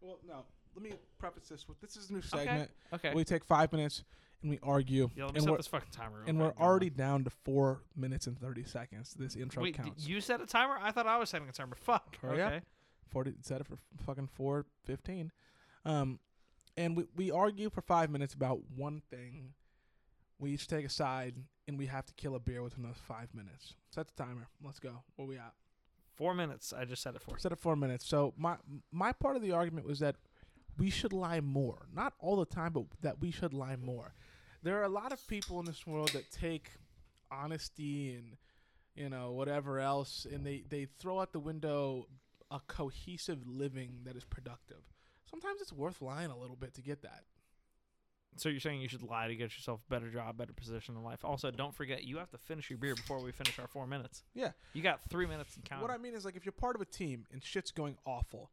Well, 0.00 0.18
no. 0.26 0.44
Let 0.74 0.82
me 0.82 0.92
preface 1.18 1.48
this 1.48 1.66
with 1.68 1.80
this 1.80 1.96
is 1.96 2.10
a 2.10 2.12
new 2.12 2.22
segment. 2.22 2.70
Okay. 2.92 3.12
We 3.14 3.24
take 3.24 3.44
five 3.44 3.72
minutes 3.72 4.04
and 4.42 4.50
we 4.50 4.58
argue, 4.62 5.10
yeah, 5.16 5.24
let 5.24 5.34
me 5.34 5.38
and 5.38 5.42
set 5.44 5.50
we're 5.50 5.56
this 5.56 5.66
fucking 5.66 5.90
timer. 5.90 6.22
and 6.26 6.38
we're 6.38 6.50
quick. 6.52 6.60
On. 6.60 6.66
already 6.66 6.90
down 6.90 7.24
to 7.24 7.30
four 7.30 7.82
minutes 7.96 8.26
and 8.28 8.38
thirty 8.38 8.62
seconds. 8.64 9.14
This 9.18 9.34
intro 9.34 9.62
Wait, 9.62 9.76
did 9.76 9.84
counts. 9.84 10.06
you 10.06 10.20
set 10.20 10.40
a 10.40 10.46
timer? 10.46 10.78
I 10.80 10.92
thought 10.92 11.06
I 11.06 11.18
was 11.18 11.30
setting 11.30 11.48
a 11.48 11.52
timer. 11.52 11.74
Fuck. 11.76 12.18
Hurry 12.20 12.40
up. 12.42 12.52
okay. 12.52 12.64
Forty 13.10 13.34
set 13.42 13.60
it 13.60 13.66
for 13.66 13.76
fucking 14.04 14.28
four 14.28 14.66
fifteen. 14.84 15.32
Um, 15.84 16.20
and 16.78 16.96
we 16.96 17.04
we 17.16 17.30
argue 17.30 17.68
for 17.68 17.82
five 17.82 18.08
minutes 18.08 18.32
about 18.34 18.60
one 18.74 19.02
thing. 19.10 19.52
We 20.38 20.52
each 20.52 20.68
take 20.68 20.86
a 20.86 20.88
side, 20.88 21.34
and 21.66 21.76
we 21.76 21.86
have 21.86 22.06
to 22.06 22.14
kill 22.14 22.36
a 22.36 22.38
beer 22.38 22.62
within 22.62 22.84
those 22.84 23.00
five 23.06 23.34
minutes. 23.34 23.74
Set 23.90 24.06
the 24.06 24.22
timer. 24.22 24.46
Let's 24.64 24.78
go. 24.78 25.02
Where 25.16 25.26
we 25.26 25.36
at? 25.36 25.52
Four 26.14 26.34
minutes. 26.34 26.72
I 26.72 26.84
just 26.84 27.02
set 27.02 27.16
it 27.16 27.22
for. 27.22 27.36
Set 27.36 27.50
it 27.50 27.58
four 27.58 27.74
minutes. 27.74 28.06
So 28.06 28.32
my 28.38 28.56
my 28.92 29.12
part 29.12 29.34
of 29.34 29.42
the 29.42 29.50
argument 29.50 29.86
was 29.86 29.98
that 29.98 30.16
we 30.78 30.88
should 30.88 31.12
lie 31.12 31.40
more, 31.40 31.88
not 31.92 32.12
all 32.20 32.36
the 32.36 32.46
time, 32.46 32.72
but 32.72 32.84
that 33.02 33.20
we 33.20 33.32
should 33.32 33.52
lie 33.52 33.76
more. 33.76 34.14
There 34.62 34.78
are 34.78 34.84
a 34.84 34.88
lot 34.88 35.12
of 35.12 35.26
people 35.26 35.58
in 35.58 35.66
this 35.66 35.84
world 35.84 36.10
that 36.10 36.30
take 36.30 36.70
honesty 37.30 38.14
and 38.14 38.36
you 38.94 39.08
know 39.08 39.32
whatever 39.32 39.80
else, 39.80 40.28
and 40.32 40.46
they 40.46 40.62
they 40.68 40.86
throw 41.00 41.18
out 41.20 41.32
the 41.32 41.40
window 41.40 42.06
a 42.52 42.60
cohesive 42.68 43.40
living 43.48 43.98
that 44.04 44.16
is 44.16 44.24
productive. 44.24 44.82
Sometimes 45.30 45.60
it's 45.60 45.72
worth 45.72 46.00
lying 46.00 46.30
a 46.30 46.38
little 46.38 46.56
bit 46.56 46.74
to 46.74 46.82
get 46.82 47.02
that. 47.02 47.24
So 48.36 48.48
you're 48.48 48.60
saying 48.60 48.80
you 48.80 48.88
should 48.88 49.02
lie 49.02 49.26
to 49.26 49.34
get 49.34 49.54
yourself 49.54 49.80
a 49.86 49.90
better 49.92 50.10
job, 50.10 50.36
better 50.36 50.52
position 50.52 50.96
in 50.96 51.02
life. 51.02 51.24
Also, 51.24 51.50
don't 51.50 51.74
forget 51.74 52.04
you 52.04 52.18
have 52.18 52.30
to 52.30 52.38
finish 52.38 52.70
your 52.70 52.78
beer 52.78 52.94
before 52.94 53.20
we 53.20 53.32
finish 53.32 53.58
our 53.58 53.66
four 53.66 53.86
minutes. 53.86 54.22
Yeah. 54.34 54.52
You 54.74 54.82
got 54.82 55.00
three 55.10 55.26
minutes 55.26 55.56
and 55.56 55.64
count. 55.64 55.82
What 55.82 55.90
I 55.90 55.98
mean 55.98 56.14
is 56.14 56.24
like 56.24 56.36
if 56.36 56.44
you're 56.44 56.52
part 56.52 56.76
of 56.76 56.82
a 56.82 56.86
team 56.86 57.26
and 57.32 57.42
shit's 57.42 57.72
going 57.72 57.96
awful 58.04 58.50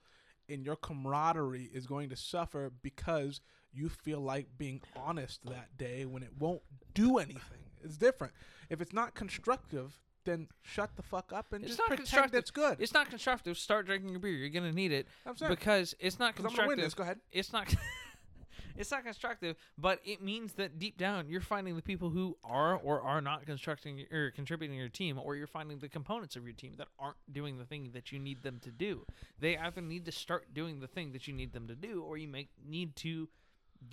and 0.50 0.66
your 0.66 0.76
camaraderie 0.76 1.70
is 1.72 1.86
going 1.86 2.10
to 2.10 2.16
suffer 2.16 2.72
because 2.82 3.42
you 3.72 3.90
feel 3.90 4.22
like 4.22 4.48
being 4.58 4.82
honest 4.96 5.46
that 5.46 5.78
day 5.78 6.06
when 6.06 6.24
it 6.24 6.32
won't 6.40 6.62
do 6.94 7.18
anything. 7.18 7.42
It's 7.84 7.98
different. 7.98 8.34
If 8.70 8.82
it's 8.82 8.94
not 8.94 9.14
constructive, 9.14 10.00
then 10.26 10.48
shut 10.64 10.96
the 10.96 11.04
fuck 11.04 11.32
up 11.34 11.54
and 11.54 11.64
It's 11.64 11.72
just 11.76 11.80
not 11.80 11.88
pretend 11.88 12.08
constructive. 12.08 12.40
it's 12.40 12.52
good. 12.52 12.78
It's 12.82 12.94
not 12.94 13.10
constructive. 13.10 13.58
Start 13.58 13.86
drinking 13.86 14.10
your 14.10 14.20
beer. 14.20 14.32
You're 14.34 14.50
gonna 14.50 14.72
need 14.74 14.92
it 14.92 15.08
I'm 15.26 15.38
sorry. 15.38 15.56
because 15.56 15.96
it's 16.00 16.20
not 16.20 16.36
Because 16.36 16.52
I'm 16.52 16.56
gonna 16.58 16.68
win 16.68 16.80
constructive. 16.80 16.86
this. 16.86 16.94
Go 16.94 17.04
ahead. 17.04 17.20
It's 17.32 17.54
not. 17.54 17.74
it's 18.78 18.92
not 18.92 19.04
constructive, 19.06 19.56
but 19.78 20.00
it 20.04 20.22
means 20.22 20.54
that 20.54 20.78
deep 20.80 20.98
down 20.98 21.30
you're 21.30 21.40
finding 21.40 21.76
the 21.78 21.82
people 21.82 22.10
who 22.10 22.36
are 22.44 22.76
or 22.76 23.02
are 23.02 23.22
not 23.22 23.46
constructing 23.46 24.06
or 24.12 24.32
contributing 24.32 24.78
your 24.78 24.90
team, 24.90 25.18
or 25.18 25.36
you're 25.36 25.48
finding 25.48 25.80
the 25.80 25.88
components 25.90 26.36
of 26.36 26.44
your 26.44 26.54
team 26.54 26.74
that 26.78 26.88
aren't 27.00 27.16
doing 27.32 27.58
the 27.58 27.66
thing 27.66 27.92
that 27.94 28.12
you 28.12 28.20
need 28.20 28.44
them 28.44 28.60
to 28.62 28.72
do. 28.72 29.06
They 29.40 29.58
either 29.58 29.82
need 29.82 30.06
to 30.06 30.12
start 30.12 30.54
doing 30.54 30.80
the 30.82 30.88
thing 30.88 31.14
that 31.14 31.28
you 31.28 31.34
need 31.34 31.54
them 31.54 31.68
to 31.68 31.76
do, 31.76 32.04
or 32.04 32.18
you 32.18 32.28
make 32.28 32.50
need 32.68 32.96
to 32.98 33.30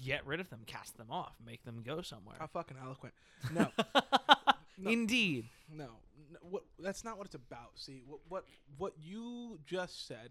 get 0.02 0.26
rid 0.26 0.40
of 0.40 0.48
them, 0.50 0.60
cast 0.66 0.96
them 0.96 1.08
off, 1.10 1.34
make 1.44 1.64
them 1.64 1.82
go 1.84 2.00
somewhere. 2.02 2.36
How 2.38 2.46
fucking 2.46 2.76
eloquent. 2.82 3.14
No, 3.52 3.68
No. 4.78 4.90
Indeed. 4.90 5.48
no, 5.70 5.84
no. 6.30 6.38
What? 6.42 6.62
That's 6.78 7.04
not 7.04 7.16
what 7.18 7.26
it's 7.26 7.34
about. 7.34 7.72
See, 7.78 8.02
what 8.06 8.20
what 8.28 8.44
what 8.78 8.94
you 8.98 9.58
just 9.66 10.06
said. 10.06 10.30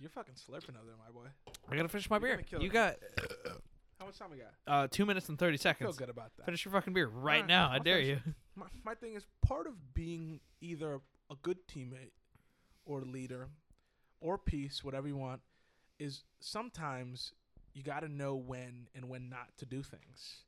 You're 0.00 0.10
fucking 0.10 0.34
slurping 0.34 0.76
over 0.76 0.84
there, 0.86 0.96
my 0.98 1.10
boy. 1.12 1.28
I 1.70 1.76
gotta 1.76 1.88
finish 1.88 2.10
my 2.10 2.16
You're 2.16 2.20
beer. 2.28 2.32
gonna 2.36 2.42
kill 2.44 2.60
You 2.62 2.68
it. 2.68 2.72
got 2.72 2.96
How 3.98 4.04
much 4.06 4.18
time 4.18 4.28
we 4.30 4.36
got? 4.36 4.52
uh, 4.66 4.88
two 4.90 5.06
minutes 5.06 5.28
and 5.30 5.38
thirty 5.38 5.54
I 5.54 5.56
feel 5.56 5.62
seconds. 5.72 5.96
good 5.96 6.10
about 6.10 6.32
that. 6.36 6.44
Finish 6.44 6.64
your 6.64 6.72
fucking 6.72 6.92
beer 6.92 7.06
right 7.08 7.36
Alright, 7.36 7.46
now. 7.46 7.70
I 7.70 7.74
I'll 7.76 7.82
dare 7.82 7.96
finish 8.02 8.20
you. 8.26 8.34
my, 8.56 8.66
my 8.84 8.94
thing 8.94 9.14
is 9.14 9.24
part 9.46 9.66
of 9.66 9.94
being 9.94 10.40
either 10.60 11.00
a 11.30 11.34
good 11.42 11.66
teammate 11.66 12.12
or 12.84 13.02
leader 13.02 13.48
or 14.20 14.36
peace, 14.38 14.84
whatever 14.84 15.08
you 15.08 15.16
want, 15.16 15.40
is 15.98 16.24
sometimes 16.40 17.32
you 17.72 17.82
got 17.82 18.00
to 18.00 18.08
know 18.08 18.34
when 18.34 18.88
and 18.94 19.08
when 19.08 19.28
not 19.30 19.48
to 19.58 19.66
do 19.66 19.82
things. 19.82 20.42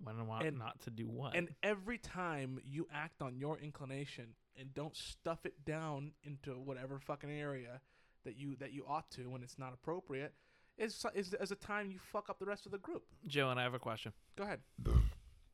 When 0.00 0.16
and 0.16 0.28
what 0.28 0.44
And- 0.44 0.58
not 0.58 0.80
to 0.82 0.90
do 0.90 1.06
what? 1.08 1.34
And 1.34 1.54
every 1.62 1.98
time 1.98 2.60
you 2.64 2.86
act 2.92 3.20
on 3.20 3.36
your 3.36 3.58
inclination 3.58 4.34
and 4.56 4.72
don't 4.74 4.96
stuff 4.96 5.44
it 5.44 5.64
down 5.64 6.12
into 6.22 6.58
whatever 6.58 6.98
fucking 6.98 7.30
area 7.30 7.80
that 8.24 8.36
you 8.36 8.56
that 8.56 8.72
you 8.72 8.84
ought 8.86 9.10
to 9.12 9.28
when 9.30 9.42
it's 9.42 9.58
not 9.58 9.72
appropriate, 9.72 10.34
is 10.76 11.04
is 11.14 11.34
as 11.34 11.50
a 11.50 11.56
time 11.56 11.90
you 11.90 11.98
fuck 11.98 12.30
up 12.30 12.38
the 12.38 12.46
rest 12.46 12.66
of 12.66 12.72
the 12.72 12.78
group. 12.78 13.04
Joe 13.26 13.50
and 13.50 13.58
I 13.58 13.64
have 13.64 13.74
a 13.74 13.78
question. 13.78 14.12
Go 14.36 14.44
ahead. 14.44 14.60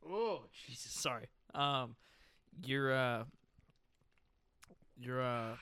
Oh 0.06 0.44
Jesus, 0.66 0.92
sorry. 0.92 1.28
Um, 1.54 1.96
your 2.62 2.92
uh, 2.92 3.24
your 4.98 5.22
uh, 5.22 5.56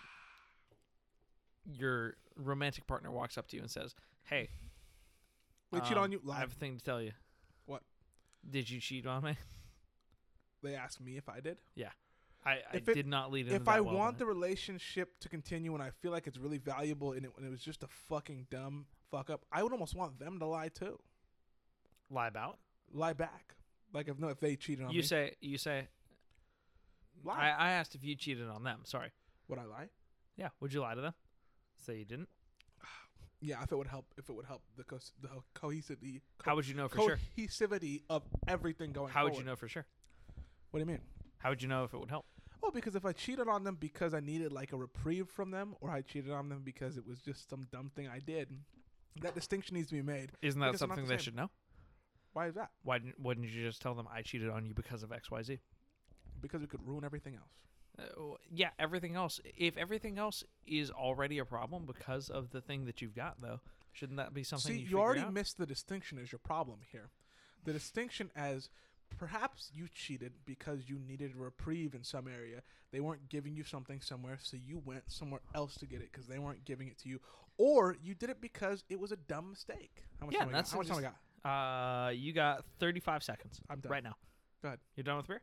your 1.65 2.17
romantic 2.37 2.87
partner 2.87 3.11
walks 3.11 3.39
up 3.39 3.47
to 3.49 3.57
you 3.57 3.63
and 3.63 3.71
says, 3.71 3.95
"Hey, 4.25 4.49
They 5.71 5.81
cheat 5.81 5.97
um, 5.97 6.05
on 6.05 6.13
you 6.13 6.21
I 6.31 6.39
have 6.41 6.51
a 6.53 6.55
thing 6.57 6.77
to 6.77 6.83
tell 6.85 7.01
you." 7.01 7.13
Did 8.49 8.69
you 8.69 8.81
cheat 8.81 9.07
on 9.07 9.25
me? 9.25 9.37
They 10.63 10.75
ask 10.75 11.01
me 11.01 11.17
if 11.17 11.29
I 11.29 11.41
did. 11.41 11.59
I, 12.45 12.51
I 12.51 12.57
If 12.75 12.89
it- 12.89 12.95
did 12.95 13.07
not 13.07 13.31
lead 13.31 13.47
into 13.47 13.55
if 13.55 13.69
I 13.69 13.81
well, 13.81 13.95
want 13.95 14.19
the 14.19 14.27
relationship 14.27 15.21
to 15.21 15.29
continue 15.29 15.75
and 15.75 15.83
I 15.83 15.91
feel 15.91 16.11
like 16.11 16.27
it's 16.27 16.39
really 16.39 16.59
valuable 16.59 17.13
and 17.13 17.25
it, 17.27 17.31
and 17.37 17.47
it 17.47 17.51
was 17.51 17.61
just 17.61 17.85
a 17.85 17.87
fucking 17.87 18.49
dumb 18.51 18.87
fuck 19.13 19.31
up, 19.31 19.45
I 19.53 19.63
would 19.63 19.71
almost 19.73 19.95
want 19.95 20.19
them 20.19 20.41
to 20.41 20.47
lie 20.47 20.69
too. 20.69 20.99
Lie 22.11 22.27
about. 22.27 22.59
Lie 22.93 23.13
back. 23.13 23.55
Like 23.93 24.09
if 24.09 24.19
no, 24.19 24.27
if 24.29 24.41
they 24.41 24.57
cheated 24.57 24.85
on 24.85 24.91
You 24.91 24.95
me, 24.95 24.97
You 24.97 25.03
say 25.05 25.33
you 25.41 25.57
say. 25.57 25.87
lie. 27.23 27.39
I, 27.39 27.69
I 27.69 27.71
asked 27.73 27.95
if 27.95 28.03
you 28.03 28.17
cheated 28.17 28.49
on 28.49 28.65
them. 28.65 28.81
Sorry. 28.85 29.13
would 29.49 29.61
I 29.61 29.65
lie? 29.65 29.89
Yeah. 30.37 30.49
Would 30.61 30.73
you 30.75 30.81
lie 30.81 30.95
to 30.97 31.01
them? 31.01 31.15
Say 31.77 31.99
you 31.99 32.05
didn't. 32.05 32.29
Yeah, 33.45 33.61
if 33.63 33.73
it 33.73 33.77
would 33.77 33.89
help. 33.89 34.07
If 34.17 34.29
it 34.31 34.33
would 34.37 34.47
help 34.47 34.63
the 34.77 34.85
co- 34.85 34.99
the 35.21 35.29
cohesivity. 35.55 36.21
How 36.45 36.55
would 36.55 36.67
you 36.67 36.75
know 36.75 36.87
for 36.89 36.99
sure? 36.99 37.19
cohesivity 37.37 38.03
of 38.09 38.23
everything 38.47 38.93
going. 38.93 39.13
How 39.13 39.25
would 39.25 39.33
you 39.33 39.41
forward. 39.41 39.47
know 39.51 39.57
for 39.57 39.69
sure? 39.69 39.85
What 40.71 40.79
do 40.79 40.83
you 40.83 40.87
mean? 40.87 41.01
How 41.39 41.51
would 41.51 41.61
you 41.61 41.69
know 41.69 41.83
if 41.83 41.93
it 41.93 41.99
would 41.99 42.09
help? 42.09 42.25
Well, 42.63 42.71
because 42.71 42.95
if 42.95 43.05
I 43.05 43.13
cheated 43.13 43.49
on 43.49 43.65
them 43.65 43.77
because 43.81 44.15
I 44.15 44.21
needed 44.21 44.53
like 44.53 44.73
a 44.73 44.77
reprieve 44.77 45.29
from 45.29 45.51
them, 45.51 45.75
or 45.81 45.91
I 45.91 46.03
cheated 46.03 46.31
on 46.31 46.49
them 46.49 46.63
because 46.65 46.97
it 46.97 47.05
was 47.05 47.19
just 47.19 47.51
some 47.51 47.67
dumb 47.73 47.91
thing 47.97 48.07
I 48.07 48.21
did, 48.21 48.49
that 49.21 49.35
distinction 49.35 49.75
needs 49.77 49.89
to 49.89 49.95
be 49.97 50.03
made. 50.03 50.31
Isn't 50.41 50.61
that 50.61 50.69
Because 50.69 50.79
something 50.79 51.03
the 51.03 51.09
they 51.09 51.17
same. 51.17 51.25
should 51.25 51.37
know? 51.37 51.51
Why 52.33 52.47
is 52.47 52.55
that? 52.55 52.71
Why 52.85 52.99
didn't, 52.99 53.21
wouldn't 53.21 53.49
you 53.49 53.65
just 53.65 53.83
tell 53.83 53.95
them 53.95 54.07
I 54.15 54.23
cheated 54.23 54.49
on 54.51 54.65
you 54.65 54.73
because 54.75 55.03
of 55.03 55.11
X, 55.11 55.31
Y, 55.33 55.43
Z? 55.43 55.59
Because 56.41 56.63
it 56.63 56.71
could 56.71 56.87
ruin 56.87 57.05
everything 57.05 57.35
else. 57.35 57.51
Uh, 57.99 58.03
yeah, 58.51 58.71
everything 58.79 59.15
else. 59.17 59.41
If 59.57 59.77
everything 59.77 60.19
else 60.19 60.43
is 60.67 60.91
already 60.91 61.39
a 61.39 61.45
problem 61.45 61.85
because 61.87 62.31
of 62.31 62.51
the 62.51 62.61
thing 62.61 62.87
that 62.87 63.03
you've 63.03 63.15
got, 63.15 63.41
though, 63.41 63.61
shouldn't 63.93 64.17
that 64.19 64.33
be 64.35 64.43
something 64.43 64.73
See, 64.73 64.81
you, 64.81 64.89
you, 64.89 64.99
already 65.01 65.21
out? 65.21 65.33
missed 65.33 65.59
the 65.59 65.67
distinction 65.67 66.19
as 66.19 66.33
your 66.33 66.39
problem 66.39 66.79
here. 66.91 67.11
The 67.65 67.73
distinction 67.73 68.31
as 68.35 68.71
perhaps 69.19 69.71
you 69.75 69.89
cheated 69.95 70.33
because 70.47 70.89
you 70.89 70.99
needed 70.99 71.33
a 71.37 71.39
reprieve 71.39 71.95
in 71.95 72.03
some 72.03 72.27
area. 72.27 72.63
They 72.93 73.01
weren't 73.01 73.29
giving 73.29 73.55
you 73.55 73.63
something 73.63 74.01
somewhere, 74.01 74.39
so 74.43 74.57
you 74.57 74.81
went 74.85 75.05
somewhere 75.09 75.41
else 75.55 75.75
to 75.77 75.87
get 75.87 76.01
it 76.01 76.11
because 76.11 76.27
they 76.27 76.39
weren't 76.39 76.65
giving 76.65 76.89
it 76.89 76.99
to 77.01 77.09
you. 77.11 77.21
Or 77.59 77.97
you 78.03 78.15
did 78.15 78.31
it 78.31 78.41
because 78.41 78.85
it 78.89 78.99
was 78.99 79.13
a 79.13 79.17
dumb 79.17 79.51
mistake. 79.51 80.05
How 80.19 80.27
much 80.27 80.33
Yeah, 80.35 80.41
time 80.41 80.49
we 80.49 80.53
got? 80.53 80.59
that's 80.59 80.73
How 80.73 80.79
much 80.79 80.87
time 80.89 80.97
we 80.97 81.03
just- 81.03 81.15
got? 81.45 82.07
Uh, 82.07 82.09
you 82.11 82.33
got 82.33 82.65
35 82.79 83.23
seconds 83.23 83.61
I'm 83.69 83.81
done. 83.81 83.93
right 83.93 84.03
now. 84.05 84.17
Go 84.63 84.69
ahead. 84.69 84.81
You're 84.97 85.05
done 85.05 85.17
with 85.19 85.27
beer? 85.27 85.43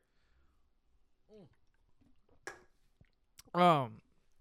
Um, 3.54 3.94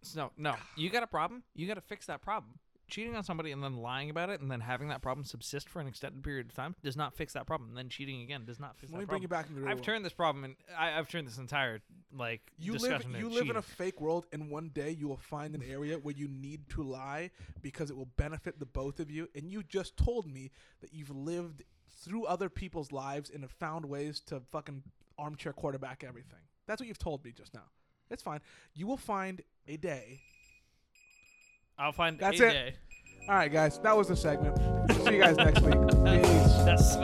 so 0.03 0.31
no, 0.37 0.55
you 0.77 0.91
got 0.91 1.03
a 1.03 1.07
problem. 1.09 1.43
You 1.55 1.67
got 1.67 1.75
to 1.75 1.81
fix 1.81 2.07
that 2.07 2.23
problem. 2.23 2.55
Cheating 2.89 3.15
on 3.15 3.23
somebody 3.23 3.53
and 3.53 3.63
then 3.63 3.77
lying 3.77 4.09
about 4.09 4.31
it 4.31 4.41
and 4.41 4.51
then 4.51 4.61
having 4.61 4.89
that 4.89 5.03
problem 5.03 5.23
subsist 5.27 5.69
for 5.69 5.79
an 5.79 5.87
extended 5.87 6.25
period 6.25 6.47
of 6.47 6.55
time 6.55 6.75
does 6.83 6.97
not 6.97 7.13
fix 7.15 7.35
that 7.35 7.47
problem. 7.47 7.69
And 7.69 7.77
then 7.77 7.91
cheating 7.91 8.23
again 8.23 8.47
does 8.47 8.59
not 8.59 8.79
fix 8.79 8.91
Let 8.91 9.01
me 9.01 9.05
that 9.05 9.11
bring 9.11 9.21
you 9.21 9.29
back 9.29 9.45
into 9.47 9.57
the 9.57 9.61
real 9.61 9.69
I've 9.71 9.77
world. 9.77 9.85
turned 9.85 10.05
this 10.07 10.15
problem 10.15 10.45
and 10.45 10.57
I, 10.75 10.99
I've 10.99 11.07
turned 11.07 11.27
this 11.27 11.37
entire 11.37 11.81
like 12.17 12.41
You 12.57 12.73
live 12.73 12.81
discussion 12.81 13.11
you 13.11 13.27
into 13.27 13.29
live 13.35 13.43
in 13.51 13.57
a 13.57 13.61
cheating. 13.61 13.63
fake 13.77 14.01
world, 14.01 14.25
and 14.33 14.49
one 14.51 14.71
day 14.71 14.91
you 14.91 15.07
will 15.07 15.19
find 15.19 15.55
an 15.55 15.63
area 15.69 15.99
where 15.99 16.15
you 16.15 16.29
need 16.29 16.71
to 16.71 16.83
lie 16.83 17.31
because 17.61 17.91
it 17.91 17.97
will 17.97 18.09
benefit 18.17 18.59
the 18.59 18.65
both 18.65 19.01
of 19.01 19.11
you. 19.11 19.29
And 19.35 19.51
you 19.53 19.63
just 19.63 19.99
told 19.99 20.27
me 20.27 20.51
that 20.81 20.95
you've 20.95 21.15
lived 21.15 21.65
through 21.91 22.25
other 22.25 22.49
people's 22.49 22.91
lives 22.91 23.29
and 23.29 23.43
have 23.43 23.51
found 23.53 23.85
ways 23.85 24.19
to 24.29 24.41
fucking 24.51 24.83
armchair 25.19 25.53
quarterback 25.53 26.05
everything. 26.09 26.41
That's 26.67 26.81
what 26.81 26.89
you've 26.89 26.97
told 26.97 27.23
me 27.23 27.33
just 27.33 27.53
now. 27.53 27.65
It's 28.11 28.23
fine. 28.23 28.41
You 28.75 28.87
will 28.87 28.97
find 28.97 29.43
a 29.67 29.77
day. 29.77 30.21
I'll 31.79 31.93
find 31.93 32.19
That's 32.19 32.41
a 32.41 32.47
it. 32.49 32.53
day. 32.53 32.75
All 33.29 33.35
right, 33.35 33.53
guys, 33.53 33.79
that 33.81 33.97
was 33.97 34.09
the 34.09 34.17
segment. 34.17 34.57
See 35.05 35.17
you 35.17 35.23
guys 35.23 35.37
next 35.37 35.61
week. 35.61 35.75
Peace. 36.05 36.53
That's 36.65 36.97